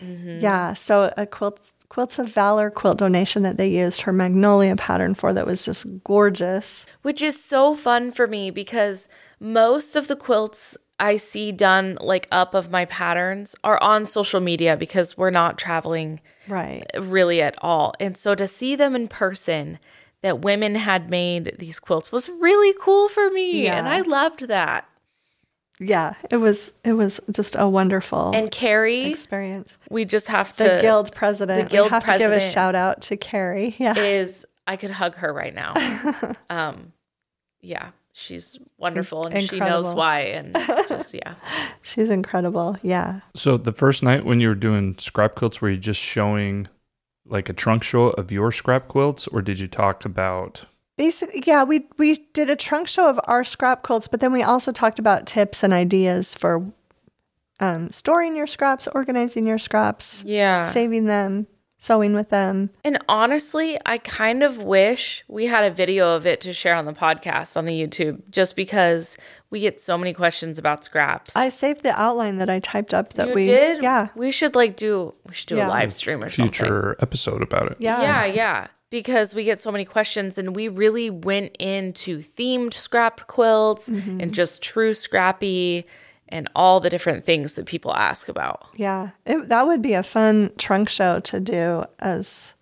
Valor? 0.01 0.39
Yeah. 0.41 0.73
So 0.73 1.13
a 1.17 1.25
quilt 1.25 1.59
Quilts 1.87 2.17
of 2.19 2.27
Valor 2.29 2.71
quilt 2.71 2.97
donation 2.97 3.43
that 3.43 3.57
they 3.57 3.67
used 3.69 4.01
her 4.01 4.11
Magnolia 4.11 4.75
pattern 4.75 5.13
for 5.13 5.33
that 5.33 5.45
was 5.45 5.63
just 5.63 5.85
gorgeous. 6.03 6.85
which 7.03 7.21
is 7.21 7.41
so 7.41 7.75
fun 7.75 8.11
for 8.11 8.27
me 8.27 8.49
because 8.49 9.07
most 9.39 9.95
of 9.95 10.07
the 10.07 10.15
quilts 10.15 10.75
I 10.99 11.17
see 11.17 11.51
done 11.51 11.97
like 12.01 12.27
up 12.31 12.53
of 12.55 12.71
my 12.71 12.85
patterns 12.85 13.55
are 13.63 13.81
on 13.83 14.05
social 14.07 14.41
media 14.41 14.75
because 14.75 15.15
we're 15.17 15.29
not 15.29 15.57
traveling 15.57 16.19
Right. 16.47 16.83
really 16.99 17.41
at 17.41 17.55
all. 17.61 17.93
And 17.99 18.17
so 18.17 18.33
to 18.35 18.47
see 18.47 18.75
them 18.75 18.95
in 18.95 19.07
person 19.07 19.77
that 20.21 20.41
women 20.41 20.75
had 20.75 21.09
made 21.09 21.55
these 21.59 21.79
quilts 21.79 22.11
was 22.11 22.27
really 22.29 22.73
cool 22.81 23.07
for 23.09 23.29
me 23.29 23.67
and 23.67 23.87
I 23.87 24.01
loved 24.01 24.47
that. 24.47 24.89
Yeah. 25.79 26.13
It 26.31 26.37
was 26.37 26.73
it 26.83 26.93
was 26.93 27.19
just 27.31 27.55
a 27.57 27.67
wonderful 27.67 28.31
And 28.33 28.49
Carrie, 28.51 29.05
experience. 29.05 29.77
we 29.89 30.05
just 30.05 30.27
have 30.29 30.55
The 30.57 30.69
to 30.77 30.81
guild 30.81 31.13
president. 31.13 31.69
guild 31.69 31.87
we 31.87 31.89
have 31.91 32.05
to 32.05 32.17
give 32.17 32.31
a 32.31 32.39
shout 32.39 32.75
out 32.75 33.01
to 33.03 33.17
Carrie. 33.17 33.75
Yeah. 33.79 33.97
is 33.97 34.45
I 34.67 34.77
could 34.77 34.91
hug 34.91 35.15
her 35.15 35.31
right 35.33 35.53
now. 35.53 35.73
um 36.49 36.93
yeah, 37.61 37.89
she's 38.13 38.57
wonderful 38.77 39.25
and 39.25 39.43
she 39.49 39.59
knows 39.59 39.93
why 39.93 40.19
and 40.21 40.55
just 40.87 41.13
yeah. 41.13 41.35
She's 41.81 42.09
incredible. 42.09 42.77
Yeah. 42.81 43.21
So 43.35 43.57
the 43.57 43.73
first 43.73 44.01
night 44.03 44.23
when 44.25 44.39
you 44.39 44.47
were 44.49 44.55
doing 44.55 44.95
scrap 44.99 45.35
quilts, 45.35 45.61
were 45.61 45.69
you 45.71 45.77
just 45.77 45.99
showing 46.01 46.67
like 47.27 47.49
a 47.49 47.53
trunk 47.53 47.83
show 47.83 48.11
of 48.11 48.31
your 48.31 48.51
scrap 48.51 48.87
quilts, 48.87 49.27
or 49.27 49.41
did 49.41 49.59
you 49.59 49.67
talk 49.67 50.05
about? 50.05 50.65
Basically, 50.97 51.43
yeah, 51.45 51.63
we 51.63 51.87
we 51.97 52.15
did 52.33 52.49
a 52.49 52.55
trunk 52.55 52.87
show 52.87 53.09
of 53.09 53.19
our 53.25 53.43
scrap 53.43 53.83
quilts, 53.83 54.07
but 54.07 54.21
then 54.21 54.31
we 54.31 54.43
also 54.43 54.71
talked 54.71 54.97
about 54.99 55.27
tips 55.27 55.61
and 55.63 55.73
ideas 55.73 56.33
for 56.33 56.71
um, 57.59 57.91
storing 57.91 58.35
your 58.35 58.47
scraps, 58.47 58.87
organizing 58.93 59.45
your 59.47 59.57
scraps, 59.57 60.23
Yeah. 60.25 60.61
saving 60.63 61.05
them, 61.05 61.47
sewing 61.77 62.13
with 62.13 62.29
them. 62.29 62.69
And 62.83 62.97
honestly, 63.09 63.77
I 63.85 63.97
kind 63.97 64.41
of 64.43 64.57
wish 64.57 65.23
we 65.27 65.45
had 65.47 65.63
a 65.63 65.71
video 65.73 66.15
of 66.15 66.25
it 66.25 66.39
to 66.41 66.53
share 66.53 66.75
on 66.75 66.85
the 66.85 66.93
podcast 66.93 67.55
on 67.57 67.65
the 67.65 67.73
YouTube 67.81 68.29
just 68.29 68.55
because 68.55 69.17
we 69.49 69.59
get 69.61 69.79
so 69.81 69.97
many 69.97 70.13
questions 70.13 70.57
about 70.57 70.83
scraps. 70.85 71.35
I 71.35 71.49
saved 71.49 71.83
the 71.83 71.97
outline 71.99 72.37
that 72.37 72.49
I 72.49 72.59
typed 72.59 72.93
up 72.93 73.13
that 73.13 73.29
you 73.29 73.33
we 73.35 73.43
did? 73.45 73.81
Yeah, 73.83 74.09
We 74.15 74.31
should 74.31 74.55
like 74.55 74.75
do 74.77 75.13
we 75.27 75.33
should 75.33 75.47
do 75.47 75.55
Yeah. 75.57 75.67
a 75.67 75.69
live 75.69 75.93
stream 75.93 76.23
or 76.23 76.29
something. 76.29 76.51
Future 76.53 76.95
episode 77.01 77.41
about 77.41 77.71
it. 77.71 77.77
yeah, 77.79 78.01
Yeah, 78.01 78.25
yeah. 78.25 78.67
Because 78.91 79.33
we 79.35 79.43
get 79.43 79.59
so 79.59 79.71
many 79.71 79.83
questions 79.85 80.37
and 80.37 80.55
we 80.55 80.67
really 80.67 81.09
went 81.09 81.55
into 81.57 82.19
themed 82.19 82.73
scrap 82.73 83.27
quilts 83.27 83.89
Mm-hmm. 83.89 84.21
and 84.21 84.33
just 84.33 84.61
true 84.61 84.93
scrappy 84.93 85.85
and 86.29 86.49
all 86.55 86.79
the 86.79 86.89
different 86.89 87.23
things 87.25 87.53
that 87.53 87.65
people 87.65 87.93
ask 87.95 88.29
about. 88.29 88.65
yeah. 88.75 89.09
It, 89.25 89.49
that 89.49 89.67
would 89.67 89.81
be 89.81 89.93
a 89.93 90.03
fun 90.03 90.51
trunk 90.57 90.89
show 90.89 91.19
to 91.21 91.39
do 91.39 91.83
as, 91.99 92.55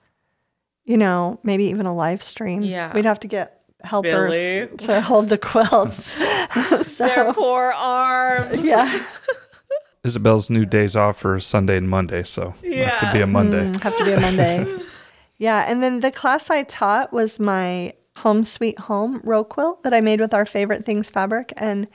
you 0.86 0.98
know, 0.98 1.40
maybe 1.44 1.66
even 1.66 1.86
a 1.86 1.94
live 1.96 2.22
stream. 2.22 2.62
Yeah. 2.64 2.94
we'd 2.94 3.06
have 3.06 3.20
to 3.22 3.28
get 3.28 3.62
helpers 3.84 4.32
Billy. 4.32 4.68
to 4.78 5.02
hold 5.02 5.30
the 5.30 5.38
quilts. 5.38 6.16
so 6.88 7.06
Their 7.06 7.34
poor 7.34 7.72
arms. 7.76 8.64
yeah. 8.64 9.06
Isabel's 10.04 10.50
new 10.50 10.66
days 10.66 10.96
off 10.98 11.18
for 11.20 11.40
Sunday 11.40 11.78
and 11.78 11.90
Monday, 11.90 12.24
so 12.24 12.54
it'll 12.62 12.86
have 12.86 13.00
to 13.00 13.12
be 13.14 13.22
a 13.22 13.28
Monday. 13.28 13.72
Mm, 13.72 13.82
have 13.84 13.98
to 13.98 14.04
be 14.06 14.12
a 14.12 14.20
Monday. 14.20 14.66
yeah, 15.44 15.66
and 15.68 15.84
then 15.84 16.00
the 16.00 16.12
class 16.12 16.50
I 16.50 16.64
taught 16.64 17.12
was 17.12 17.38
my 17.38 17.94
Home 18.18 18.46
Sweet 18.46 18.80
Home 18.80 19.20
row 19.26 19.44
quilt 19.44 19.84
that 19.84 19.94
I 19.94 20.00
made 20.00 20.22
with 20.22 20.34
our 20.34 20.46
favorite 20.46 20.86
things 20.86 21.10
fabric, 21.10 21.52
and 21.58 21.88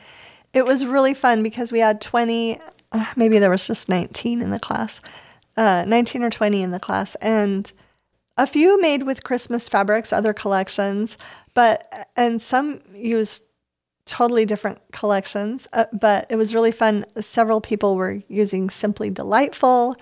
it 0.52 0.66
was 0.66 0.84
really 0.84 1.14
fun 1.14 1.42
because 1.42 1.72
we 1.72 1.78
had 1.78 2.02
twenty, 2.02 2.61
uh, 2.92 3.06
maybe 3.16 3.38
there 3.38 3.50
was 3.50 3.66
just 3.66 3.88
nineteen 3.88 4.42
in 4.42 4.50
the 4.50 4.58
class, 4.58 5.00
uh, 5.56 5.84
nineteen 5.87 6.22
or 6.22 6.28
twenty 6.28 6.61
in 6.61 6.72
the 6.72 6.78
class, 6.78 7.14
and 7.22 7.72
a 8.37 8.46
few 8.46 8.78
made 8.82 9.04
with 9.04 9.24
Christmas 9.24 9.66
fabrics, 9.66 10.12
other 10.12 10.34
collections, 10.34 11.16
but 11.54 11.90
and 12.16 12.42
some 12.42 12.82
used 12.94 13.44
totally 14.04 14.44
different 14.44 14.78
collections. 14.92 15.66
Uh, 15.72 15.87
but 15.92 16.26
it 16.28 16.37
was 16.37 16.52
really 16.52 16.72
fun. 16.72 17.06
Several 17.20 17.61
people 17.62 17.96
were 17.96 18.22
using 18.28 18.68
Simply 18.70 19.08
Delightful, 19.11 19.96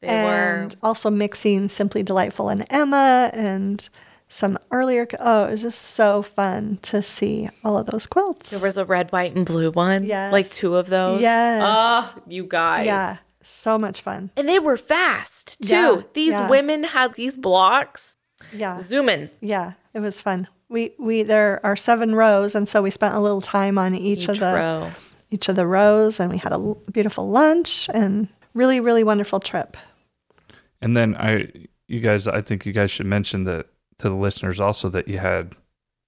They 0.00 0.08
and 0.08 0.72
were. 0.82 0.88
also 0.88 1.10
mixing 1.10 1.68
Simply 1.68 2.02
Delightful 2.02 2.48
and 2.48 2.66
Emma 2.70 3.30
and 3.34 3.86
some 4.28 4.58
earlier. 4.70 5.06
Oh, 5.18 5.46
it 5.46 5.50
was 5.52 5.62
just 5.62 5.80
so 5.82 6.22
fun 6.22 6.78
to 6.82 7.02
see 7.02 7.48
all 7.64 7.76
of 7.76 7.86
those 7.86 8.06
quilts. 8.06 8.50
There 8.50 8.60
was 8.60 8.76
a 8.78 8.84
red, 8.84 9.10
white, 9.12 9.34
and 9.36 9.44
blue 9.44 9.70
one. 9.72 10.04
Yeah. 10.04 10.30
Like 10.30 10.50
two 10.50 10.76
of 10.76 10.88
those. 10.88 11.20
Yes. 11.20 11.62
Oh, 11.66 12.14
you 12.26 12.44
guys. 12.44 12.86
yeah, 12.86 13.16
so 13.42 13.78
much 13.78 14.00
fun. 14.00 14.30
And 14.36 14.48
they 14.48 14.58
were 14.58 14.76
fast 14.76 15.60
too. 15.62 15.68
Yeah, 15.68 16.02
These 16.14 16.32
yeah. 16.32 16.48
women 16.48 16.84
had 16.84 17.14
these 17.14 17.36
blocks. 17.36 18.16
Yeah, 18.54 18.78
Zooming. 18.80 19.28
yeah, 19.40 19.72
it 19.92 20.00
was 20.00 20.20
fun. 20.20 20.48
We 20.70 20.94
we 20.98 21.24
there 21.24 21.60
are 21.62 21.76
seven 21.76 22.14
rows, 22.14 22.54
and 22.54 22.66
so 22.68 22.80
we 22.80 22.90
spent 22.90 23.14
a 23.14 23.20
little 23.20 23.40
time 23.42 23.76
on 23.76 23.94
each, 23.94 24.22
Each 24.22 24.28
of 24.28 24.38
the 24.38 24.54
row. 24.54 24.90
each 25.30 25.48
of 25.50 25.56
the 25.56 25.66
rows, 25.66 26.20
and 26.20 26.30
we 26.30 26.38
had 26.38 26.52
a 26.52 26.74
beautiful 26.90 27.28
lunch 27.28 27.90
and 27.92 28.28
really 28.54 28.78
really 28.80 29.02
wonderful 29.04 29.40
trip. 29.40 29.76
And 30.82 30.96
then 30.96 31.14
I, 31.16 31.48
you 31.88 32.00
guys, 32.00 32.26
I 32.28 32.40
think 32.42 32.64
you 32.66 32.72
guys 32.72 32.90
should 32.90 33.06
mention 33.06 33.44
that 33.44 33.66
to 33.98 34.08
the 34.08 34.14
listeners 34.16 34.60
also 34.60 34.88
that 34.90 35.08
you 35.08 35.18
had, 35.18 35.54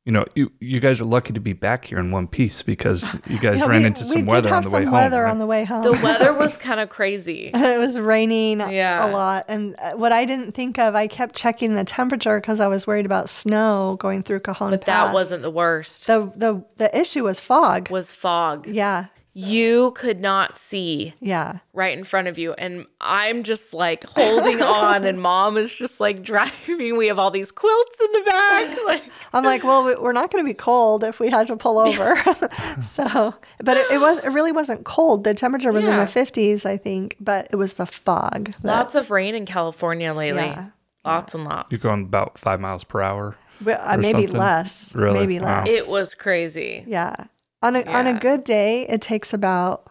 you 0.06 0.10
know, 0.12 0.24
you 0.34 0.50
you 0.60 0.80
guys 0.80 1.00
are 1.00 1.04
lucky 1.04 1.32
to 1.32 1.38
be 1.40 1.52
back 1.52 1.84
here 1.84 1.98
in 1.98 2.10
one 2.10 2.26
piece 2.26 2.62
because 2.62 3.14
you 3.28 3.38
guys 3.38 3.60
Yeah, 3.60 3.66
ran 3.66 3.80
we- 3.82 3.86
into 3.88 4.02
we 4.02 4.08
some 4.08 4.20
did 4.22 4.28
weather 4.30 4.54
on 4.54 4.62
the 4.62 4.70
some 4.70 4.78
way 4.78 4.84
home. 4.84 4.94
weather 4.94 5.22
right? 5.22 5.30
on 5.30 5.38
the 5.38 5.46
way 5.46 5.64
home. 5.64 5.82
The 5.82 5.92
weather 5.92 6.32
was 6.38 6.56
kind 6.56 6.80
of 6.80 6.88
crazy. 6.88 7.50
it 7.54 7.78
was 7.78 8.00
raining 8.00 8.60
Yeah. 8.60 9.06
a 9.06 9.12
lot. 9.12 9.44
And 9.48 9.76
uh, 9.78 9.92
what 9.92 10.10
I 10.10 10.24
didn't 10.24 10.52
think 10.52 10.78
of, 10.78 10.94
I 10.96 11.06
kept 11.06 11.36
checking 11.36 11.74
the 11.74 11.84
temperature 11.84 12.40
because 12.40 12.58
I 12.58 12.66
was 12.66 12.86
worried 12.86 13.06
about 13.06 13.28
snow 13.28 13.96
going 14.00 14.22
through 14.24 14.40
Cajon 14.40 14.70
But 14.70 14.80
Pass. 14.80 15.08
that 15.08 15.14
wasn't 15.14 15.42
the 15.42 15.50
worst. 15.50 16.06
the 16.08 16.32
the 16.34 16.64
the 16.78 16.98
issue 16.98 17.22
was 17.24 17.38
fog. 17.38 17.90
was 17.90 18.10
fog. 18.10 18.66
yeah, 18.66 19.06
You 19.34 19.92
could 19.92 20.20
not 20.20 20.58
see 20.58 21.14
yeah, 21.18 21.60
right 21.72 21.96
in 21.96 22.04
front 22.04 22.28
of 22.28 22.36
you. 22.36 22.52
And 22.52 22.84
I'm 23.00 23.42
just 23.44 23.72
like 23.72 24.04
holding 24.04 24.60
on, 24.62 25.04
and 25.06 25.20
mom 25.22 25.56
is 25.56 25.74
just 25.74 26.00
like 26.00 26.22
driving. 26.22 26.96
We 26.98 27.06
have 27.06 27.18
all 27.18 27.30
these 27.30 27.50
quilts 27.50 28.00
in 28.00 28.12
the 28.12 28.22
back. 28.26 28.78
Like, 28.84 29.04
I'm 29.32 29.44
like, 29.44 29.64
well, 29.64 29.84
we- 29.84 29.94
we're 29.96 30.12
not 30.12 30.30
going 30.30 30.44
to 30.44 30.48
be 30.48 30.52
cold 30.54 31.02
if 31.04 31.18
we 31.20 31.30
had 31.30 31.46
to 31.46 31.56
pull 31.56 31.78
over. 31.78 32.14
so, 32.82 33.34
but 33.62 33.76
it, 33.76 33.90
it 33.92 34.00
was 34.00 34.18
it 34.18 34.28
really 34.30 34.52
wasn't 34.52 34.84
cold. 34.84 35.24
The 35.24 35.32
temperature 35.34 35.72
was 35.72 35.84
in 35.84 35.96
the 35.96 36.04
50s, 36.04 36.66
I 36.66 36.76
think, 36.76 37.16
but 37.20 37.48
it 37.50 37.56
was 37.56 37.74
the 37.74 37.86
fog. 37.86 38.46
that- 38.52 38.64
lots 38.64 38.94
of 38.94 39.10
rain 39.10 39.34
in 39.34 39.46
California 39.46 40.12
lately. 40.12 40.42
Yeah. 40.42 40.70
Lots 41.04 41.34
and 41.34 41.44
lots. 41.44 41.68
You're 41.70 41.78
going 41.90 42.04
about 42.04 42.38
five 42.38 42.60
miles 42.60 42.84
per 42.84 43.00
hour. 43.00 43.36
Well, 43.64 43.80
uh, 43.82 43.96
maybe 43.96 44.22
something? 44.22 44.38
less. 44.40 44.94
Really? 44.94 45.20
Maybe 45.20 45.40
Wow. 45.40 45.60
less. 45.64 45.68
It 45.68 45.88
was 45.88 46.14
crazy. 46.14 46.84
Yeah. 46.86 47.14
On 47.62 47.76
a 47.76 47.82
on 47.84 48.06
a 48.06 48.18
good 48.18 48.44
day, 48.44 48.86
it 48.88 49.00
takes 49.00 49.32
about 49.32 49.88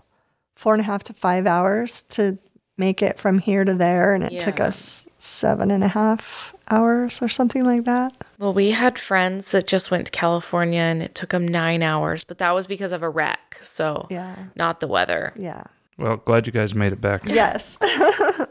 four 0.55 0.73
and 0.73 0.81
a 0.81 0.83
half 0.85 1.03
to 1.03 1.13
five 1.13 1.45
hours 1.47 2.03
to 2.09 2.37
make 2.77 3.01
it 3.01 3.19
from 3.19 3.39
here 3.39 3.63
to 3.63 3.73
there, 3.73 4.13
and 4.13 4.23
it 4.23 4.39
took 4.39 4.59
us 4.59 5.05
seven 5.17 5.69
and 5.71 5.83
a 5.83 5.87
half 5.87 6.53
hours 6.69 7.21
or 7.21 7.29
something 7.29 7.63
like 7.63 7.85
that. 7.85 8.11
Well, 8.39 8.53
we 8.53 8.71
had 8.71 8.97
friends 8.97 9.51
that 9.51 9.67
just 9.67 9.91
went 9.91 10.07
to 10.07 10.11
California 10.11 10.79
and 10.81 11.03
it 11.03 11.13
took 11.13 11.29
them 11.29 11.47
nine 11.47 11.83
hours, 11.83 12.23
but 12.23 12.39
that 12.39 12.51
was 12.51 12.65
because 12.65 12.91
of 12.91 13.03
a 13.03 13.09
wreck. 13.09 13.59
So, 13.61 14.07
Yeah. 14.09 14.35
not 14.55 14.79
the 14.79 14.87
weather. 14.87 15.31
Yeah. 15.35 15.63
Well, 15.97 16.17
glad 16.17 16.47
you 16.47 16.53
guys 16.53 16.73
made 16.73 16.91
it 16.91 16.99
back. 17.01 17.23
Yes. 17.27 17.77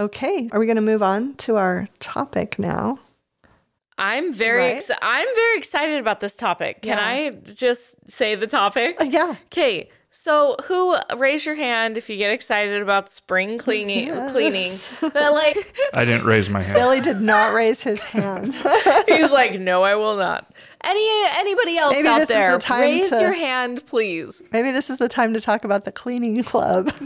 okay. 0.00 0.48
Are 0.52 0.58
we 0.58 0.66
going 0.66 0.76
to 0.76 0.82
move 0.82 1.02
on 1.02 1.34
to 1.36 1.56
our 1.56 1.88
topic 2.00 2.58
now? 2.58 2.98
I'm 3.98 4.32
very 4.32 4.58
Right? 4.74 4.82
exci- 4.82 4.98
I'm 5.00 5.26
very 5.34 5.58
excited 5.58 6.00
about 6.00 6.20
this 6.20 6.36
topic. 6.36 6.82
Can 6.82 6.98
Yeah. 6.98 7.06
I 7.06 7.30
just 7.54 7.94
say 8.08 8.34
the 8.34 8.46
topic? 8.46 9.00
Uh, 9.00 9.04
yeah. 9.04 9.36
Okay. 9.46 9.88
So, 10.10 10.56
who 10.64 10.96
raise 11.18 11.44
your 11.44 11.56
hand 11.56 11.98
if 11.98 12.08
you 12.08 12.16
get 12.16 12.30
excited 12.30 12.80
about 12.80 13.10
spring 13.10 13.58
cleaning 13.58 14.06
Yes. 14.08 14.32
cleaning? 14.32 14.78
But 15.12 15.32
like 15.34 15.74
I 15.94 16.04
didn't 16.06 16.24
raise 16.24 16.48
my 16.48 16.62
hand. 16.62 16.74
Billy 16.78 17.00
did 17.00 17.20
not 17.20 17.52
raise 17.52 17.82
his 17.82 18.02
hand. 18.02 18.54
he's 19.08 19.30
like, 19.30 19.60
"No, 19.60 19.82
I 19.82 19.94
will 19.94 20.16
not." 20.16 20.50
Any 20.82 21.06
anybody 21.36 21.76
else 21.76 21.94
Maybe 21.94 22.08
out 22.08 22.28
there, 22.28 22.52
the 22.52 22.58
time 22.58 22.80
raise 22.82 23.10
to- 23.10 23.20
your 23.20 23.34
hand, 23.34 23.84
please. 23.86 24.42
Maybe 24.52 24.72
this 24.72 24.88
is 24.88 24.96
the 24.98 25.08
time 25.08 25.34
to 25.34 25.40
talk 25.40 25.64
about 25.64 25.84
the 25.84 25.92
cleaning 25.92 26.42
club. 26.42 26.90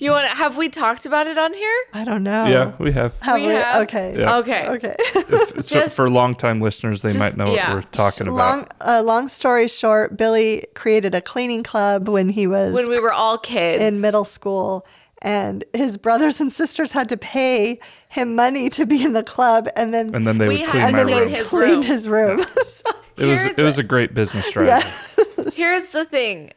You 0.00 0.12
want 0.12 0.28
to 0.28 0.34
have 0.36 0.56
we 0.56 0.68
talked 0.68 1.06
about 1.06 1.26
it 1.26 1.36
on 1.38 1.52
here? 1.52 1.74
I 1.92 2.04
don't 2.04 2.22
know. 2.22 2.46
Yeah, 2.46 2.72
we 2.78 2.92
have. 2.92 3.18
Have 3.20 3.40
We 3.40 3.48
we? 3.48 3.52
have? 3.54 3.82
Okay. 3.82 4.16
Yeah. 4.18 4.36
Okay. 4.38 4.66
Okay. 4.68 4.94
If 4.98 5.56
it's 5.56 5.68
Just- 5.68 5.96
for 5.96 6.08
longtime 6.08 6.60
listeners, 6.60 7.02
they 7.02 7.16
might 7.18 7.36
know 7.36 7.52
yeah. 7.54 7.74
what 7.74 7.84
we're 7.84 7.90
talking 7.90 8.28
about. 8.28 8.36
long, 8.36 8.66
uh, 8.80 9.02
long 9.04 9.26
story 9.28 9.66
short, 9.66 10.16
Billy 10.16 10.62
created 10.74 11.14
a 11.16 11.20
cleaning 11.20 11.62
club 11.64 12.08
when 12.08 12.28
he 12.28 12.46
was 12.46 12.72
When 12.74 12.88
we 12.88 13.00
were 13.00 13.12
all 13.12 13.38
kids. 13.38 13.82
in 13.82 14.00
middle 14.00 14.24
school, 14.24 14.86
and 15.20 15.64
his 15.74 15.96
brothers 15.96 16.40
and 16.40 16.52
sisters 16.52 16.92
had 16.92 17.08
to 17.08 17.16
pay 17.16 17.80
him 18.08 18.36
money 18.36 18.70
to 18.70 18.86
be 18.86 19.02
in 19.02 19.14
the 19.14 19.24
club, 19.24 19.68
and 19.76 19.92
then 19.92 20.14
and 20.14 20.24
then 20.26 20.38
they 20.38 20.46
We 20.46 20.58
would 20.60 20.68
clean 20.68 20.82
and 20.84 20.92
my 20.96 21.04
then 21.04 21.06
clean 21.12 21.18
they 21.18 21.24
room. 21.24 21.34
his 21.34 21.46
cleaned 21.48 21.72
room. 21.72 21.82
his 21.82 22.08
room. 22.08 22.46
So- 22.64 22.90
It 23.18 23.24
was 23.24 23.40
Here's 23.40 23.58
it 23.58 23.62
was 23.64 23.78
a 23.78 23.82
great 23.82 24.14
business 24.14 24.44
yeah. 24.54 24.78
strategy. 24.78 25.56
Here's 25.56 25.88
the 25.90 26.04
thing. 26.04 26.52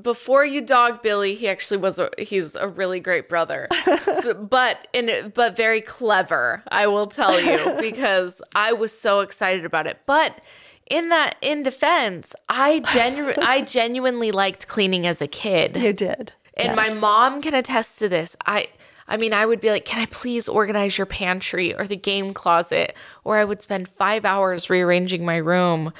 Before 0.00 0.44
you 0.44 0.60
dog 0.60 1.02
Billy, 1.02 1.34
he 1.34 1.48
actually 1.48 1.78
was 1.78 1.98
a 1.98 2.10
he's 2.18 2.54
a 2.54 2.68
really 2.68 3.00
great 3.00 3.28
brother. 3.28 3.68
So- 4.22 4.34
but 4.34 4.88
in 4.92 5.32
but 5.34 5.56
very 5.56 5.80
clever, 5.80 6.62
I 6.68 6.86
will 6.86 7.06
tell 7.06 7.40
you, 7.40 7.74
because 7.80 8.40
I 8.54 8.72
was 8.72 8.96
so 8.98 9.20
excited 9.20 9.64
about 9.64 9.86
it. 9.86 10.00
But 10.06 10.40
in 10.90 11.08
that 11.10 11.36
in 11.40 11.62
defense, 11.62 12.34
I 12.48 12.80
genu- 12.80 13.34
I 13.42 13.60
genuinely 13.66 14.30
liked 14.32 14.66
cleaning 14.68 15.06
as 15.06 15.20
a 15.20 15.26
kid. 15.28 15.76
You 15.76 15.92
did. 15.92 16.32
And 16.54 16.74
my 16.74 16.92
mom 16.94 17.40
can 17.40 17.54
attest 17.54 17.98
to 18.00 18.08
this. 18.08 18.36
I 18.46 18.68
I 19.06 19.16
mean, 19.16 19.32
I 19.32 19.46
would 19.46 19.60
be 19.60 19.70
like, 19.70 19.84
"Can 19.84 20.00
I 20.02 20.06
please 20.06 20.48
organize 20.48 20.98
your 20.98 21.06
pantry 21.06 21.74
or 21.74 21.86
the 21.86 21.96
game 21.96 22.34
closet?" 22.34 22.94
Or 23.24 23.38
I 23.38 23.44
would 23.44 23.62
spend 23.62 23.88
5 23.88 24.24
hours 24.24 24.68
rearranging 24.68 25.24
my 25.24 25.36
room. 25.36 25.92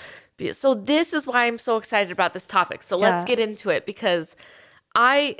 So 0.53 0.75
this 0.75 1.13
is 1.13 1.27
why 1.27 1.47
I'm 1.47 1.59
so 1.59 1.77
excited 1.77 2.11
about 2.13 2.33
this 2.35 2.47
topic. 2.47 2.83
So 2.83 2.97
let's 2.97 3.25
get 3.25 3.39
into 3.41 3.71
it 3.71 3.87
because 3.87 4.37
I 4.95 5.37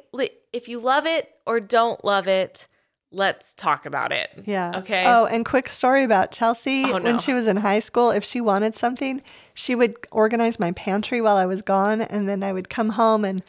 if 0.53 0.69
you 0.69 0.81
love 0.81 1.07
it 1.07 1.31
or 1.47 1.61
don't 1.61 2.05
love 2.05 2.27
it, 2.27 2.69
let's 3.11 3.55
talk 3.55 3.87
about 3.87 4.13
it. 4.13 4.29
Yeah. 4.45 4.73
Okay. 4.79 5.05
Oh, 5.07 5.27
and 5.27 5.45
quick 5.45 5.69
story 5.69 6.05
about 6.05 6.33
Chelsi. 6.33 6.85
Oh, 6.93 6.99
no. 6.99 7.05
When 7.05 7.19
she 7.19 7.33
was 7.33 7.47
in 7.47 7.57
high 7.59 7.81
school, 7.81 8.11
if 8.11 8.25
she 8.25 8.41
wanted 8.41 8.77
something, 8.77 9.23
she 9.55 9.75
would 9.75 9.97
organize 10.11 10.59
my 10.59 10.73
pantry 10.73 11.21
while 11.21 11.37
I 11.37 11.47
was 11.47 11.63
gone. 11.63 12.01
And 12.03 12.29
then 12.29 12.43
I 12.43 12.53
would 12.53 12.69
come 12.69 12.91
home 12.91 13.25
and 13.25 13.43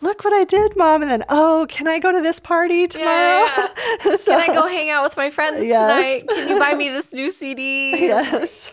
look 0.00 0.24
what 0.24 0.32
I 0.32 0.44
did, 0.44 0.76
mom. 0.76 1.02
And 1.02 1.10
then, 1.10 1.24
oh, 1.28 1.66
can 1.68 1.86
I 1.88 1.98
go 1.98 2.10
to 2.12 2.20
this 2.20 2.40
party 2.40 2.86
tomorrow? 2.88 3.08
Yeah, 3.46 3.68
So- 4.16 4.16
Can 4.38 4.40
I 4.50 4.54
go 4.54 4.66
hang 4.66 4.90
out 4.90 5.04
with 5.04 5.16
my 5.16 5.30
friends 5.30 5.64
Yes. 5.64 6.22
tonight? 6.22 6.28
Can 6.28 6.48
you 6.48 6.58
buy 6.58 6.74
me 6.74 6.88
this 6.88 7.12
new 7.12 7.30
CD? 7.30 7.92
Yes. 8.06 8.72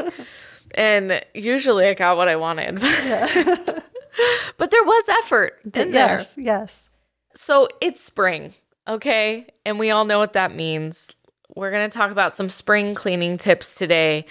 And 0.79 1.21
usually 1.33 1.87
I 1.87 1.93
got 1.93 2.15
what 2.15 2.29
I 2.29 2.37
wanted. 2.37 2.75
but 4.57 4.71
there 4.71 4.83
was 4.83 5.09
effort 5.09 5.59
in 5.65 5.91
there. 5.91 6.19
yes. 6.19 6.35
Yes. 6.37 6.89
So 7.35 7.67
it's 7.81 8.01
spring, 8.01 8.53
okay? 8.87 9.47
And 9.65 9.77
we 9.77 9.91
all 9.91 10.05
know 10.05 10.19
what 10.19 10.33
that 10.33 10.55
means. 10.55 11.11
We're 11.53 11.71
going 11.71 11.89
to 11.89 11.95
talk 11.95 12.11
about 12.11 12.33
some 12.33 12.49
spring 12.49 12.95
cleaning 12.95 13.35
tips 13.35 13.75
today 13.75 14.25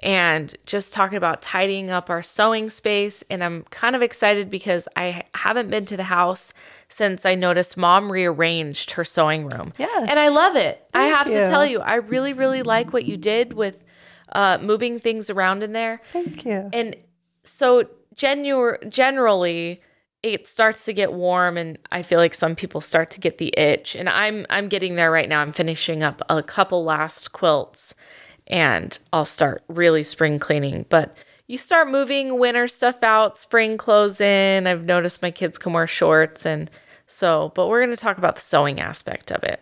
and 0.00 0.54
just 0.66 0.92
talking 0.92 1.16
about 1.16 1.40
tidying 1.40 1.88
up 1.90 2.10
our 2.10 2.22
sewing 2.22 2.68
space. 2.68 3.24
And 3.30 3.42
I'm 3.42 3.62
kind 3.70 3.96
of 3.96 4.02
excited 4.02 4.50
because 4.50 4.86
I 4.96 5.22
haven't 5.34 5.70
been 5.70 5.86
to 5.86 5.96
the 5.96 6.04
house 6.04 6.52
since 6.90 7.24
I 7.24 7.34
noticed 7.34 7.78
mom 7.78 8.12
rearranged 8.12 8.90
her 8.92 9.04
sewing 9.04 9.48
room. 9.48 9.72
Yes. 9.78 10.06
And 10.10 10.18
I 10.18 10.28
love 10.28 10.54
it. 10.56 10.86
I 10.92 11.04
have 11.06 11.28
you. 11.28 11.34
to 11.34 11.48
tell 11.48 11.64
you, 11.64 11.80
I 11.80 11.94
really, 11.94 12.34
really 12.34 12.62
like 12.62 12.92
what 12.92 13.06
you 13.06 13.16
did 13.16 13.54
with 13.54 13.84
uh, 14.32 14.58
moving 14.60 14.98
things 14.98 15.30
around 15.30 15.62
in 15.62 15.72
there. 15.72 16.00
Thank 16.12 16.44
you. 16.44 16.70
And 16.72 16.96
so 17.44 17.88
genu- 18.14 18.78
generally 18.88 19.80
it 20.22 20.48
starts 20.48 20.86
to 20.86 20.92
get 20.94 21.12
warm 21.12 21.58
and 21.58 21.78
I 21.92 22.02
feel 22.02 22.18
like 22.18 22.32
some 22.32 22.56
people 22.56 22.80
start 22.80 23.10
to 23.10 23.20
get 23.20 23.36
the 23.36 23.52
itch 23.58 23.94
and 23.94 24.08
I'm 24.08 24.46
I'm 24.48 24.68
getting 24.68 24.96
there 24.96 25.10
right 25.10 25.28
now. 25.28 25.40
I'm 25.40 25.52
finishing 25.52 26.02
up 26.02 26.22
a 26.30 26.42
couple 26.42 26.82
last 26.82 27.32
quilts 27.32 27.94
and 28.46 28.98
I'll 29.12 29.26
start 29.26 29.62
really 29.68 30.02
spring 30.02 30.38
cleaning. 30.38 30.86
But 30.88 31.14
you 31.46 31.58
start 31.58 31.90
moving 31.90 32.38
winter 32.38 32.66
stuff 32.68 33.02
out, 33.02 33.36
spring 33.36 33.76
clothes 33.76 34.18
in. 34.18 34.66
I've 34.66 34.84
noticed 34.84 35.20
my 35.20 35.30
kids 35.30 35.58
can 35.58 35.74
wear 35.74 35.86
shorts 35.86 36.46
and 36.46 36.70
so, 37.06 37.52
but 37.54 37.68
we're 37.68 37.84
going 37.84 37.94
to 37.94 38.02
talk 38.02 38.16
about 38.16 38.36
the 38.36 38.40
sewing 38.40 38.80
aspect 38.80 39.30
of 39.30 39.44
it. 39.44 39.60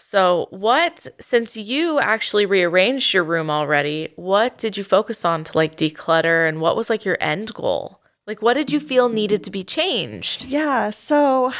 So, 0.00 0.46
what, 0.50 1.06
since 1.20 1.56
you 1.56 2.00
actually 2.00 2.46
rearranged 2.46 3.12
your 3.12 3.22
room 3.22 3.50
already, 3.50 4.12
what 4.16 4.56
did 4.58 4.76
you 4.78 4.82
focus 4.82 5.24
on 5.24 5.44
to 5.44 5.56
like 5.56 5.76
declutter 5.76 6.48
and 6.48 6.60
what 6.60 6.74
was 6.74 6.88
like 6.88 7.04
your 7.04 7.18
end 7.20 7.52
goal? 7.52 8.00
Like, 8.26 8.40
what 8.42 8.54
did 8.54 8.72
you 8.72 8.80
feel 8.80 9.08
needed 9.10 9.44
to 9.44 9.50
be 9.50 9.62
changed? 9.62 10.44
Yeah. 10.46 10.88
So, 10.90 11.52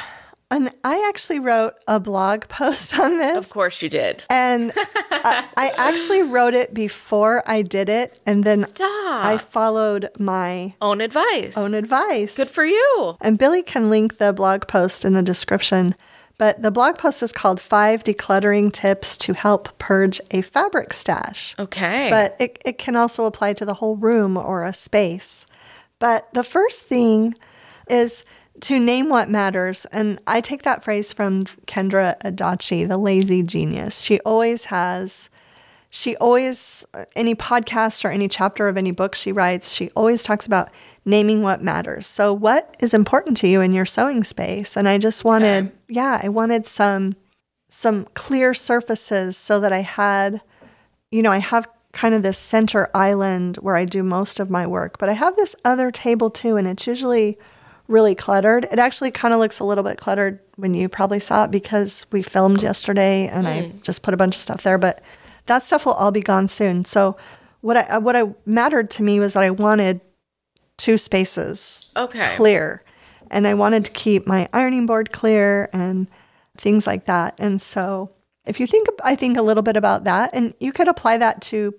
and 0.50 0.72
I 0.84 1.04
actually 1.08 1.38
wrote 1.38 1.74
a 1.86 2.00
blog 2.00 2.42
post 2.48 2.98
on 2.98 3.18
this. 3.18 3.36
Of 3.36 3.50
course, 3.50 3.82
you 3.82 3.88
did. 3.90 4.24
And 4.30 4.72
I, 5.10 5.46
I 5.56 5.72
actually 5.76 6.22
wrote 6.22 6.54
it 6.54 6.72
before 6.72 7.42
I 7.46 7.60
did 7.62 7.88
it. 7.88 8.18
And 8.24 8.42
then 8.42 8.64
Stop. 8.64 8.88
I 9.24 9.36
followed 9.38 10.08
my 10.18 10.74
Own 10.80 11.00
advice. 11.02 11.58
own 11.58 11.74
advice. 11.74 12.36
Good 12.36 12.48
for 12.48 12.64
you. 12.64 13.16
And 13.20 13.36
Billy 13.38 13.62
can 13.62 13.90
link 13.90 14.16
the 14.16 14.32
blog 14.32 14.66
post 14.66 15.04
in 15.04 15.12
the 15.12 15.22
description. 15.22 15.94
But 16.40 16.62
the 16.62 16.70
blog 16.70 16.96
post 16.96 17.22
is 17.22 17.32
called 17.32 17.60
Five 17.60 18.02
Decluttering 18.02 18.72
Tips 18.72 19.18
to 19.18 19.34
Help 19.34 19.76
Purge 19.76 20.22
a 20.30 20.40
Fabric 20.40 20.94
Stash. 20.94 21.54
Okay. 21.58 22.08
But 22.08 22.34
it, 22.40 22.58
it 22.64 22.78
can 22.78 22.96
also 22.96 23.26
apply 23.26 23.52
to 23.52 23.66
the 23.66 23.74
whole 23.74 23.96
room 23.96 24.38
or 24.38 24.64
a 24.64 24.72
space. 24.72 25.44
But 25.98 26.32
the 26.32 26.42
first 26.42 26.86
thing 26.86 27.34
is 27.90 28.24
to 28.62 28.80
name 28.80 29.10
what 29.10 29.28
matters. 29.28 29.84
And 29.92 30.18
I 30.26 30.40
take 30.40 30.62
that 30.62 30.82
phrase 30.82 31.12
from 31.12 31.42
Kendra 31.66 32.18
Adachi, 32.22 32.88
the 32.88 32.96
lazy 32.96 33.42
genius. 33.42 34.00
She 34.00 34.18
always 34.20 34.64
has, 34.64 35.28
she 35.92 36.16
always, 36.16 36.86
any 37.16 37.34
podcast 37.34 38.04
or 38.04 38.10
any 38.10 38.28
chapter 38.28 38.68
of 38.68 38.76
any 38.76 38.92
book 38.92 39.16
she 39.16 39.32
writes, 39.32 39.72
she 39.72 39.90
always 39.96 40.22
talks 40.22 40.46
about 40.46 40.70
naming 41.04 41.42
what 41.42 41.62
matters. 41.62 42.06
So, 42.06 42.32
what 42.32 42.76
is 42.78 42.94
important 42.94 43.36
to 43.38 43.48
you 43.48 43.60
in 43.60 43.72
your 43.72 43.86
sewing 43.86 44.22
space? 44.22 44.76
And 44.76 44.88
I 44.88 44.98
just 44.98 45.24
wanted, 45.24 45.72
yeah, 45.88 46.20
I 46.22 46.28
wanted 46.28 46.68
some 46.68 47.16
some 47.68 48.04
clear 48.14 48.52
surfaces 48.54 49.36
so 49.36 49.60
that 49.60 49.72
I 49.72 49.80
had, 49.80 50.40
you 51.10 51.22
know, 51.22 51.30
I 51.30 51.38
have 51.38 51.68
kind 51.92 52.14
of 52.14 52.22
this 52.22 52.38
center 52.38 52.88
island 52.94 53.56
where 53.56 53.76
I 53.76 53.84
do 53.84 54.02
most 54.02 54.38
of 54.38 54.50
my 54.50 54.66
work, 54.66 54.98
but 54.98 55.08
I 55.08 55.12
have 55.14 55.36
this 55.36 55.56
other 55.64 55.90
table 55.90 56.30
too, 56.30 56.56
and 56.56 56.68
it's 56.68 56.86
usually 56.86 57.36
really 57.88 58.14
cluttered. 58.14 58.68
It 58.70 58.78
actually 58.78 59.10
kind 59.10 59.34
of 59.34 59.40
looks 59.40 59.58
a 59.58 59.64
little 59.64 59.82
bit 59.82 59.98
cluttered 59.98 60.38
when 60.54 60.74
you 60.74 60.88
probably 60.88 61.18
saw 61.18 61.44
it 61.44 61.50
because 61.50 62.06
we 62.12 62.22
filmed 62.22 62.62
yesterday 62.62 63.26
and 63.26 63.48
I 63.48 63.62
mm. 63.62 63.82
just 63.82 64.02
put 64.02 64.14
a 64.14 64.16
bunch 64.16 64.36
of 64.36 64.40
stuff 64.40 64.62
there, 64.62 64.78
but 64.78 65.02
that 65.46 65.62
stuff 65.62 65.86
will 65.86 65.94
all 65.94 66.10
be 66.10 66.20
gone 66.20 66.48
soon. 66.48 66.84
So 66.84 67.16
what 67.60 67.76
I 67.76 67.98
what 67.98 68.16
I 68.16 68.34
mattered 68.46 68.90
to 68.92 69.02
me 69.02 69.20
was 69.20 69.34
that 69.34 69.42
I 69.42 69.50
wanted 69.50 70.00
two 70.80 70.96
spaces 70.96 71.90
okay. 71.96 72.26
clear. 72.36 72.82
And 73.30 73.46
I 73.46 73.54
wanted 73.54 73.84
to 73.84 73.92
keep 73.92 74.26
my 74.26 74.48
ironing 74.52 74.86
board 74.86 75.12
clear 75.12 75.68
and 75.72 76.08
things 76.56 76.86
like 76.86 77.06
that. 77.06 77.38
And 77.38 77.62
so, 77.62 78.10
if 78.46 78.58
you 78.58 78.66
think, 78.66 78.88
I 79.04 79.14
think 79.14 79.36
a 79.36 79.42
little 79.42 79.62
bit 79.62 79.76
about 79.76 80.04
that, 80.04 80.30
and 80.32 80.54
you 80.58 80.72
could 80.72 80.88
apply 80.88 81.18
that 81.18 81.40
to 81.42 81.74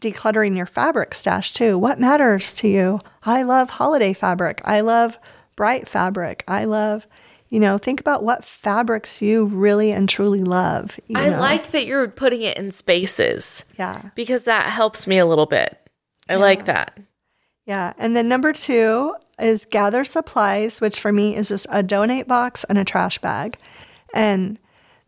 decluttering 0.00 0.56
your 0.56 0.66
fabric 0.66 1.14
stash 1.14 1.52
too. 1.52 1.78
What 1.78 2.00
matters 2.00 2.52
to 2.56 2.68
you? 2.68 3.00
I 3.22 3.42
love 3.42 3.70
holiday 3.70 4.12
fabric. 4.12 4.60
I 4.64 4.80
love 4.80 5.18
bright 5.56 5.88
fabric. 5.88 6.44
I 6.48 6.64
love, 6.64 7.06
You 7.50 7.58
know, 7.60 7.78
think 7.78 8.00
about 8.00 8.22
what 8.22 8.44
fabrics 8.44 9.20
you 9.20 9.44
really 9.46 9.90
and 9.92 10.08
truly 10.08 10.42
love. 10.44 10.98
you 11.08 11.18
I 11.18 11.30
know? 11.30 11.40
like 11.40 11.72
that 11.72 11.84
you're 11.84 12.06
putting 12.08 12.42
it 12.42 12.56
in 12.56 12.70
spaces 12.70 13.64
Yeah. 13.78 14.10
because 14.14 14.44
that 14.44 14.70
helps 14.70 15.06
me 15.06 15.18
a 15.18 15.26
little 15.26 15.46
bit. 15.46 15.76
I 16.28 16.36
like 16.36 16.66
that. 16.66 16.98
Yeah. 17.66 17.92
And 17.98 18.14
then 18.16 18.28
number 18.28 18.52
two 18.52 19.14
is 19.40 19.64
gather 19.64 20.04
supplies, 20.04 20.80
which 20.80 21.00
for 21.00 21.12
me 21.12 21.34
is 21.34 21.48
just 21.48 21.66
a 21.70 21.82
donate 21.82 22.28
box 22.28 22.62
and 22.64 22.78
a 22.78 22.84
trash 22.84 23.18
bag. 23.18 23.56
And 24.14 24.58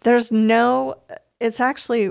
there's 0.00 0.32
no, 0.32 0.96
it's 1.40 1.60
actually 1.60 2.10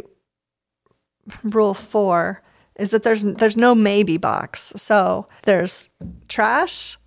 rule 1.43 1.73
four 1.73 2.41
is 2.77 2.91
that 2.91 3.03
there's 3.03 3.21
there's 3.23 3.57
no 3.57 3.75
maybe 3.75 4.17
box. 4.17 4.73
So 4.77 5.27
there's 5.43 5.89
trash, 6.29 6.97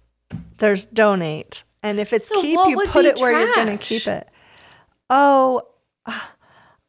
there's 0.59 0.87
donate. 0.87 1.65
And 1.85 2.01
if 2.01 2.15
it's 2.15 2.29
So 2.29 2.41
keep, 2.41 2.59
you 2.67 2.83
put 2.87 3.05
it 3.05 3.21
where 3.21 3.39
you're 3.39 3.55
going 3.55 3.67
to 3.67 3.77
keep 3.77 4.07
it. 4.07 4.27
Oh, 5.11 5.63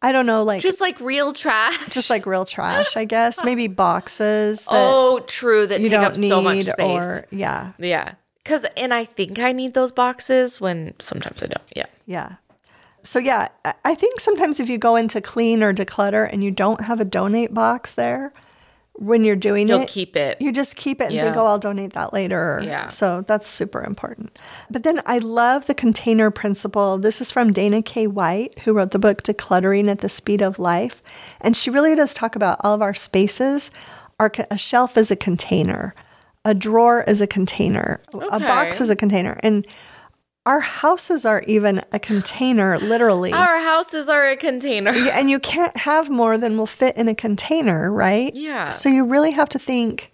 I 0.02 0.12
don't 0.14 0.26
know, 0.26 0.44
like 0.44 0.62
Just 0.62 0.80
like 0.80 1.00
real 1.02 1.34
trash. 1.34 1.78
just 1.90 2.10
like 2.10 2.26
real 2.26 2.46
trash, 2.46 2.96
I 2.96 3.04
guess. 3.04 3.40
Maybe 3.44 3.68
boxes 3.68 4.64
that 4.66 4.72
oh, 4.72 5.20
true. 5.28 5.68
That 5.68 5.82
you 5.82 5.90
take 5.90 6.00
don't 6.00 6.06
up 6.06 6.16
so 6.16 6.42
much 6.42 6.66
space. 6.66 6.76
or 6.80 7.28
yeah, 7.30 7.74
yeah. 7.78 8.14
Because, 8.42 8.66
and 8.78 8.94
I 8.94 9.04
think 9.04 9.38
I 9.38 9.52
need 9.52 9.74
those 9.74 9.92
boxes 9.92 10.62
when 10.62 10.94
sometimes 11.00 11.44
I 11.44 11.48
don't. 11.48 11.72
Yeah. 11.76 11.88
Yeah. 12.06 12.36
So 13.04 13.20
yeah, 13.20 13.50
I 13.84 13.96
think 13.96 14.22
sometimes 14.22 14.60
if 14.60 14.70
you 14.70 14.78
go 14.78 14.96
into 14.96 15.20
clean 15.20 15.62
or 15.62 15.74
declutter 15.74 16.32
and 16.32 16.44
you 16.44 16.52
don't 16.52 16.82
have 16.82 17.02
a 17.02 17.06
donate 17.06 17.54
box 17.54 17.96
there 17.96 18.32
when 18.98 19.24
you're 19.26 19.36
doing 19.36 19.68
You'll 19.68 19.82
it, 19.82 19.90
keep 19.90 20.16
it. 20.16 20.42
you 20.42 20.52
just 20.52 20.76
keep 20.76 21.02
it 21.02 21.06
and 21.06 21.14
Yeah. 21.16 21.26
think, 21.26 21.36
oh, 21.36 21.46
I'll 21.46 21.60
donate 21.60 21.94
that 21.94 22.14
later. 22.14 22.62
Yeah. 22.64 22.88
So 22.88 23.22
that's 23.28 23.48
super 23.48 23.84
important. 23.84 24.38
But 24.72 24.84
then 24.84 25.02
I 25.06 25.18
love 25.18 25.66
the 25.66 25.74
container 25.74 26.32
principle. 26.32 26.98
This 26.98 27.20
is 27.20 27.30
from 27.30 27.52
Dana 27.52 27.82
K. 27.82 28.08
White, 28.08 28.60
who 28.60 28.74
wrote 28.74 28.92
the 28.92 29.00
book 29.00 29.24
Decluttering 29.24 29.90
at 29.90 30.00
the 30.00 30.08
Speed 30.10 30.42
of 30.42 30.60
Life. 30.60 31.02
And 31.42 31.58
she 31.58 31.70
really 31.70 31.94
does 31.96 32.14
talk 32.14 32.36
about 32.38 32.58
all 32.64 32.74
of 32.74 32.82
our 32.82 32.94
spaces. 32.94 33.70
Our, 34.20 34.32
a 34.50 34.58
shelf 34.58 34.98
is 34.98 35.12
a 35.12 35.16
container, 35.18 35.94
a 36.46 36.54
drawer 36.54 37.04
is 37.06 37.20
a 37.20 37.28
container, 37.28 38.00
a 38.14 38.40
box 38.40 38.80
is 38.80 38.90
a 38.90 38.96
container. 38.96 39.38
And 39.44 39.68
our 40.46 40.60
houses 40.60 41.26
are 41.26 41.42
even 41.48 41.82
a 41.92 42.00
container, 42.00 42.78
literally. 42.78 43.34
Our 43.34 43.60
houses 43.60 44.08
are 44.10 44.30
a 44.30 44.38
container. 44.38 44.92
And 44.92 45.30
you 45.30 45.40
can't 45.40 45.76
have 45.78 46.10
more 46.10 46.38
than 46.38 46.58
will 46.58 46.68
fit 46.68 46.96
in 46.98 47.08
a 47.08 47.16
container, 47.16 47.92
right? 47.92 48.34
Yeah. 48.36 48.70
So 48.70 48.90
you 48.90 49.06
really 49.06 49.32
have 49.32 49.50
to 49.50 49.60
think. 49.60 50.12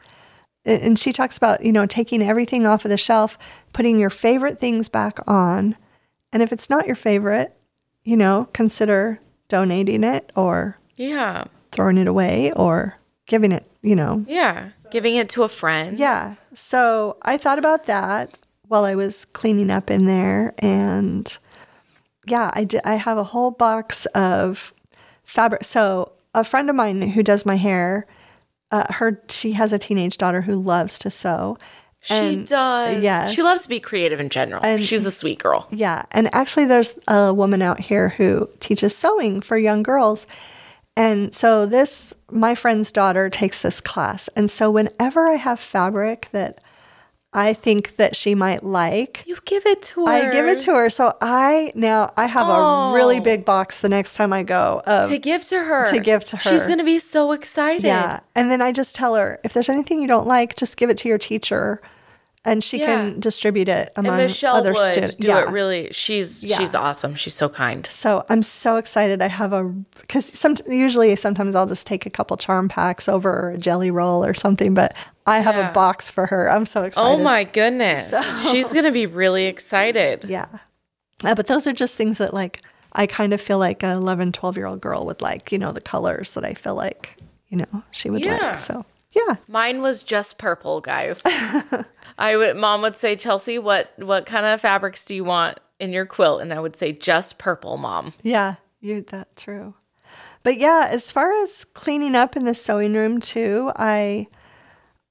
And 0.64 0.98
she 0.98 1.12
talks 1.12 1.38
about, 1.38 1.66
you 1.66 1.72
know, 1.72 1.86
taking 1.86 2.22
everything 2.22 2.66
off 2.68 2.86
of 2.86 2.92
the 2.92 2.98
shelf, 2.98 3.38
putting 3.74 3.98
your 4.00 4.10
favorite 4.12 4.60
things 4.60 4.88
back 4.88 5.20
on. 5.28 5.76
And 6.32 6.42
if 6.44 6.54
it's 6.54 6.70
not 6.70 6.86
your 6.86 6.96
favorite, 6.96 7.54
you 8.04 8.16
know, 8.16 8.48
consider 8.54 9.20
donating 9.48 10.04
it 10.04 10.32
or 10.36 10.78
Yeah. 10.96 11.46
throwing 11.72 11.98
it 11.98 12.08
away 12.08 12.52
or 12.56 12.96
giving 13.26 13.52
it, 13.52 13.66
you 13.82 13.96
know. 13.96 14.24
Yeah. 14.28 14.70
Giving 14.92 15.16
it 15.16 15.30
to 15.30 15.44
a 15.44 15.50
friend. 15.50 15.98
Yeah. 16.00 16.36
So 16.54 17.18
I 17.24 17.38
thought 17.38 17.60
about 17.60 17.86
that 17.88 18.38
while 18.72 18.86
I 18.86 18.96
was 18.96 19.26
cleaning 19.26 19.70
up 19.70 19.92
in 19.92 20.06
there. 20.06 20.54
And 20.60 21.38
yeah, 22.26 22.50
I 22.54 22.64
did. 22.64 22.80
I 22.86 22.96
have 22.96 23.18
a 23.18 23.24
whole 23.26 23.52
box 23.52 24.06
of 24.16 24.72
fabric. 25.26 25.66
So 25.66 26.14
a 26.34 26.46
friend 26.46 26.70
of 26.70 26.76
mine 26.78 27.02
who 27.02 27.22
does 27.22 27.46
my 27.46 27.56
hair, 27.58 28.08
uh, 28.72 28.86
her 28.94 29.22
she 29.28 29.52
has 29.52 29.74
a 29.74 29.78
teenage 29.78 30.16
daughter 30.18 30.42
who 30.42 30.56
loves 30.56 30.98
to 31.00 31.10
sew. 31.10 31.58
She 32.00 32.38
does. 32.38 33.04
yes. 33.04 33.34
She 33.34 33.44
loves 33.44 33.64
to 33.64 33.70
be 33.70 33.82
creative 33.82 34.22
in 34.22 34.30
general. 34.30 34.66
And- 34.66 34.82
She's 34.82 35.06
a 35.06 35.12
sweet 35.12 35.38
girl. 35.40 35.68
Yeah. 35.70 36.04
And 36.12 36.34
actually, 36.34 36.66
there's 36.66 36.98
a 37.10 37.34
woman 37.34 37.62
out 37.62 37.80
here 37.82 38.10
who 38.10 38.50
teaches 38.62 38.96
sewing 38.96 39.42
for 39.42 39.58
young 39.58 39.84
girls. 39.84 40.26
And 40.96 41.36
so, 41.36 41.66
this, 41.66 42.14
my 42.32 42.56
friend's 42.56 42.92
daughter 42.94 43.30
takes 43.30 43.62
this 43.62 43.82
class. 43.82 44.30
And 44.36 44.50
so, 44.50 44.72
whenever 44.72 45.28
I 45.28 45.36
have 45.36 45.60
fabric 45.60 46.30
that 46.32 46.62
I 47.34 47.54
think 47.54 47.96
that 47.96 48.16
she 48.16 48.36
might 48.36 48.62
like, 48.64 49.24
You 49.26 49.38
give 49.46 49.66
it 49.66 49.82
to 49.84 50.06
her. 50.06 50.12
I 50.12 50.32
give 50.32 50.48
it 50.48 50.60
to 50.60 50.74
her. 50.76 50.90
So, 50.90 51.16
I 51.22 51.72
now 51.76 52.12
I 52.18 52.26
have 52.26 52.48
a 52.48 52.94
really 52.94 53.20
oh. 53.20 53.24
big 53.24 53.46
box 53.46 53.80
the 53.80 53.90
next 53.90 54.16
time 54.16 54.34
I 54.34 54.44
go 54.44 54.82
of 54.86 55.10
to 55.10 55.18
give 55.18 55.46
to 55.46 55.64
her. 55.64 55.86
to 55.92 56.00
give 56.00 56.26
to 56.26 56.38
her. 56.38 56.50
She's 56.50 56.66
going 56.66 56.80
to 56.80 56.84
be 56.84 57.00
so 57.00 57.32
excited. 57.32 57.84
yeah. 57.84 58.20
And 58.36 58.52
then 58.52 58.62
I 58.62 58.72
just 58.72 58.96
tell 58.96 59.16
her 59.16 59.40
if 59.44 59.54
there's 59.54 59.70
anything 59.70 60.02
you 60.02 60.08
don't 60.08 60.28
like, 60.28 60.58
just 60.58 60.76
give 60.76 60.90
it 60.90 60.98
to 60.98 61.10
your 61.10 61.18
teacher 61.18 61.82
and 62.44 62.64
she 62.64 62.80
Yeah. 62.80 62.86
can 62.88 63.20
distribute 63.20 63.68
it 63.70 63.92
And 63.96 64.08
among 64.08 64.20
Michelle 64.20 64.56
other 64.56 64.74
students. 64.74 65.16
do 65.16 65.30
it 65.38 65.50
really. 65.50 65.90
She's 65.92 66.44
Yeah. 66.44 66.58
she's 66.58 66.74
awesome. 66.74 67.16
She's 67.16 67.36
so 67.36 67.50
kind. 67.50 67.86
So 67.86 68.26
I'm 68.30 68.42
so 68.44 68.78
excited. 68.78 69.22
I 69.22 69.28
have 69.28 69.54
a 69.54 69.64
because 70.00 70.26
some 70.26 70.56
usually 70.68 71.16
sometimes 71.16 71.56
I'll 71.56 71.68
just 71.68 71.86
take 71.88 72.06
a 72.06 72.10
couple 72.10 72.36
charm 72.38 72.68
packs 72.68 73.08
over 73.08 73.52
a 73.52 73.58
jelly 73.58 73.92
roll 73.92 74.26
or 74.26 74.34
something, 74.34 74.74
but 74.74 74.96
I 75.28 75.40
have 75.40 75.56
Yeah. 75.56 75.70
a 75.70 75.74
box 75.74 76.10
for 76.10 76.26
her. 76.28 76.50
I'm 76.50 76.66
so 76.66 76.84
excited. 76.84 77.08
Oh 77.08 77.18
my 77.18 77.44
goodness. 77.44 78.12
She's 78.52 78.74
going 78.74 78.86
to 78.86 78.92
be 78.92 79.06
really 79.06 79.46
excited. 79.46 80.24
Yeah. 80.28 80.48
Uh, 81.24 81.36
but 81.36 81.46
those 81.46 81.68
are 81.68 81.74
just 81.74 81.96
things 81.96 82.18
that 82.18 82.34
like 82.34 82.64
I 82.94 83.06
kind 83.06 83.32
of 83.34 83.40
feel 83.40 83.60
like 83.60 83.84
an 83.84 83.96
11, 83.96 84.32
12 84.32 84.58
year 84.58 84.66
old 84.66 84.82
girl 84.82 85.06
would 85.06 85.22
like, 85.22 85.52
you 85.52 85.60
know, 85.60 85.72
the 85.72 85.80
colors 85.80 86.32
that 86.34 86.44
I 86.44 86.56
feel 86.56 86.74
like, 86.76 87.16
you 87.50 87.58
know, 87.58 87.84
she 87.92 88.10
would 88.10 88.26
Yeah. 88.26 88.38
like. 88.38 88.58
So 88.60 88.84
yeah. 89.12 89.36
Mine 89.48 89.82
was 89.82 90.04
just 90.04 90.38
purple, 90.40 90.82
guys. 90.82 91.22
I 92.22 92.38
would 92.38 92.56
mom 92.56 92.82
would 92.84 92.96
say, 92.96 93.16
"Chelsi, 93.16 93.62
what 93.62 93.92
what 93.98 94.26
kind 94.26 94.46
of 94.46 94.62
fabrics 94.62 95.04
do 95.06 95.16
you 95.16 95.24
want 95.24 95.60
in 95.80 95.92
your 95.92 96.06
quilt?" 96.06 96.42
And 96.42 96.54
I 96.54 96.60
would 96.60 96.76
say, 96.78 96.92
"Just 96.92 97.38
purple, 97.40 97.78
mom." 97.78 98.14
Yeah, 98.22 98.56
you 98.80 99.02
that 99.10 99.36
true. 99.36 99.74
But 100.44 100.58
yeah, 100.58 100.88
as 100.90 101.12
far 101.12 101.32
as 101.44 101.66
cleaning 101.66 102.16
up 102.16 102.36
in 102.36 102.46
the 102.46 102.54
sewing 102.54 102.94
room 102.94 103.20
too, 103.20 103.72
I 103.76 104.28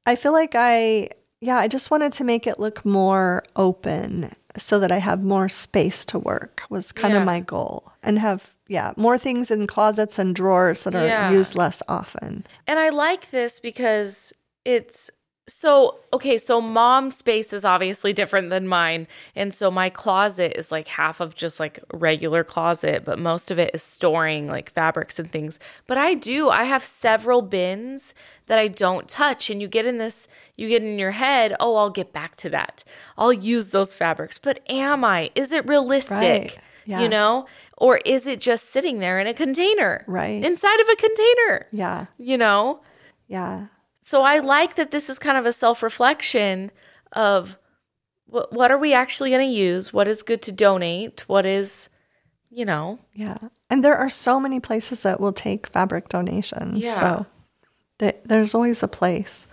I 0.07 0.17
feel 0.17 0.33
like 0.33 0.55
I 0.55 1.09
yeah, 1.41 1.57
I 1.57 1.69
just 1.69 1.91
wanted 1.91 2.13
to 2.15 2.25
make 2.25 2.47
it 2.47 2.61
look 2.61 2.85
more 2.85 3.43
open 3.57 4.31
so 4.59 4.79
that 4.79 4.93
I 4.93 4.99
have 4.99 5.23
more 5.23 5.49
space 5.49 6.05
to 6.07 6.19
work 6.19 6.63
was 6.71 6.93
kind 6.93 7.15
Yeah. 7.15 7.21
of 7.21 7.27
my 7.27 7.41
goal. 7.41 7.93
And 8.03 8.19
have 8.19 8.55
yeah, 8.69 8.93
more 8.97 9.19
things 9.19 9.51
in 9.51 9.67
closets 9.67 10.19
and 10.19 10.35
drawers 10.35 10.85
that 10.85 10.95
are 10.95 11.07
Yeah. 11.07 11.31
used 11.31 11.55
less 11.57 11.83
often. 11.89 12.47
And 12.69 12.79
I 12.79 12.91
like 12.91 13.31
this 13.31 13.59
because 13.59 14.33
it's 14.65 15.11
so 15.53 15.99
okay. 16.13 16.39
So 16.39 16.61
mom's 16.61 17.17
space 17.17 17.53
is 17.53 17.65
obviously 17.65 18.13
different 18.13 18.51
than 18.51 18.67
mine, 18.67 19.07
and 19.35 19.53
so 19.53 19.71
my 19.71 19.91
closet 19.91 20.59
is 20.59 20.71
like 20.71 20.89
half 20.89 21.21
of 21.21 21.35
just 21.35 21.61
like 21.61 21.79
regular 21.93 22.45
closet, 22.45 23.05
but 23.05 23.19
most 23.19 23.51
of 23.51 23.59
it 23.59 23.71
is 23.75 23.83
storing 23.83 24.49
like 24.49 24.71
fabrics 24.71 25.19
and 25.19 25.31
things. 25.31 25.59
But 25.87 25.99
I 25.99 26.15
do. 26.15 26.49
I 26.51 26.65
have 26.65 26.83
several 26.83 27.43
bins 27.43 28.15
that 28.47 28.59
I 28.59 28.69
don't 28.69 29.09
touch, 29.09 29.51
and 29.51 29.61
you 29.61 29.69
get 29.69 29.87
in 29.87 29.99
this. 29.99 30.29
You 30.57 30.69
get 30.69 30.83
in 30.83 30.99
your 30.99 31.13
head. 31.13 31.55
Oh, 31.61 31.77
I'll 31.77 31.91
get 31.91 32.13
back 32.13 32.37
to 32.37 32.51
that. 32.51 32.85
I'll 33.17 33.33
use 33.33 33.71
those 33.71 33.95
fabrics. 33.95 34.39
But 34.39 34.61
am 34.69 35.05
I? 35.05 35.31
Is 35.35 35.53
it 35.53 35.67
realistic? 35.67 36.13
Right. 36.13 36.59
Yeah. 36.87 37.03
You 37.03 37.09
know, 37.09 37.47
or 37.77 37.99
is 37.99 38.27
it 38.27 38.41
just 38.41 38.71
sitting 38.71 38.99
there 38.99 39.21
in 39.21 39.27
a 39.27 39.35
container? 39.35 40.05
Right. 40.07 40.43
Inside 40.43 40.81
of 40.81 40.89
a 40.89 40.97
container. 40.97 41.67
Yeah. 41.73 42.07
You 42.19 42.37
know. 42.37 42.81
Yeah. 43.29 43.67
So 44.11 44.25
I 44.25 44.41
like 44.41 44.75
that 44.75 44.91
this 44.91 45.09
is 45.09 45.21
kind 45.21 45.39
of 45.39 45.47
a 45.47 45.53
self 45.53 45.85
reflection 45.85 46.73
of 47.13 47.57
what, 48.27 48.53
what 48.53 48.73
are 48.73 48.79
we 48.79 48.93
actually 48.93 49.31
going 49.31 49.49
to 49.49 49.57
use? 49.57 49.93
What 49.93 50.09
is 50.09 50.25
good 50.25 50.43
to 50.43 50.51
donate? 50.51 51.21
What 51.29 51.47
is, 51.47 51.89
you 52.51 52.65
know, 52.65 52.99
Yeah. 53.15 53.39
And 53.71 53.85
there 53.85 53.97
are 53.97 54.11
so 54.11 54.41
many 54.41 54.59
places 54.59 55.03
that 55.03 55.21
will 55.21 55.33
take 55.33 55.69
fabric 55.69 56.09
donations. 56.09 56.83
Yeah. 56.83 56.99
So 56.99 57.27
th- 58.01 58.17
there's 58.25 58.53
always 58.53 58.83
a 58.83 58.89
place. 58.89 59.47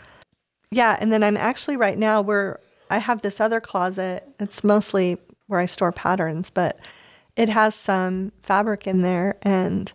Yeah. 0.72 0.98
And 1.00 1.14
then 1.14 1.22
I'm 1.22 1.38
actually 1.38 1.78
right 1.78 2.00
now 2.00 2.22
where 2.22 2.60
I 2.90 2.98
have 2.98 3.22
this 3.22 3.40
other 3.40 3.62
closet. 3.62 4.28
It's 4.40 4.64
mostly 4.64 5.20
where 5.46 5.60
I 5.60 5.68
store 5.68 5.92
patterns, 5.92 6.50
but 6.50 6.80
it 7.36 7.50
has 7.50 7.76
some 7.76 8.32
fabric 8.42 8.88
in 8.88 9.04
there. 9.04 9.38
And 9.44 9.94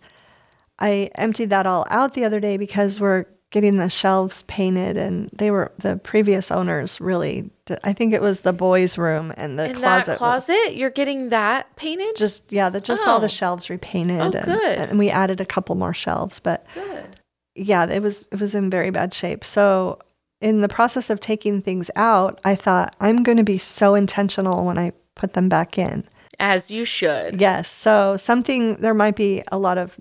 I 0.78 1.10
emptied 1.16 1.50
that 1.50 1.66
all 1.66 1.84
out 1.90 2.14
the 2.14 2.24
other 2.24 2.38
day 2.38 2.56
because 2.56 3.00
we're 3.00 3.26
getting 3.52 3.76
the 3.76 3.88
shelves 3.88 4.42
painted 4.48 4.96
and 4.96 5.30
they 5.32 5.50
were 5.52 5.70
the 5.78 5.96
previous 5.98 6.50
owners 6.50 7.00
really 7.00 7.50
did, 7.66 7.78
I 7.84 7.92
think 7.92 8.12
it 8.12 8.20
was 8.20 8.40
the 8.40 8.52
boys 8.52 8.98
room 8.98 9.32
and 9.36 9.56
the 9.58 9.66
in 9.70 9.76
closet 9.76 10.06
that 10.06 10.12
was- 10.12 10.18
closet, 10.18 10.74
you're 10.74 10.90
getting 10.90 11.28
that 11.28 11.74
painted? 11.76 12.16
just 12.16 12.52
yeah, 12.52 12.68
the, 12.68 12.80
just 12.80 13.06
all 13.06 13.18
Oh. 13.18 13.20
the 13.20 13.28
shelves 13.28 13.70
repainted. 13.70 14.20
Oh, 14.20 14.38
and, 14.38 14.44
good. 14.44 14.78
and 14.90 14.98
we 14.98 15.08
added 15.10 15.40
a 15.40 15.46
couple 15.46 15.76
more 15.76 15.94
shelves, 15.94 16.40
but 16.40 16.66
good. 16.74 17.20
yeah, 17.54 17.86
it 17.88 18.02
was 18.02 18.24
it 18.32 18.40
was 18.40 18.54
in 18.56 18.68
very 18.70 18.90
bad 18.90 19.14
shape. 19.14 19.44
So 19.44 19.98
in 20.40 20.60
the 20.60 20.68
process 20.68 21.08
of 21.10 21.20
taking 21.20 21.62
things 21.62 21.88
out, 21.94 22.40
I 22.44 22.56
thought 22.56 22.96
I'm 23.00 23.22
going 23.22 23.38
to 23.38 23.44
be 23.44 23.58
so 23.58 23.94
intentional 23.94 24.64
when 24.66 24.76
I 24.76 24.92
put 25.14 25.34
them 25.34 25.48
back 25.48 25.78
in. 25.78 26.02
As 26.40 26.70
you 26.70 26.84
should. 26.84 27.40
Yes. 27.40 27.70
So 27.70 28.16
something 28.16 28.76
there 28.80 28.94
might 28.94 29.14
be 29.14 29.42
a 29.52 29.58
lot 29.58 29.78
of 29.78 29.96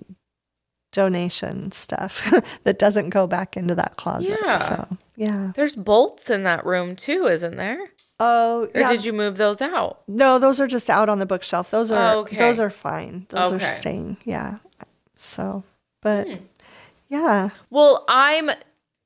donation 0.92 1.72
stuff 1.72 2.32
that 2.64 2.78
doesn't 2.78 3.08
go 3.10 3.26
back 3.26 3.56
into 3.56 3.74
that 3.74 3.96
closet. 3.96 4.38
Yeah. 4.42 4.56
So 4.56 4.96
yeah. 5.16 5.52
There's 5.56 5.74
bolts 5.74 6.30
in 6.30 6.44
that 6.44 6.64
room 6.64 6.94
too, 6.96 7.26
isn't 7.26 7.56
there? 7.56 7.78
Oh 8.20 8.68
Or 8.74 8.80
yeah. 8.80 8.90
did 8.92 9.04
you 9.04 9.12
move 9.12 9.36
those 9.36 9.60
out? 9.60 10.02
No, 10.06 10.38
those 10.38 10.60
are 10.60 10.66
just 10.68 10.88
out 10.88 11.08
on 11.08 11.18
the 11.18 11.26
bookshelf. 11.26 11.70
Those 11.70 11.90
are 11.90 12.14
Oh, 12.14 12.18
okay. 12.20 12.36
those 12.36 12.60
are 12.60 12.70
fine. 12.70 13.26
Those 13.30 13.54
Okay. 13.54 13.64
are 13.64 13.66
staying. 13.68 14.16
Yeah. 14.24 14.58
So, 15.16 15.64
but 16.00 16.28
Hmm. 16.28 16.34
yeah. 17.08 17.50
Well, 17.70 18.04
I'm 18.08 18.50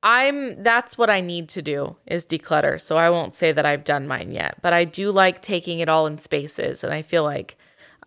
I'm 0.03 0.61
that's 0.61 0.97
what 0.97 1.09
I 1.09 1.21
need 1.21 1.49
to 1.49 1.61
do 1.61 1.95
is 2.05 2.25
declutter. 2.25 2.79
So 2.79 2.97
I 2.97 3.09
won't 3.09 3.33
say 3.33 3.51
that 3.51 3.65
I've 3.65 3.83
done 3.83 4.07
mine 4.07 4.31
yet, 4.31 4.57
but 4.61 4.71
I 4.73 4.83
do 4.83 5.11
like 5.11 5.41
taking 5.41 5.79
it 5.79 5.89
all 5.89 6.05
in 6.05 6.17
spaces 6.19 6.83
and 6.83 6.93
I 6.93 7.01
feel 7.01 7.23
like 7.23 7.57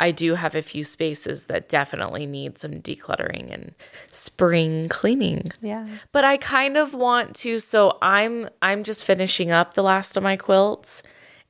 I 0.01 0.13
do 0.13 0.35
have 0.35 0.55
a 0.55 0.63
few 0.63 0.83
spaces 0.83 1.45
that 1.45 1.69
definitely 1.69 2.25
need 2.25 2.59
some 2.59 2.73
decluttering 2.81 3.53
and 3.53 3.75
spring 4.11 4.89
cleaning. 4.89 5.53
Yeah. 5.61 5.87
But 6.11 6.25
I 6.25 6.39
kind 6.39 6.79
of 6.79 6.95
want 6.95 7.37
to 7.37 7.59
so 7.59 7.99
I'm 8.01 8.49
I'm 8.63 8.83
just 8.83 9.05
finishing 9.05 9.51
up 9.51 9.75
the 9.75 9.83
last 9.83 10.17
of 10.17 10.23
my 10.23 10.37
quilts 10.37 11.03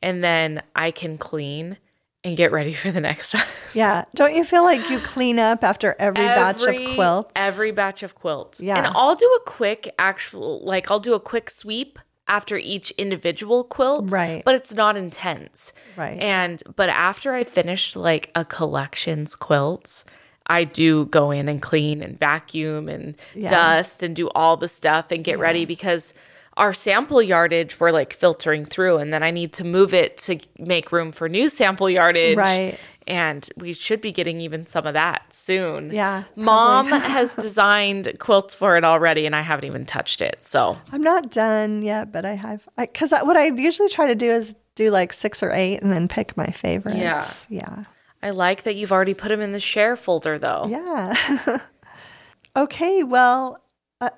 and 0.02 0.24
then 0.24 0.62
I 0.74 0.90
can 0.90 1.16
clean 1.16 1.78
and 2.24 2.36
get 2.36 2.50
ready 2.50 2.74
for 2.74 2.90
the 2.90 3.00
next 3.00 3.34
one. 3.34 3.44
Yeah. 3.72 4.04
Don't 4.16 4.34
you 4.34 4.42
feel 4.42 4.64
like 4.64 4.90
you 4.90 4.98
clean 4.98 5.38
up 5.38 5.62
after 5.62 5.94
every, 6.00 6.24
batch 6.24 6.60
of 6.60 6.74
quilts? 6.96 7.30
Every 7.36 7.70
batch 7.70 8.02
of 8.02 8.16
quilts. 8.16 8.60
Yeah. 8.60 8.78
And 8.78 8.86
I'll 8.96 9.14
do 9.14 9.26
a 9.26 9.48
quick 9.48 9.94
actual 9.96 10.60
like 10.64 10.90
I'll 10.90 10.98
do 10.98 11.14
a 11.14 11.20
quick 11.20 11.48
sweep 11.50 12.00
after 12.30 12.56
each 12.56 12.92
individual 12.92 13.64
quilt. 13.64 14.10
Right. 14.10 14.42
But 14.44 14.54
it's 14.54 14.72
not 14.72 14.96
intense. 14.96 15.72
Right. 15.96 16.18
And 16.18 16.62
but 16.76 16.88
after 16.88 17.34
I 17.34 17.44
finished 17.44 17.96
like 17.96 18.30
a 18.34 18.44
collections 18.44 19.34
quilts, 19.34 20.04
I 20.46 20.64
do 20.64 21.06
go 21.06 21.30
in 21.32 21.48
and 21.48 21.60
clean 21.60 22.02
and 22.02 22.18
vacuum 22.18 22.88
and 22.88 23.16
Yeah. 23.34 23.50
dust 23.50 24.02
and 24.02 24.14
do 24.16 24.28
all 24.30 24.56
the 24.56 24.68
stuff 24.68 25.10
and 25.10 25.24
get 25.24 25.38
ready 25.38 25.64
because 25.66 26.14
our 26.56 26.72
sample 26.72 27.20
yardage 27.22 27.78
we're 27.80 27.90
like 27.90 28.12
filtering 28.12 28.64
through 28.64 28.98
and 28.98 29.12
then 29.12 29.22
I 29.22 29.30
need 29.30 29.52
to 29.54 29.64
move 29.64 29.92
it 29.94 30.18
to 30.18 30.38
make 30.58 30.92
room 30.92 31.10
for 31.12 31.28
new 31.28 31.48
sample 31.48 31.90
yardage. 31.90 32.36
Right. 32.36 32.78
And 33.10 33.48
we 33.56 33.72
should 33.72 34.00
be 34.00 34.12
getting 34.12 34.40
even 34.40 34.66
some 34.66 34.86
of 34.86 34.94
that 34.94 35.34
soon. 35.34 35.90
Yeah, 35.92 36.24
Mom 36.36 36.86
has 36.88 37.34
designed 37.34 38.16
quilts 38.20 38.54
for 38.54 38.76
it 38.76 38.84
already 38.84 39.26
and 39.26 39.34
I 39.34 39.40
haven't 39.40 39.64
even 39.64 39.84
touched 39.84 40.22
it. 40.22 40.44
So 40.44 40.78
I'm 40.92 41.02
not 41.02 41.30
done 41.30 41.82
yet, 41.82 42.12
but 42.12 42.24
I 42.24 42.34
have 42.34 42.68
because 42.76 43.10
what 43.10 43.36
I 43.36 43.46
usually 43.46 43.88
try 43.88 44.06
to 44.06 44.14
do 44.14 44.30
is 44.30 44.54
do 44.76 44.90
like 44.90 45.12
six 45.12 45.42
or 45.42 45.50
eight 45.50 45.78
and 45.82 45.92
then 45.92 46.06
pick 46.06 46.36
my 46.36 46.46
favorites. 46.46 47.46
Yeah. 47.50 47.60
Yeah. 47.62 47.84
I 48.22 48.30
like 48.30 48.62
that 48.62 48.76
you've 48.76 48.92
already 48.92 49.14
put 49.14 49.28
them 49.28 49.40
in 49.40 49.52
the 49.52 49.60
share 49.60 49.96
folder 49.96 50.38
though. 50.38 50.66
Yeah. 50.68 51.58
okay. 52.56 53.02
Well, 53.02 53.62
uh, 54.00 54.10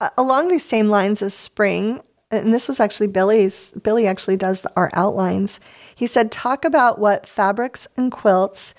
uh, 0.00 0.10
along 0.16 0.48
these 0.48 0.64
same 0.64 0.88
lines 0.88 1.22
as 1.22 1.34
spring, 1.34 2.00
and 2.30 2.52
this 2.54 2.68
was 2.68 2.78
actually 2.80 3.06
Billy's, 3.08 3.72
Billy 3.82 4.06
actually 4.06 4.36
does 4.36 4.64
our 4.76 4.90
outlines. 4.92 5.60
He 5.94 6.06
said, 6.06 6.30
talk 6.30 6.64
about 6.64 6.98
what 6.98 7.26
fabrics 7.26 7.88
and 7.96 8.12
quilts 8.12 8.74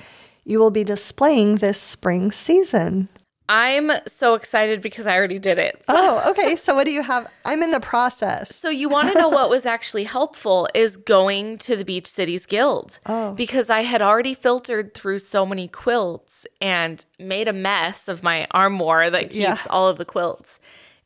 you 0.46 0.60
will 0.60 0.72
be 0.72 0.84
displaying 0.84 1.56
this 1.56 1.80
spring 1.80 2.32
season. 2.32 3.10
I'm 3.52 3.92
so 4.08 4.36
excited 4.36 4.80
because 4.80 5.08
I 5.08 5.16
already 5.16 5.40
did 5.40 5.58
it. 5.58 5.84
Oh, 5.90 6.30
okay. 6.32 6.56
So, 6.56 6.76
what 6.76 6.86
do 6.86 6.92
you 6.92 7.02
have? 7.02 7.32
I'm 7.46 7.64
in 7.64 7.72
the 7.72 7.80
process. 7.80 8.56
So 8.56 8.70
you 8.70 8.90
want 8.90 9.12
to 9.12 9.20
know 9.20 9.28
what 9.30 9.50
was 9.50 9.66
actually 9.66 10.04
helpful 10.04 10.68
is 10.76 10.98
going 10.98 11.58
to 11.58 11.76
the 11.76 11.84
Beach 11.84 12.06
Cities 12.06 12.46
Guild. 12.46 13.00
Oh. 13.08 13.34
Because 13.34 13.70
I 13.72 13.82
had 13.82 14.04
already 14.04 14.36
filtered 14.36 14.94
through 14.94 15.20
so 15.20 15.46
many 15.48 15.68
quilts 15.68 16.46
and 16.62 17.04
made 17.18 17.48
a 17.48 17.54
mess 17.54 18.08
of 18.08 18.22
my 18.22 18.48
armoire 18.52 19.10
that 19.10 19.24
keeps 19.32 19.36
Yeah. 19.38 19.58
all 19.72 19.88
of 19.88 19.98
the 19.98 20.06
quilts. 20.06 20.60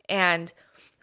And 0.10 0.52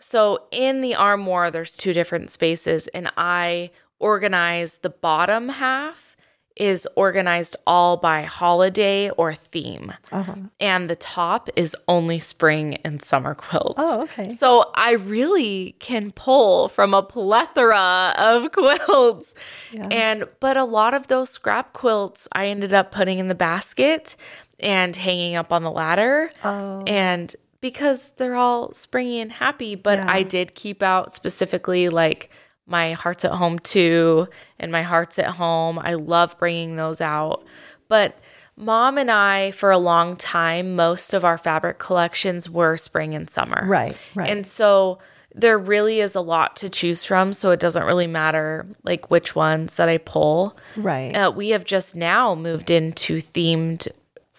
so 0.00 0.46
in 0.50 0.80
the 0.80 0.94
armoire 0.94 1.50
there's 1.50 1.76
two 1.76 1.92
different 1.92 2.30
spaces 2.30 2.88
and 2.88 3.10
I 3.16 3.70
organize 3.98 4.78
the 4.78 4.90
bottom 4.90 5.48
half 5.50 6.16
is 6.60 6.86
organized 6.94 7.56
all 7.66 7.96
by 7.96 8.22
holiday 8.22 9.08
or 9.10 9.32
theme. 9.32 9.94
Uh-huh. 10.12 10.34
And 10.60 10.90
the 10.90 10.96
top 10.96 11.48
is 11.56 11.74
only 11.88 12.18
spring 12.18 12.74
and 12.84 13.02
summer 13.02 13.34
quilts. 13.34 13.80
Oh, 13.82 14.02
okay. 14.02 14.28
So 14.28 14.70
I 14.74 14.92
really 14.92 15.74
can 15.78 16.12
pull 16.12 16.68
from 16.68 16.92
a 16.92 17.02
plethora 17.02 18.14
of 18.18 18.52
quilts. 18.52 19.34
And 19.74 20.24
but 20.38 20.58
a 20.58 20.64
lot 20.64 20.92
of 20.92 21.06
those 21.06 21.30
scrap 21.30 21.72
quilts 21.72 22.28
I 22.32 22.48
ended 22.48 22.74
up 22.74 22.90
putting 22.92 23.18
in 23.18 23.28
the 23.28 23.34
basket 23.34 24.16
and 24.58 24.94
hanging 24.94 25.36
up 25.36 25.52
on 25.54 25.62
the 25.62 25.70
ladder. 25.70 26.30
Oh. 26.44 26.82
And 26.86 27.34
because 27.60 28.10
they're 28.16 28.36
all 28.36 28.72
springy 28.74 29.20
and 29.20 29.32
happy, 29.32 29.74
but 29.74 29.98
Yeah. 29.98 30.06
I 30.10 30.22
did 30.22 30.54
keep 30.54 30.82
out 30.82 31.12
specifically 31.12 31.88
like 31.88 32.30
my 32.66 32.92
Hearts 32.92 33.24
at 33.24 33.32
Home 33.32 33.58
too 33.58 34.28
and 34.58 34.70
my 34.70 34.82
Hearts 34.82 35.18
at 35.18 35.26
Home. 35.32 35.78
I 35.78 35.94
love 35.94 36.38
bringing 36.38 36.76
those 36.76 37.00
out. 37.00 37.44
But 37.88 38.16
mom 38.56 38.96
and 38.98 39.10
I, 39.10 39.50
for 39.50 39.70
a 39.70 39.78
long 39.78 40.16
time, 40.16 40.76
most 40.76 41.12
of 41.12 41.24
our 41.24 41.36
fabric 41.38 41.78
collections 41.78 42.48
were 42.48 42.76
spring 42.76 43.14
and 43.14 43.28
summer. 43.28 43.64
Right, 43.66 43.98
right. 44.14 44.30
And 44.30 44.46
so 44.46 44.98
there 45.34 45.58
really 45.58 46.00
is 46.00 46.14
a 46.14 46.20
lot 46.20 46.56
to 46.56 46.68
choose 46.68 47.04
from. 47.04 47.32
So 47.32 47.50
it 47.50 47.60
doesn't 47.60 47.84
really 47.84 48.06
matter 48.06 48.66
like 48.84 49.10
which 49.10 49.34
ones 49.36 49.76
that 49.76 49.88
I 49.88 49.98
pull. 49.98 50.56
Right. 50.76 51.12
Uh, 51.12 51.32
we 51.34 51.50
have 51.50 51.64
just 51.64 51.94
now 51.96 52.34
moved 52.34 52.70
into 52.70 53.18
themed. 53.18 53.88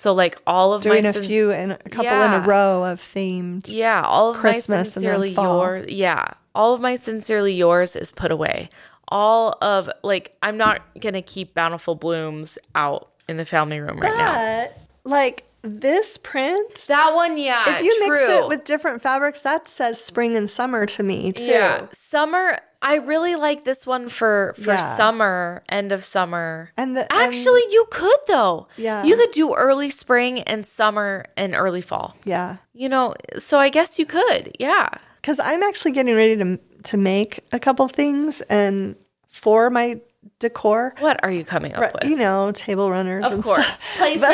So 0.02 0.16
like 0.16 0.36
all 0.48 0.74
of 0.74 0.82
Doing 0.82 1.04
my 1.04 1.10
a 1.10 1.14
few 1.14 1.52
and 1.52 1.74
a 1.74 1.78
couple 1.78 2.06
in 2.10 2.34
a 2.34 2.40
row 2.40 2.84
of 2.84 3.00
themed. 3.00 3.70
yeah, 3.72 4.02
all 4.02 4.32
of 4.32 4.38
Christmas 4.38 4.68
my 4.68 4.76
and 4.78 4.86
then 4.86 4.92
sincerely 4.92 5.34
fall. 5.36 5.60
yours. 5.60 5.92
Yeah, 5.92 6.26
all 6.56 6.74
of 6.74 6.82
my 6.82 6.96
sincerely 6.96 7.54
yours 7.54 7.96
is 7.96 8.12
put 8.12 8.32
away. 8.32 8.72
All 9.10 9.56
of 9.62 9.92
like 10.02 10.36
I'm 10.42 10.58
not 10.58 10.82
gonna 11.00 11.22
keep 11.22 11.54
bountiful 11.54 11.94
blooms 11.94 12.58
out 12.74 13.12
in 13.30 13.38
the 13.38 13.46
family 13.46 13.80
room 13.80 14.00
right 14.00 14.18
now. 14.18 14.34
But 14.64 14.78
like 15.04 15.44
this 15.64 16.18
print, 16.18 16.74
That 16.88 17.14
one, 17.14 17.38
yeah. 17.38 17.76
if 17.76 17.82
you 17.84 17.96
mix 18.10 18.20
it 18.22 18.48
with 18.48 18.64
different 18.64 19.02
fabrics, 19.02 19.42
that 19.42 19.70
says 19.70 20.04
spring 20.04 20.36
and 20.36 20.50
summer 20.50 20.86
to 20.88 21.04
me 21.04 21.32
too. 21.34 21.46
yeah, 21.46 21.86
summer. 21.94 22.58
I 22.84 22.96
really 22.96 23.36
like 23.36 23.64
this 23.64 23.86
one 23.86 24.10
for 24.10 24.56
for 24.58 24.72
Yeah. 24.74 24.96
summer, 24.98 25.64
end 25.70 25.92
of 25.92 26.04
summer. 26.04 26.72
And 26.78 26.98
the 26.98 27.02
and- 27.14 27.22
Actually, 27.22 27.62
you 27.70 27.86
could 27.92 28.18
though. 28.28 28.68
Yeah. 28.76 29.04
you 29.04 29.16
could 29.18 29.32
do 29.32 29.54
early 29.54 29.92
spring 29.92 30.42
and 30.42 30.66
summer 30.66 31.26
and 31.38 31.54
early 31.54 31.82
fall. 31.82 32.16
yeah, 32.26 32.58
You 32.74 32.90
know, 32.90 33.14
so 33.38 33.60
I 33.60 33.70
guess 33.70 34.00
you 34.00 34.06
could. 34.08 34.56
Yeah. 34.60 34.90
because 35.22 35.40
I'm 35.40 35.62
actually 35.62 35.92
getting 35.92 36.16
ready 36.16 36.36
to 36.38 36.60
to 36.84 36.98
make 36.98 37.42
a 37.52 37.60
couple 37.60 37.88
things 37.88 38.42
and 38.50 38.96
for 39.30 39.70
my 39.70 40.02
decor. 40.40 40.94
What 41.00 41.20
are 41.24 41.32
you 41.32 41.44
coming 41.46 41.74
up 41.74 41.94
with? 41.94 42.10
you 42.10 42.16
know, 42.16 42.52
table 42.52 42.90
runners. 42.92 43.26
Of 43.28 43.34
and 43.34 43.44
course. 43.44 43.82
Placemats. 43.98 44.28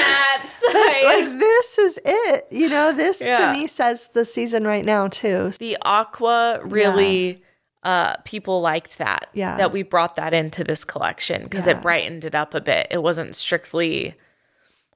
Like 0.74 1.40
this 1.40 1.78
is 1.78 2.00
it. 2.04 2.48
You 2.52 2.70
know, 2.70 2.92
this 2.92 3.22
Yeah. 3.22 3.38
to 3.38 3.52
me 3.60 3.68
says 3.68 4.10
the 4.14 4.26
season 4.26 4.66
right 4.66 4.84
now 4.86 5.08
too. 5.08 5.52
the 5.60 5.78
aqua 5.82 6.60
really 6.64 7.42
uh 7.84 8.18
people 8.26 8.60
liked 8.62 8.98
that. 8.98 9.28
Yeah. 9.34 9.58
That 9.58 9.72
we 9.72 9.84
brought 9.84 10.16
that 10.16 10.34
into 10.34 10.64
this 10.64 10.84
collection 10.84 11.44
because 11.44 11.68
Yeah. 11.68 11.78
it 11.78 11.82
brightened 11.82 12.26
it 12.26 12.36
up 12.36 12.54
a 12.54 12.62
bit. 12.62 12.88
It 12.92 13.02
wasn't 13.04 13.36
strictly 13.36 14.16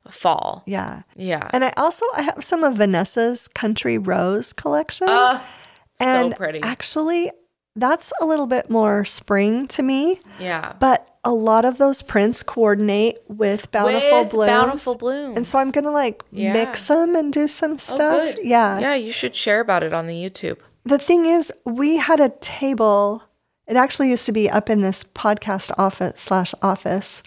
fall. 0.10 0.64
Yeah. 0.66 1.04
Yeah. 1.16 1.48
And 1.54 1.64
I 1.64 1.72
also 1.78 2.06
I 2.16 2.24
have 2.24 2.44
some 2.44 2.64
of 2.64 2.76
Vanessa's 2.76 3.48
Country 3.48 3.98
Rose 3.98 4.52
collection. 4.54 5.08
Uh, 5.08 5.42
and 6.00 6.32
so 6.34 6.38
pretty. 6.38 6.60
actually 6.64 7.32
that's 7.76 8.12
a 8.22 8.26
little 8.26 8.48
bit 8.48 8.70
more 8.70 9.06
spring 9.06 9.68
to 9.70 9.84
me. 9.84 10.20
yeah. 10.40 10.74
But 10.80 11.08
a 11.24 11.32
lot 11.32 11.66
of 11.66 11.78
those 11.78 12.02
prints 12.02 12.42
coordinate 12.44 13.20
with 13.28 13.70
bountiful 13.72 14.24
With 14.24 14.32
blooms. 14.32 14.48
Bountiful 14.50 14.96
Blooms. 14.96 15.38
And 15.38 15.46
so 15.48 15.60
I'm 15.60 15.70
gonna 15.72 15.92
like 15.92 16.24
Yeah. 16.32 16.52
mix 16.54 16.88
them 16.88 17.16
and 17.16 17.32
do 17.32 17.48
some 17.48 17.74
Oh, 17.74 17.78
stuff. 17.78 18.36
good. 18.36 18.40
Yeah. 18.44 18.80
Yeah, 18.80 18.96
you 18.96 19.12
should 19.12 19.36
share 19.36 19.60
about 19.60 19.84
it 19.84 19.94
on 19.94 20.08
the 20.08 20.16
YouTube. 20.16 20.58
The 20.84 20.98
thing 20.98 21.26
is, 21.28 21.54
we 21.64 21.98
had 21.98 22.20
a 22.20 22.30
table. 22.42 23.24
It 23.68 23.78
actually 23.78 24.10
used 24.10 24.26
to 24.26 24.32
be 24.32 24.50
up 24.50 24.68
in 24.70 24.82
this 24.82 25.04
podcast 25.04 25.72
office 25.78 26.20
slash 26.20 26.54
office. 26.64 27.22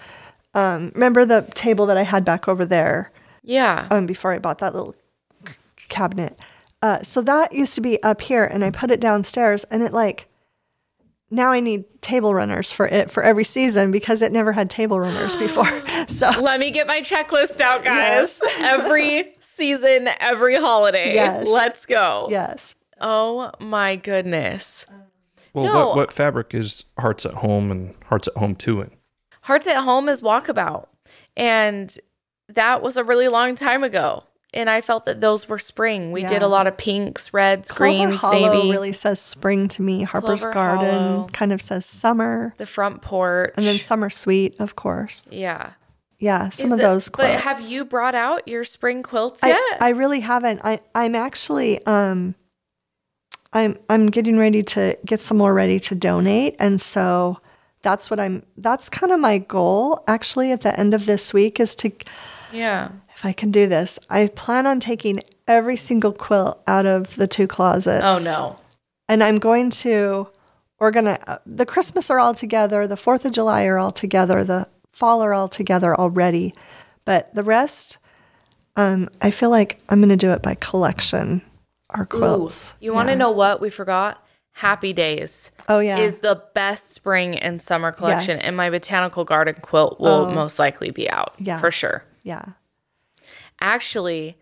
Um, 0.55 0.91
remember 0.95 1.25
the 1.25 1.43
table 1.55 1.87
that 1.87 1.97
I 1.97 2.03
had 2.03 2.25
back 2.25 2.49
over 2.49 2.65
there 2.67 3.13
Yeah. 3.45 3.87
um, 3.93 4.07
before 4.07 4.33
I 4.33 4.39
bought 4.41 4.59
that 4.59 4.75
little 4.75 4.95
c- 5.47 5.55
cabinet. 5.89 6.37
Uh, 6.83 7.03
so 7.03 7.23
that 7.23 7.53
used 7.53 7.75
to 7.77 7.81
be 7.81 8.03
up 8.03 8.21
here, 8.23 8.45
and 8.45 8.65
I 8.65 8.71
put 8.71 8.91
it 8.91 9.01
downstairs, 9.01 9.65
and 9.71 9.83
it 9.83 9.93
like 9.93 10.27
now 11.35 11.51
I 11.53 11.61
need 11.61 11.85
table 12.01 12.35
runners 12.35 12.71
for 12.71 12.87
it 12.87 13.11
for 13.11 13.23
every 13.23 13.45
season 13.45 13.91
because 13.91 14.23
it 14.23 14.33
never 14.33 14.53
had 14.53 14.71
table 14.71 14.99
runners 15.01 15.37
before. 15.37 15.65
So 16.09 16.29
Let 16.39 16.61
me 16.61 16.71
get 16.71 16.87
my 16.87 17.01
checklist 17.01 17.61
out, 17.63 17.83
guys. 17.83 18.39
every 18.59 19.35
season, 19.41 20.09
every 20.21 20.55
holiday. 20.57 21.15
Yes. 21.15 21.47
Let's 21.49 21.87
go. 21.87 22.27
yes, 22.31 22.77
Oh 23.01 23.51
my 23.59 23.97
goodness. 23.97 24.85
Well, 25.55 25.65
No. 25.65 25.87
what, 25.89 25.97
what 25.97 26.13
fabric 26.13 26.53
is 26.55 26.85
Hearts 26.99 27.25
at 27.25 27.35
Home 27.35 27.71
and 27.71 27.95
Hearts 28.07 28.29
at 28.29 28.37
Home 28.37 28.55
2 28.55 28.83
in? 28.83 28.91
Hearts 29.43 29.67
at 29.67 29.77
Home 29.83 30.09
is 30.11 30.21
Walkabout. 30.21 30.89
And 31.39 31.97
that 32.49 32.83
was 32.83 32.97
a 32.99 33.05
really 33.05 33.29
long 33.29 33.55
time 33.57 33.83
ago. 33.83 34.25
And 34.55 34.71
I 34.71 34.81
felt 34.81 35.05
that 35.07 35.21
those 35.21 35.49
were 35.49 35.59
spring. 35.59 36.13
We 36.13 36.23
did 36.25 36.41
a 36.43 36.47
lot 36.49 36.67
of 36.67 36.77
pinks, 36.79 37.35
reds, 37.35 37.71
Clover 37.71 37.97
greens, 38.07 38.21
Hollow 38.21 38.53
navy. 38.55 38.71
really 38.71 38.93
says 38.93 39.21
spring 39.21 39.69
to 39.69 39.83
me. 39.83 40.03
Harper's 40.03 40.41
Clover 40.41 40.55
Garden 40.55 41.03
Hollow. 41.03 41.29
kind 41.33 41.53
of 41.53 41.61
says 41.61 41.85
summer. 41.85 42.55
the 42.57 42.65
front 42.67 43.03
porch. 43.03 43.53
And 43.57 43.67
then 43.67 43.79
Summer 43.79 44.09
Sweet, 44.11 44.57
of 44.59 44.75
course. 44.77 45.29
yeah. 45.31 45.73
Yeah, 46.21 46.49
some 46.49 46.67
Is 46.67 46.73
of 46.73 46.79
it- 46.79 46.83
those 46.83 47.09
But 47.11 47.41
have 47.41 47.61
you 47.69 47.85
brought 47.85 48.15
out 48.15 48.49
your 48.49 48.65
spring 48.65 49.03
quilts 49.03 49.41
yet? 49.45 49.59
I, 49.59 49.77
I 49.81 49.89
really 49.91 50.21
haven't. 50.21 50.61
I, 50.65 50.79
I'm 50.95 51.15
actually 51.15 51.85
um 51.87 52.35
I'm 53.53 53.79
I'm 53.89 54.07
getting 54.07 54.39
ready 54.39 54.63
to 54.63 54.97
get 55.05 55.21
some 55.21 55.37
more 55.37 55.53
ready 55.53 55.79
to 55.81 55.95
donate. 55.95 56.57
And 56.59 56.81
so 56.81 57.41
that's 57.83 58.11
what 58.11 58.19
I'm 58.21 58.43
that's 58.57 58.89
kind 58.89 59.13
of 59.13 59.21
my 59.21 59.39
goal 59.39 60.03
actually 60.09 60.51
at 60.53 60.63
the 60.63 60.79
end 60.79 60.95
of 60.95 61.05
this 61.07 61.35
week 61.35 61.61
is 61.61 61.75
to 61.77 61.93
yeah. 62.53 62.91
If 63.25 63.29
I 63.29 63.33
can 63.33 63.51
do 63.51 63.67
this, 63.67 63.99
I 64.11 64.29
plan 64.29 64.67
on 64.67 64.81
taking 64.81 65.21
every 65.49 65.77
single 65.77 66.13
quilt 66.13 66.63
out 66.67 66.85
of 66.85 67.17
the 67.17 67.27
two 67.27 67.47
closets. 67.47 68.05
Oh 68.05 68.19
no. 68.23 68.59
And 69.09 69.23
I'm 69.25 69.39
going 69.39 69.71
to 69.71 70.29
organize 70.79 71.19
the 71.47 71.65
Christmas 71.65 72.11
are 72.11 72.19
all 72.19 72.35
together, 72.35 72.87
the 72.87 72.97
4th 72.97 73.25
of 73.25 73.33
July 73.33 73.65
are 73.65 73.79
all 73.79 73.93
together, 73.93 74.45
the 74.45 74.69
fall 74.93 75.23
are 75.23 75.33
all 75.33 75.49
together 75.49 75.95
already. 75.99 76.55
But 77.07 77.35
the 77.35 77.43
rest, 77.43 77.97
um, 78.77 79.09
I 79.23 79.31
feel 79.31 79.49
like 79.51 79.81
I'm 79.89 80.01
going 80.01 80.09
to 80.11 80.17
do 80.17 80.33
it 80.33 80.43
by 80.43 80.55
collection, 80.57 81.41
our 81.91 82.03
Ooh, 82.03 82.07
quilts. 82.19 82.77
you 82.81 82.93
want 82.93 83.09
to 83.09 83.13
Yeah. 83.13 83.19
know 83.19 83.31
what 83.31 83.59
we 83.61 83.71
forgot? 83.71 84.23
Happy 84.53 84.93
Days 84.93 85.51
Oh, 85.69 85.79
yeah. 85.81 85.99
is 85.99 86.19
the 86.19 86.43
best 86.55 86.93
spring 86.93 87.39
and 87.39 87.61
summer 87.63 87.91
collection, 87.91 88.37
Yes. 88.37 88.45
and 88.47 88.55
my 88.57 88.69
botanical 88.71 89.25
garden 89.25 89.57
quilt 89.63 89.99
will 89.99 90.27
Oh. 90.27 90.31
most 90.31 90.59
likely 90.59 90.91
be 90.91 91.09
out. 91.09 91.33
Yeah. 91.39 91.59
for 91.59 91.71
sure. 91.71 92.05
yeah. 92.23 92.45
Actually, 93.65 94.37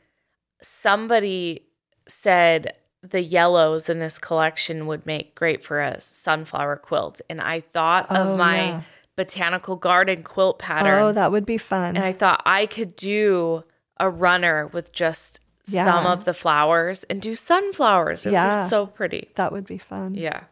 somebody 0.60 1.62
said 2.08 2.74
the 3.02 3.22
yellows 3.22 3.88
in 3.88 3.98
this 3.98 4.18
collection 4.18 4.86
would 4.86 5.06
make 5.06 5.34
great 5.34 5.64
for 5.64 5.80
a 5.80 6.00
sunflower 6.00 6.76
quilt, 6.76 7.20
and 7.30 7.40
I 7.40 7.60
thought 7.60 8.06
Oh, 8.10 8.32
of 8.32 8.38
my 8.38 8.56
yeah. 8.66 8.82
botanical 9.16 9.76
garden 9.76 10.22
quilt 10.22 10.58
pattern. 10.58 11.02
Oh, 11.02 11.12
that 11.12 11.30
would 11.32 11.46
be 11.46 11.58
fun. 11.58 11.96
And 11.96 12.04
I 12.04 12.12
thought 12.12 12.42
I 12.46 12.66
could 12.66 12.96
do 12.96 13.64
a 13.98 14.08
runner 14.10 14.66
with 14.68 14.92
just 14.92 15.40
some 15.64 16.06
of 16.06 16.24
the 16.24 16.34
flowers 16.34 17.04
and 17.04 17.22
do 17.22 17.36
sunflowers. 17.36 18.26
It 18.26 18.30
would 18.30 18.34
Yeah. 18.34 18.64
be 18.64 18.68
so 18.68 18.86
pretty. 18.86 19.30
that 19.36 19.52
would 19.52 19.66
be 19.66 19.78
fun. 19.78 20.14
Yeah. 20.14 20.44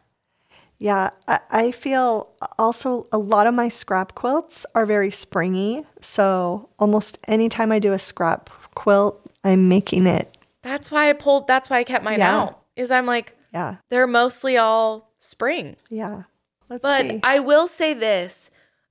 Yeah, 0.77 1.11
I, 1.27 1.39
I 1.51 1.71
feel 1.71 2.29
also 2.57 3.07
a 3.11 3.17
lot 3.17 3.45
of 3.45 3.53
my 3.53 3.67
scrap 3.69 4.15
quilts 4.15 4.65
are 4.73 4.85
very 4.85 5.11
springy. 5.11 5.85
So 5.99 6.69
almost 6.79 7.19
anytime 7.27 7.71
I 7.71 7.77
do 7.79 7.91
a 7.93 7.99
scrap 7.99 8.49
quilt, 8.75 9.19
I'm 9.43 9.67
making 9.69 10.07
it. 10.07 10.37
That's 10.61 10.91
why 10.91 11.09
I 11.09 11.13
pulled 11.13 11.47
that's 11.47 11.69
why 11.69 11.79
I 11.79 11.83
kept 11.83 12.03
mine 12.03 12.19
Yeah. 12.19 12.39
out. 12.41 12.59
Is 12.75 12.91
I'm 12.91 13.05
like, 13.05 13.35
Yeah, 13.53 13.77
they're 13.89 14.07
mostly 14.07 14.57
all 14.57 15.11
spring. 15.19 15.75
yeah. 15.89 16.23
Let's 16.69 16.81
see. 16.83 16.87
But 16.87 17.01
see. 17.09 17.19
I 17.23 17.39
will 17.39 17.67
say 17.67 17.93
this. 17.93 18.49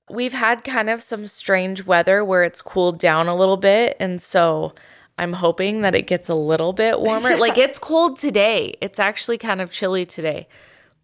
We've 0.09 0.33
had 0.33 0.63
kind 0.63 0.89
of 0.89 1.01
some 1.01 1.25
strange 1.27 1.85
weather 1.85 2.23
where 2.23 2.43
it's 2.43 2.61
cooled 2.61 2.99
down 2.99 3.27
a 3.27 3.35
little 3.35 3.57
bit. 3.57 3.95
And 3.99 4.21
so 4.21 4.73
I'm 5.17 5.33
hoping 5.33 5.81
that 5.81 5.95
it 5.95 6.05
gets 6.05 6.29
a 6.29 6.35
little 6.35 6.73
bit 6.73 6.99
warmer. 6.99 7.37
like 7.37 7.57
it's 7.65 7.79
cold 7.79 8.19
today. 8.19 8.75
It's 8.81 8.99
actually 8.99 9.37
kind 9.37 9.61
of 9.61 9.71
chilly 9.71 10.05
today. 10.05 10.47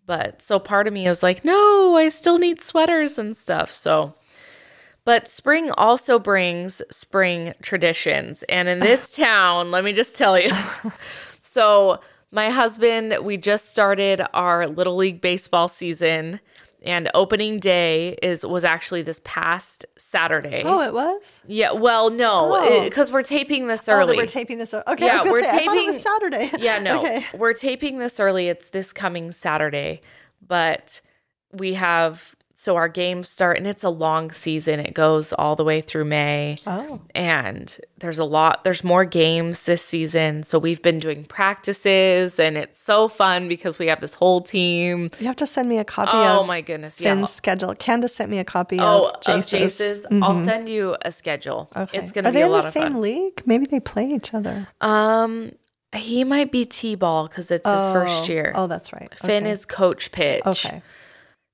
But 0.05 0.41
so 0.41 0.59
part 0.59 0.87
of 0.87 0.93
me 0.93 1.07
is 1.07 1.23
like, 1.23 1.43
no, 1.43 1.95
I 1.95 2.09
still 2.09 2.37
need 2.37 2.61
sweaters 2.61 3.17
and 3.17 3.35
stuff. 3.35 3.73
So, 3.73 4.13
but 5.07 5.25
spring 5.29 5.71
also 5.71 6.19
brings 6.19 6.81
spring 6.91 7.53
traditions. 7.61 8.43
And 8.49 8.67
in 8.67 8.79
this 8.79 9.15
town, 9.15 9.71
let 9.71 9.85
me 9.85 9.93
just 9.93 10.17
tell 10.17 10.37
you. 10.37 10.51
so, 11.41 12.01
my 12.31 12.49
husband, 12.49 13.17
we 13.23 13.37
just 13.37 13.69
started 13.69 14.21
our 14.33 14.67
little 14.67 14.97
league 14.97 15.21
baseball 15.21 15.69
season 15.69 16.41
and 16.83 17.09
opening 17.13 17.59
day 17.59 18.17
is 18.21 18.45
was 18.45 18.63
actually 18.65 19.01
this 19.01 19.21
past 19.23 19.85
Saturday. 19.97 20.61
oh, 20.65 20.81
it 20.81 20.93
was? 20.93 21.41
Yeah, 21.47 21.71
well, 21.71 22.09
no, 22.09 22.51
Oh. 22.53 22.83
because 22.83 23.11
we're 23.11 23.23
taping 23.23 23.67
this 23.67 23.87
Oh, 23.89 23.93
early. 23.93 24.07
that 24.11 24.17
we're 24.17 24.25
taping 24.27 24.57
this. 24.59 24.73
Okay, 24.73 25.05
Yeah, 25.05 25.23
we're 25.23 25.41
say, 25.41 25.49
I 25.49 25.57
it 25.59 25.65
was 25.67 25.73
taping- 25.85 25.99
Saturday. 26.01 26.51
Yeah, 26.59 26.79
no. 26.79 26.99
Okay. 26.99 27.25
We're 27.33 27.53
taping 27.53 27.97
this 27.99 28.19
early. 28.19 28.49
It's 28.49 28.69
this 28.69 28.91
coming 28.93 29.31
Saturday, 29.31 30.01
but 30.45 31.01
we 31.51 31.73
have 31.73 32.35
so 32.59 32.75
our 32.75 32.87
games 32.89 33.29
start 33.29 33.55
and 33.57 33.67
it's 33.67 33.83
a 33.83 33.89
long 33.89 34.31
season. 34.31 34.79
It 34.79 34.95
goes 34.95 35.31
all 35.31 35.55
the 35.55 35.63
way 35.63 35.79
through 35.79 36.05
May. 36.05 36.57
Oh, 36.65 36.99
And 37.13 37.77
there's 37.99 38.17
a 38.17 38.23
lot 38.25 38.63
there's 38.63 38.83
more 38.83 39.05
games 39.05 39.63
this 39.63 39.83
season. 39.85 40.41
So 40.41 40.57
we've 40.57 40.81
been 40.81 40.99
doing 40.99 41.23
practices 41.23 42.39
and 42.39 42.57
it's 42.57 42.81
so 42.81 43.07
fun 43.07 43.47
because 43.47 43.77
we 43.77 43.85
have 43.87 44.01
this 44.01 44.15
whole 44.15 44.41
team. 44.41 45.11
you 45.19 45.27
have 45.27 45.35
to 45.35 45.45
send 45.45 45.69
me 45.69 45.77
a 45.77 45.85
copy 45.85 46.09
Oh 46.13 46.41
of 46.41 46.47
my 46.47 46.61
goodness. 46.61 46.99
Yeah. 46.99 47.13
Finn's 47.13 47.29
schedule. 47.31 47.75
Candace 47.75 48.15
sent 48.15 48.31
me 48.31 48.39
a 48.39 48.43
copy 48.43 48.79
Oh, 48.79 49.09
of 49.09 49.15
of 49.17 49.21
Jace's. 49.21 49.77
Jace's. 49.77 50.05
I'll 50.23 50.37
send 50.37 50.67
you 50.67 50.95
a 51.03 51.11
schedule. 51.11 51.69
Okay. 51.75 51.99
It's 51.99 52.11
gonna 52.11 52.29
Are 52.29 52.31
be 52.31 52.39
they 52.39 52.45
in 52.45 52.51
the 52.51 52.71
same 52.71 52.93
fun. 52.93 53.01
league? 53.01 53.43
Maybe 53.45 53.67
they 53.67 53.79
play 53.79 54.11
each 54.11 54.33
other. 54.33 54.67
Um 54.81 55.51
he 55.95 56.23
might 56.23 56.51
be 56.51 56.65
T-ball 56.65 57.27
because 57.27 57.49
it's 57.49 57.67
his 57.67 57.85
first 57.87 58.23
Oh. 58.29 58.33
year. 58.33 58.51
Oh, 58.55 58.67
that's 58.67 58.91
right. 58.93 59.09
Finn 59.19 59.43
Okay. 59.43 59.51
is 59.51 59.65
coach 59.65 60.11
pitch. 60.11 60.45
Okay. 60.45 60.81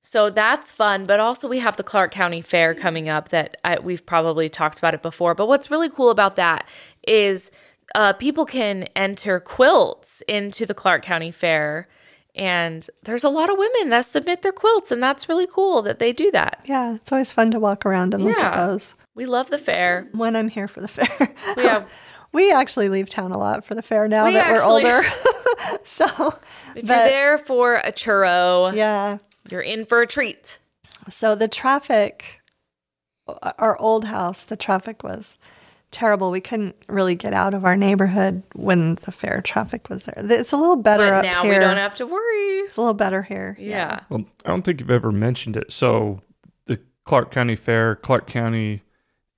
So 0.06 0.28
that's 0.28 0.70
fun, 0.70 1.06
but 1.06 1.18
also 1.18 1.48
we 1.48 1.60
have 1.60 1.78
the 1.78 1.82
Clark 1.82 2.10
County 2.12 2.42
Fair 2.42 2.74
coming 2.74 3.08
up 3.08 3.30
that 3.30 3.56
I, 3.64 3.78
we've 3.78 4.04
probably 4.04 4.50
talked 4.50 4.78
about 4.78 4.92
it 4.92 5.00
before. 5.00 5.34
But 5.34 5.48
what's 5.48 5.70
really 5.70 5.88
cool 5.88 6.10
about 6.10 6.36
that 6.36 6.68
is 7.08 7.50
uh, 7.94 8.12
people 8.12 8.44
can 8.44 8.82
enter 8.94 9.40
quilts 9.40 10.22
into 10.28 10.66
the 10.66 10.74
Clark 10.74 11.02
County 11.02 11.30
Fair, 11.30 11.88
and 12.34 12.86
there's 13.02 13.24
a 13.24 13.30
lot 13.30 13.48
of 13.50 13.56
women 13.56 13.88
that 13.88 14.02
submit 14.04 14.42
their 14.42 14.52
quilts, 14.52 14.90
and 14.90 15.02
that's 15.02 15.26
really 15.26 15.46
cool 15.46 15.80
that 15.80 16.00
they 16.00 16.12
do 16.12 16.30
that. 16.32 16.60
Yeah, 16.66 16.96
it's 16.96 17.10
always 17.10 17.32
fun 17.32 17.50
to 17.52 17.58
walk 17.58 17.86
around 17.86 18.12
and 18.12 18.24
look 18.24 18.36
at 18.36 18.54
those 18.66 18.96
We 19.14 19.24
love 19.24 19.48
the 19.48 19.58
fair. 19.58 20.06
when 20.12 20.36
I'm 20.36 20.48
here 20.48 20.68
for 20.68 20.82
the 20.82 20.88
fair. 20.88 21.34
Yeah. 21.56 21.86
we 22.32 22.52
actually 22.52 22.90
leave 22.90 23.08
town 23.08 23.32
a 23.32 23.38
lot 23.38 23.64
for 23.64 23.74
the 23.74 23.82
fair 23.82 24.06
now 24.06 24.26
We 24.26 24.34
that 24.34 24.48
actually- 24.48 24.84
we're 24.84 24.96
older. 24.98 25.08
so, 25.82 26.04
If 26.76 26.86
but 26.86 26.96
you're 26.96 27.08
there 27.08 27.38
for 27.38 27.74
a 27.76 27.90
churro, 27.92 28.74
yeah. 28.74 29.18
You're 29.50 29.60
in 29.60 29.84
for 29.86 30.00
a 30.02 30.06
treat. 30.06 30.58
So 31.10 31.34
the 31.34 31.48
traffic, 31.48 32.40
our 33.58 33.78
old 33.78 34.04
house, 34.06 34.44
the 34.44 34.56
traffic 34.56 35.02
was 35.02 35.38
terrible. 35.90 36.30
We 36.30 36.40
couldn't 36.40 36.74
really 36.88 37.14
get 37.14 37.32
out 37.32 37.54
of 37.54 37.64
our 37.64 37.76
neighborhood 37.76 38.42
when 38.54 38.96
the 38.96 39.12
fair 39.12 39.40
traffic 39.40 39.88
was 39.88 40.04
there. 40.04 40.14
It's 40.18 40.52
a 40.52 40.56
little 40.56 40.76
better 40.76 41.04
But 41.04 41.12
up 41.12 41.24
now 41.24 41.42
here. 41.42 41.52
we 41.52 41.58
don't 41.58 41.76
have 41.76 41.94
to 41.96 42.06
worry. 42.06 42.58
it's 42.60 42.76
a 42.76 42.80
little 42.80 42.94
better 42.94 43.22
here. 43.22 43.56
Yeah. 43.60 44.00
Well, 44.08 44.24
I 44.44 44.48
don't 44.48 44.62
think 44.62 44.80
you've 44.80 44.90
ever 44.90 45.12
mentioned 45.12 45.56
it. 45.56 45.72
So 45.72 46.20
the 46.66 46.80
Clark 47.04 47.30
County 47.30 47.54
Fair, 47.54 47.94
Clark 47.96 48.26
County 48.26 48.82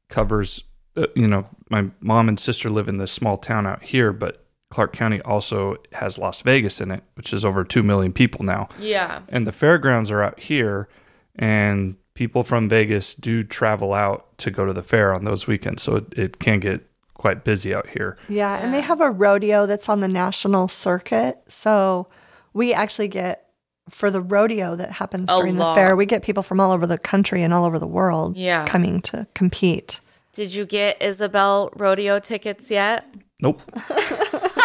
covers, 0.08 0.62
uh, 0.96 1.08
you 1.14 1.26
know, 1.26 1.46
my 1.68 1.90
mom 2.00 2.28
and 2.28 2.40
sister 2.40 2.70
live 2.70 2.88
in 2.88 2.96
this 2.98 3.12
small 3.12 3.36
town 3.36 3.66
out 3.66 3.82
here, 3.82 4.12
but 4.12 4.45
Clark 4.70 4.92
County 4.92 5.20
also 5.22 5.76
has 5.92 6.18
Las 6.18 6.42
Vegas 6.42 6.80
in 6.80 6.90
it, 6.90 7.02
which 7.14 7.32
is 7.32 7.44
over 7.44 7.64
2 7.64 7.82
million 7.82 8.12
people 8.12 8.44
now. 8.44 8.68
Yeah. 8.80 9.20
And 9.28 9.46
the 9.46 9.52
fairgrounds 9.52 10.10
are 10.10 10.22
out 10.22 10.40
here, 10.40 10.88
and 11.36 11.96
people 12.14 12.42
from 12.42 12.68
Vegas 12.68 13.14
do 13.14 13.42
travel 13.42 13.92
out 13.94 14.36
to 14.38 14.50
go 14.50 14.64
to 14.66 14.72
the 14.72 14.82
fair 14.82 15.14
on 15.14 15.24
those 15.24 15.46
weekends. 15.46 15.82
So 15.82 15.96
it, 15.96 16.12
it 16.18 16.38
can 16.40 16.58
get 16.60 16.84
quite 17.14 17.44
busy 17.44 17.74
out 17.74 17.88
here. 17.88 18.16
Yeah, 18.28 18.56
and 18.62 18.74
they 18.74 18.80
have 18.80 19.00
a 19.00 19.10
rodeo 19.10 19.66
that's 19.66 19.88
on 19.88 20.00
the 20.00 20.08
national 20.08 20.68
circuit. 20.68 21.38
So 21.46 22.08
we 22.52 22.74
actually 22.74 23.08
get 23.08 23.42
for 23.88 24.10
the 24.10 24.20
rodeo 24.20 24.74
that 24.74 24.90
happens 24.90 25.28
A 25.30 25.36
during 25.36 25.56
the 25.56 25.74
fair, 25.74 25.94
we 25.94 26.06
get 26.06 26.22
people 26.24 26.42
from 26.42 26.58
all 26.58 26.72
over 26.72 26.88
the 26.88 26.98
country 26.98 27.42
and 27.44 27.54
all 27.54 27.64
over 27.64 27.78
the 27.78 27.86
world 27.86 28.36
Yeah. 28.36 28.64
coming 28.66 29.00
to 29.02 29.28
compete. 29.34 30.00
Did 30.32 30.52
you 30.52 30.66
get 30.66 31.00
Isabel 31.00 31.70
rodeo 31.76 32.18
tickets 32.18 32.68
yet? 32.70 33.04
Nope. 33.40 33.60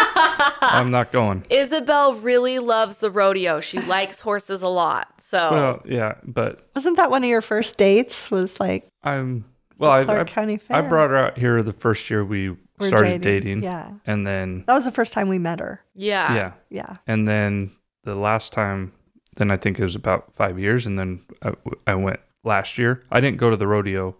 I'm 0.61 0.89
not 0.89 1.11
going. 1.11 1.45
Isabel 1.49 2.15
really 2.15 2.59
loves 2.59 2.97
the 2.97 3.11
rodeo. 3.11 3.59
She 3.59 3.79
likes 3.79 4.19
horses 4.19 4.61
a 4.61 4.67
lot. 4.67 5.21
So 5.21 5.49
Well, 5.51 5.81
yeah, 5.85 6.15
but 6.23 6.67
Wasn't 6.75 6.97
that 6.97 7.11
one 7.11 7.23
of 7.23 7.29
your 7.29 7.41
first 7.41 7.77
dates? 7.77 8.29
Was 8.31 8.59
like 8.59 8.87
I'm 9.03 9.45
well. 9.77 9.91
I, 9.91 10.03
Clark 10.03 10.29
I, 10.29 10.31
County 10.31 10.59
I 10.69 10.81
brought 10.81 11.09
her 11.11 11.17
out 11.17 11.37
here 11.37 11.61
the 11.61 11.73
first 11.73 12.09
year 12.09 12.23
we 12.25 12.49
We're 12.79 12.87
started 12.87 13.21
dating, 13.21 13.61
dating. 13.61 13.63
yeah. 13.63 13.91
and 14.05 14.25
then 14.25 14.63
that 14.67 14.73
was 14.73 14.85
the 14.85 14.91
first 14.91 15.13
time 15.13 15.27
we 15.29 15.37
met 15.39 15.59
her. 15.59 15.83
yeah. 15.95 16.33
yeah, 16.35 16.51
Yeah. 16.69 16.95
and 17.07 17.25
then 17.27 17.71
the 18.03 18.15
last 18.15 18.51
time, 18.53 18.93
then 19.35 19.51
I 19.51 19.57
think 19.57 19.79
it 19.79 19.83
was 19.83 19.95
about 19.95 20.33
five 20.35 20.57
years, 20.59 20.85
and 20.87 20.97
then 20.97 21.21
I, 21.43 21.53
I 21.85 21.95
went 21.95 22.19
last 22.43 22.77
year. 22.79 23.03
I 23.11 23.19
didn't 23.21 23.37
go 23.37 23.49
to 23.51 23.55
the 23.57 23.67
rodeo, 23.67 24.15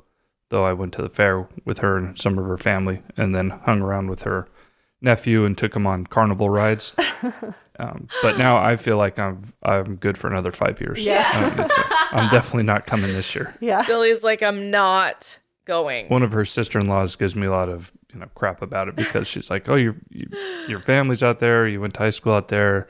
though. 0.50 0.64
I 0.64 0.74
went 0.74 0.94
to 0.94 1.02
the 1.02 1.10
fair 1.10 1.48
with 1.66 1.80
her 1.80 1.98
and 1.98 2.18
some 2.18 2.38
of 2.38 2.46
her 2.46 2.58
family, 2.60 3.02
and 3.18 3.34
then 3.34 3.50
hung 3.50 3.82
around 3.82 4.10
with 4.12 4.22
her 4.24 4.48
nephew 5.02 5.46
and 5.46 5.58
took 5.58 5.76
him 5.76 5.86
on 5.88 6.06
carnival 6.06 6.50
rides. 6.50 6.94
um, 7.80 8.08
but 8.22 8.38
now 8.38 8.58
I 8.58 8.76
feel 8.76 8.98
like 8.98 9.18
I'm 9.20 9.44
I'm 9.64 9.96
good 9.96 10.18
for 10.18 10.28
another 10.28 10.52
five 10.52 10.80
years. 10.82 11.04
Yeah. 11.04 11.30
Um, 11.36 11.60
it's- 11.66 11.86
I'm 12.12 12.30
definitely 12.30 12.64
not 12.64 12.86
coming 12.86 13.14
this 13.14 13.34
year. 13.36 13.56
Yeah. 13.62 13.84
Billy's 13.88 14.22
like, 14.24 14.44
I'm 14.44 14.70
not 14.70 15.40
going. 15.66 16.08
One 16.10 16.24
of 16.24 16.34
her 16.34 16.44
sister 16.46 16.78
in 16.80 16.88
laws 16.88 17.16
gives 17.16 17.36
me 17.36 17.48
a 17.48 17.52
lot 17.52 17.70
of 17.70 17.92
you 18.14 18.20
know 18.20 18.28
crap 18.36 18.62
about 18.62 18.88
it 18.90 18.96
because 18.96 19.28
she's 19.28 19.50
like, 19.50 19.70
"Oh, 19.70 19.76
your 19.76 19.96
you, 20.10 20.28
your 20.68 20.80
family's 20.82 21.24
out 21.24 21.40
there. 21.40 21.68
You 21.68 21.80
went 21.80 21.94
to 21.96 22.00
high 22.02 22.10
school 22.10 22.34
out 22.34 22.50
there. 22.50 22.88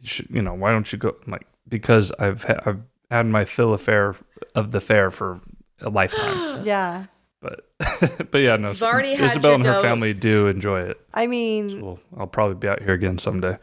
You, 0.00 0.06
should, 0.08 0.28
you 0.30 0.42
know, 0.42 0.52
why 0.54 0.70
don't 0.72 0.92
you 0.92 0.98
go?" 0.98 1.16
I'm 1.24 1.32
like, 1.32 1.46
because 1.68 2.12
I've 2.18 2.44
ha- 2.44 2.60
I've 2.66 2.80
had 3.10 3.26
my 3.26 3.44
fill 3.46 3.72
of 3.72 3.80
fair 3.80 4.14
of 4.54 4.70
the 4.72 4.80
fair 4.82 5.10
for 5.10 5.40
a 5.80 5.88
lifetime. 5.88 6.62
Yeah. 6.66 7.06
But 7.44 8.30
but 8.30 8.38
yeah, 8.38 8.56
no. 8.56 8.70
You've 8.70 8.82
already 8.82 9.12
Isabel 9.12 9.50
your 9.50 9.54
and 9.56 9.64
her 9.66 9.82
family 9.82 10.14
do 10.14 10.46
enjoy 10.46 10.80
it. 10.80 11.00
I 11.12 11.26
mean, 11.26 11.80
Well, 11.80 11.98
I'll 12.16 12.26
probably 12.26 12.56
be 12.56 12.68
out 12.68 12.82
here 12.82 12.94
again 12.94 13.18
someday 13.18 13.58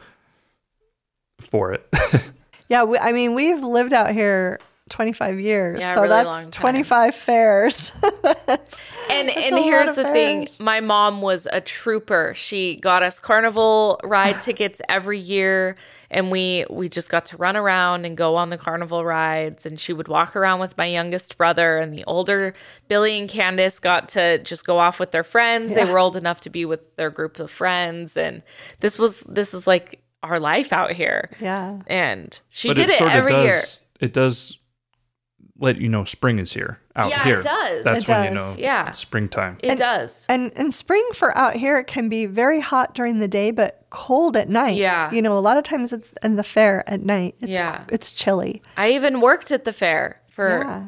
for 1.40 1.72
it. 1.72 1.86
yeah, 2.68 2.84
we, 2.84 2.98
I 2.98 3.12
mean, 3.12 3.34
we've 3.34 3.62
lived 3.62 3.92
out 3.92 4.12
here 4.12 4.60
25 4.92 5.40
years. 5.40 5.80
Yeah, 5.80 5.94
so 5.94 6.02
really 6.02 6.08
that's 6.10 6.26
long 6.26 6.42
time. 6.50 6.50
25 6.50 7.14
fairs. 7.14 7.92
And 9.10 9.28
That's 9.28 9.40
and 9.40 9.58
here's 9.58 9.90
of 9.90 9.96
the 9.96 10.04
thing, 10.04 10.48
my 10.60 10.80
mom 10.80 11.22
was 11.22 11.46
a 11.52 11.60
trooper. 11.60 12.32
She 12.36 12.76
got 12.76 13.02
us 13.02 13.18
carnival 13.18 14.00
ride 14.04 14.40
tickets 14.42 14.80
every 14.88 15.18
year 15.18 15.76
and 16.10 16.30
we 16.30 16.64
we 16.70 16.88
just 16.88 17.10
got 17.10 17.26
to 17.26 17.36
run 17.36 17.56
around 17.56 18.04
and 18.04 18.16
go 18.16 18.36
on 18.36 18.50
the 18.50 18.56
carnival 18.58 19.04
rides 19.04 19.66
and 19.66 19.78
she 19.78 19.92
would 19.92 20.08
walk 20.08 20.36
around 20.36 20.60
with 20.60 20.76
my 20.76 20.86
youngest 20.86 21.36
brother 21.36 21.78
and 21.78 21.92
the 21.92 22.04
older 22.04 22.54
Billy 22.88 23.18
and 23.18 23.28
Candace 23.28 23.78
got 23.78 24.08
to 24.10 24.38
just 24.38 24.64
go 24.64 24.78
off 24.78 25.00
with 25.00 25.10
their 25.10 25.24
friends. 25.24 25.74
They 25.74 25.84
were 25.84 25.98
old 25.98 26.16
enough 26.16 26.40
to 26.40 26.50
be 26.50 26.64
with 26.64 26.96
their 26.96 27.10
group 27.10 27.38
of 27.38 27.50
friends 27.50 28.16
and 28.16 28.42
this 28.80 28.98
was 28.98 29.20
this 29.28 29.52
is 29.52 29.66
like 29.66 30.00
our 30.22 30.38
life 30.38 30.72
out 30.72 30.92
here. 30.92 31.30
yeah. 31.40 31.80
And 31.88 32.38
she 32.50 32.68
but 32.68 32.76
did 32.76 32.90
it, 32.90 32.98
sorta 32.98 33.14
every 33.14 33.34
year. 33.42 33.60
does, 33.60 33.80
It 34.00 34.12
does 34.12 34.58
let 35.62 35.80
you 35.80 35.88
know 35.88 36.04
spring 36.04 36.38
is 36.38 36.52
here 36.52 36.78
out 36.96 37.08
Yeah, 37.10 37.20
it 37.20 37.24
here. 37.24 37.40
does. 37.42 37.84
That's 37.84 38.04
It 38.04 38.08
when 38.08 38.24
you 38.24 38.30
know 38.30 38.54
Yeah. 38.58 38.88
it's 38.88 38.98
springtime. 38.98 39.56
It 39.62 39.76
does. 39.78 40.26
And 40.28 40.52
and 40.56 40.74
spring 40.74 41.06
for 41.14 41.36
out 41.38 41.54
here 41.56 41.78
it 41.78 41.86
can 41.86 42.08
be 42.08 42.26
very 42.26 42.60
hot 42.60 42.94
during 42.94 43.18
the 43.20 43.28
day, 43.28 43.50
but 43.50 43.84
cold 43.90 44.36
at 44.36 44.48
night. 44.50 44.76
Yeah. 44.76 45.10
You 45.12 45.22
know, 45.22 45.36
a 45.36 45.40
lot 45.40 45.56
of 45.56 45.64
times 45.64 45.94
in 46.22 46.36
the 46.36 46.44
fair 46.44 46.82
at 46.86 47.00
night, 47.02 47.36
it's 47.40 47.52
Yeah. 47.52 47.84
it's 47.88 48.12
chilly. 48.12 48.60
I 48.76 48.90
even 48.90 49.20
worked 49.20 49.50
at 49.50 49.64
the 49.64 49.72
fair 49.72 50.20
for 50.30 50.48
Yeah. 50.64 50.84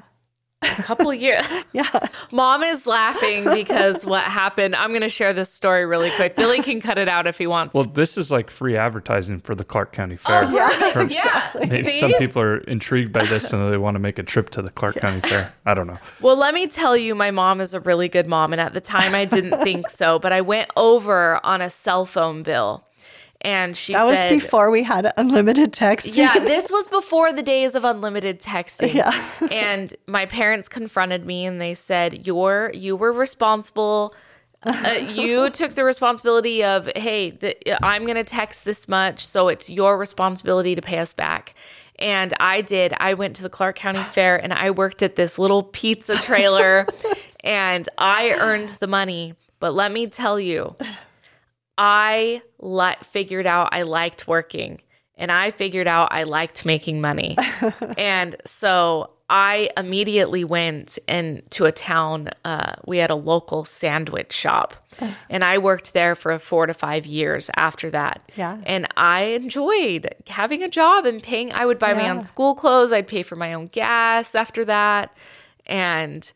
A 0.64 0.82
couple 0.82 1.12
years. 1.14 1.44
Yeah. 1.72 1.88
Mom 2.32 2.62
is 2.62 2.86
laughing 2.86 3.44
because 3.52 4.04
what 4.04 4.22
happened. 4.22 4.74
I'm 4.76 4.90
going 4.90 5.02
to 5.02 5.08
share 5.08 5.32
this 5.32 5.50
story 5.50 5.84
really 5.86 6.10
quick. 6.16 6.36
Billy 6.36 6.62
can 6.62 6.80
cut 6.80 6.98
it 6.98 7.08
out 7.08 7.26
if 7.26 7.38
he 7.38 7.46
wants. 7.46 7.74
Well, 7.74 7.84
this 7.84 8.16
is 8.18 8.30
like 8.30 8.50
free 8.50 8.76
advertising 8.76 9.40
for 9.40 9.54
the 9.54 9.64
Clark 9.64 9.92
County 9.92 10.16
Fair. 10.16 10.42
Oh, 10.44 11.08
yeah. 11.10 11.50
Maybe 11.68 11.90
See? 11.90 12.00
some 12.00 12.12
people 12.14 12.42
are 12.42 12.58
intrigued 12.58 13.12
by 13.12 13.24
this 13.26 13.52
and 13.52 13.72
they 13.72 13.78
want 13.78 13.94
to 13.94 14.00
make 14.00 14.18
a 14.18 14.22
trip 14.22 14.50
to 14.50 14.62
the 14.62 14.70
Clark 14.70 14.96
County 14.96 15.20
Fair. 15.20 15.52
I 15.66 15.74
don't 15.74 15.86
know. 15.86 15.98
Well, 16.20 16.36
let 16.36 16.54
me 16.54 16.66
tell 16.66 16.96
you, 16.96 17.14
my 17.14 17.30
mom 17.30 17.60
is 17.60 17.74
a 17.74 17.80
really 17.80 18.08
good 18.08 18.26
mom. 18.26 18.52
And 18.52 18.60
at 18.60 18.72
the 18.74 18.80
time, 18.80 19.14
I 19.14 19.24
didn't 19.24 19.62
think 19.62 19.90
so. 19.90 20.18
But 20.18 20.32
I 20.32 20.40
went 20.40 20.70
over 20.76 21.44
on 21.44 21.60
a 21.60 21.70
cell 21.70 22.06
phone 22.06 22.42
bill. 22.42 22.83
And 23.44 23.76
she 23.76 23.92
That 23.92 24.04
was 24.04 24.24
before 24.30 24.70
we 24.70 24.82
had 24.82 25.12
unlimited 25.18 25.72
texting. 25.72 26.16
Yeah, 26.16 26.38
this 26.38 26.70
was 26.70 26.86
before 26.86 27.30
the 27.30 27.42
days 27.42 27.74
of 27.74 27.84
unlimited 27.84 28.40
texting. 28.40 28.94
Yeah. 28.94 29.12
and 29.50 29.94
my 30.06 30.24
parents 30.24 30.68
confronted 30.68 31.26
me 31.26 31.44
and 31.44 31.60
they 31.60 31.74
said, 31.74 32.26
"You're 32.26 32.72
you 32.74 32.96
were 32.96 33.12
responsible. 33.12 34.14
Uh, 34.62 35.06
you 35.12 35.50
took 35.50 35.74
the 35.74 35.84
responsibility 35.84 36.64
of, 36.64 36.88
hey, 36.96 37.32
the, 37.32 37.84
I'm 37.84 38.04
going 38.04 38.16
to 38.16 38.24
text 38.24 38.64
this 38.64 38.88
much, 38.88 39.26
so 39.26 39.48
it's 39.48 39.68
your 39.68 39.98
responsibility 39.98 40.74
to 40.74 40.82
pay 40.82 40.98
us 40.98 41.12
back." 41.12 41.54
And 41.98 42.32
I 42.40 42.62
did. 42.62 42.94
I 42.98 43.14
went 43.14 43.36
to 43.36 43.42
the 43.42 43.50
Clark 43.50 43.76
County 43.76 44.02
Fair 44.14 44.42
and 44.42 44.52
I 44.54 44.70
worked 44.70 45.02
at 45.02 45.16
this 45.16 45.38
little 45.38 45.62
pizza 45.62 46.16
trailer 46.16 46.86
and 47.44 47.88
I 47.98 48.30
earned 48.30 48.70
the 48.80 48.86
money. 48.86 49.34
But 49.60 49.74
let 49.74 49.92
me 49.92 50.06
tell 50.08 50.40
you, 50.40 50.76
I 51.78 52.42
li- 52.58 52.96
figured 53.02 53.46
out 53.46 53.70
I 53.72 53.82
liked 53.82 54.28
working 54.28 54.80
and 55.16 55.30
I 55.30 55.50
figured 55.50 55.86
out 55.86 56.08
I 56.12 56.24
liked 56.24 56.64
making 56.64 57.00
money. 57.00 57.36
and 57.98 58.36
so 58.44 59.10
I 59.30 59.70
immediately 59.76 60.44
went 60.44 60.98
into 61.08 61.64
a 61.64 61.72
town. 61.72 62.30
Uh, 62.44 62.74
we 62.86 62.98
had 62.98 63.10
a 63.10 63.14
local 63.16 63.64
sandwich 63.64 64.32
shop, 64.32 64.74
and 65.30 65.44
I 65.44 65.58
worked 65.58 65.94
there 65.94 66.14
for 66.14 66.38
four 66.38 66.66
to 66.66 66.74
five 66.74 67.06
years 67.06 67.50
after 67.56 67.90
that. 67.90 68.30
Yeah. 68.36 68.58
and 68.66 68.86
I 68.96 69.22
enjoyed 69.22 70.14
having 70.26 70.62
a 70.62 70.68
job 70.68 71.06
and 71.06 71.22
paying. 71.22 71.52
I 71.52 71.64
would 71.64 71.78
buy 71.78 71.94
my 71.94 72.08
own 72.08 72.20
school 72.22 72.54
clothes. 72.54 72.92
I'd 72.92 73.06
pay 73.08 73.22
for 73.22 73.36
my 73.36 73.54
own 73.54 73.68
gas 73.68 74.34
after 74.34 74.64
that, 74.66 75.16
and 75.66 76.30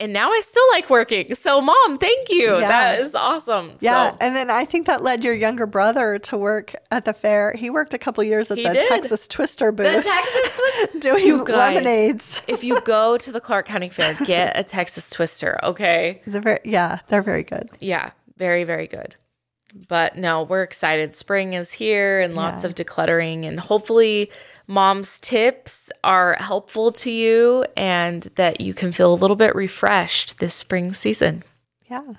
and 0.00 0.12
now 0.12 0.30
I 0.30 0.40
still 0.42 0.64
like 0.70 0.88
working. 0.90 1.34
So, 1.34 1.60
mom, 1.60 1.96
thank 1.96 2.28
you. 2.30 2.52
Yeah. 2.58 2.60
That 2.68 3.00
is 3.00 3.14
awesome. 3.14 3.72
Yeah, 3.80 4.10
So, 4.12 4.16
and 4.20 4.36
then 4.36 4.50
I 4.50 4.64
think 4.64 4.86
that 4.86 5.02
led 5.02 5.24
your 5.24 5.34
younger 5.34 5.66
brother 5.66 6.18
to 6.20 6.36
work 6.36 6.74
at 6.90 7.04
the 7.04 7.12
fair. 7.12 7.52
He 7.56 7.68
worked 7.70 7.94
a 7.94 7.98
couple 7.98 8.22
years 8.24 8.50
at 8.50 8.58
He 8.58 8.64
the 8.64 8.74
did. 8.74 8.88
Texas 8.88 9.26
Twister 9.26 9.72
booth. 9.72 9.92
the 10.04 10.08
Texas 10.08 10.60
was 10.94 11.02
doing 11.02 11.26
You 11.26 11.44
guys. 11.46 11.56
lemonades. 11.74 12.40
if 12.48 12.62
you 12.62 12.80
go 12.82 13.18
to 13.18 13.32
the 13.32 13.40
Clark 13.40 13.66
County 13.66 13.88
Fair, 13.88 14.14
get 14.24 14.58
a 14.58 14.62
Texas 14.64 15.10
Twister, 15.10 15.58
okay? 15.64 16.22
They're 16.26 16.40
very, 16.40 16.60
yeah, 16.64 17.00
they're 17.08 17.22
very 17.22 17.42
good. 17.42 17.68
Yeah, 17.80 18.10
very, 18.36 18.64
very 18.64 18.86
good. 18.86 19.16
But 19.88 20.16
no, 20.16 20.44
we're 20.44 20.62
excited. 20.62 21.14
Spring 21.14 21.52
is 21.52 21.72
here 21.72 22.20
and 22.20 22.34
lots 22.34 22.62
Yeah. 22.62 22.70
of 22.70 22.74
decluttering, 22.74 23.44
and 23.46 23.60
hopefully, 23.60 24.30
mom's 24.68 25.18
tips 25.18 25.90
are 26.04 26.36
helpful 26.38 26.92
to 26.92 27.10
you 27.10 27.64
and 27.76 28.24
that 28.36 28.60
you 28.60 28.74
can 28.74 28.92
feel 28.92 29.12
a 29.12 29.16
little 29.16 29.34
bit 29.36 29.54
refreshed 29.56 30.38
this 30.38 30.54
spring 30.54 30.92
season. 30.92 31.42
Yeah. 31.90 32.14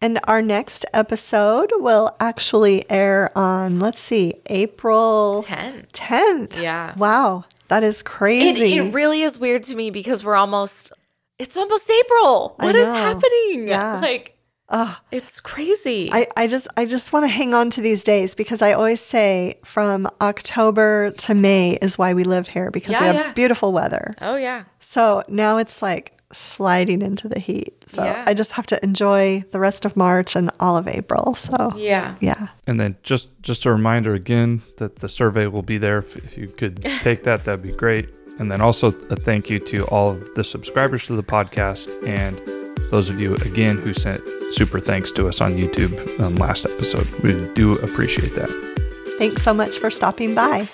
And 0.00 0.18
our 0.24 0.40
next 0.40 0.86
episode 0.94 1.70
will 1.76 2.16
actually 2.20 2.88
air 2.90 3.36
on, 3.36 3.80
let's 3.80 4.00
see, 4.00 4.34
April 4.46 5.42
10. 5.42 5.88
10th. 5.92 6.60
Yeah. 6.60 6.94
Wow. 6.96 7.44
That 7.68 7.82
is 7.84 8.02
crazy. 8.02 8.78
it 8.78 8.94
really 8.94 9.22
is 9.22 9.38
weird 9.38 9.62
to 9.64 9.74
me 9.74 9.90
because 9.90 10.24
we're 10.24 10.36
almost, 10.36 10.92
it's 11.38 11.56
almost 11.56 11.90
April. 11.90 12.54
What 12.56 12.74
is 12.74 12.86
happening? 12.86 13.68
Yeah. 13.68 14.00
Like, 14.08 14.37
Ugh. 14.70 14.96
it's 15.10 15.40
crazy. 15.40 16.10
I, 16.12 16.26
I 16.36 16.46
just 16.46 16.68
I 16.76 16.84
just 16.84 17.12
want 17.12 17.24
to 17.24 17.28
hang 17.28 17.54
on 17.54 17.70
to 17.70 17.80
these 17.80 18.04
days 18.04 18.34
because 18.34 18.60
I 18.62 18.72
always 18.74 19.00
say 19.00 19.58
from 19.64 20.06
October 20.20 21.10
to 21.12 21.34
May 21.34 21.78
is 21.80 21.96
why 21.98 22.14
we 22.14 22.24
live 22.24 22.48
here 22.48 22.70
because 22.70 22.92
Yeah, 22.92 23.00
we 23.00 23.06
have 23.06 23.14
yeah. 23.16 23.32
beautiful 23.32 23.72
weather. 23.72 24.14
oh, 24.20 24.36
yeah. 24.36 24.64
So 24.80 25.22
now 25.28 25.56
it's 25.58 25.80
like 25.82 26.12
sliding 26.32 27.00
into 27.00 27.26
the 27.28 27.38
heat. 27.40 27.84
So 27.86 28.04
Yeah. 28.04 28.24
I 28.26 28.34
just 28.34 28.52
have 28.52 28.66
to 28.66 28.84
enjoy 28.84 29.42
the 29.50 29.58
rest 29.58 29.86
of 29.86 29.96
March 29.96 30.36
and 30.36 30.50
all 30.60 30.76
of 30.76 30.86
April. 30.86 31.34
So 31.34 31.72
Yeah. 31.76 32.16
yeah. 32.20 32.48
And 32.66 32.78
then 32.78 32.96
just 33.02 33.28
just 33.40 33.64
a 33.64 33.72
reminder 33.72 34.12
again 34.12 34.62
that 34.76 34.96
the 34.96 35.08
survey 35.08 35.46
will 35.46 35.62
be 35.62 35.78
there. 35.78 35.98
If, 35.98 36.16
if 36.16 36.36
you 36.36 36.48
could 36.48 36.82
take 37.00 37.22
that, 37.24 37.44
that'd 37.44 37.62
be 37.62 37.72
great. 37.72 38.08
And 38.38 38.50
then 38.50 38.60
also 38.60 38.88
a 38.88 39.16
thank 39.16 39.48
you 39.50 39.58
to 39.60 39.84
all 39.86 40.10
of 40.12 40.34
the 40.34 40.44
subscribers 40.44 41.06
to 41.06 41.16
the 41.16 41.22
podcast 41.24 41.88
and 42.06 42.38
those 42.90 43.10
of 43.10 43.20
you 43.20 43.34
again 43.36 43.76
who 43.76 43.92
sent 43.92 44.26
super 44.50 44.80
thanks 44.80 45.12
to 45.12 45.28
us 45.28 45.40
on 45.40 45.50
YouTube 45.50 46.20
um, 46.20 46.36
last 46.36 46.66
episode. 46.66 47.08
We 47.22 47.32
do 47.54 47.74
appreciate 47.78 48.34
that. 48.34 48.48
Thanks 49.18 49.42
so 49.42 49.52
much 49.52 49.78
for 49.78 49.90
stopping 49.90 50.34
by. 50.34 50.68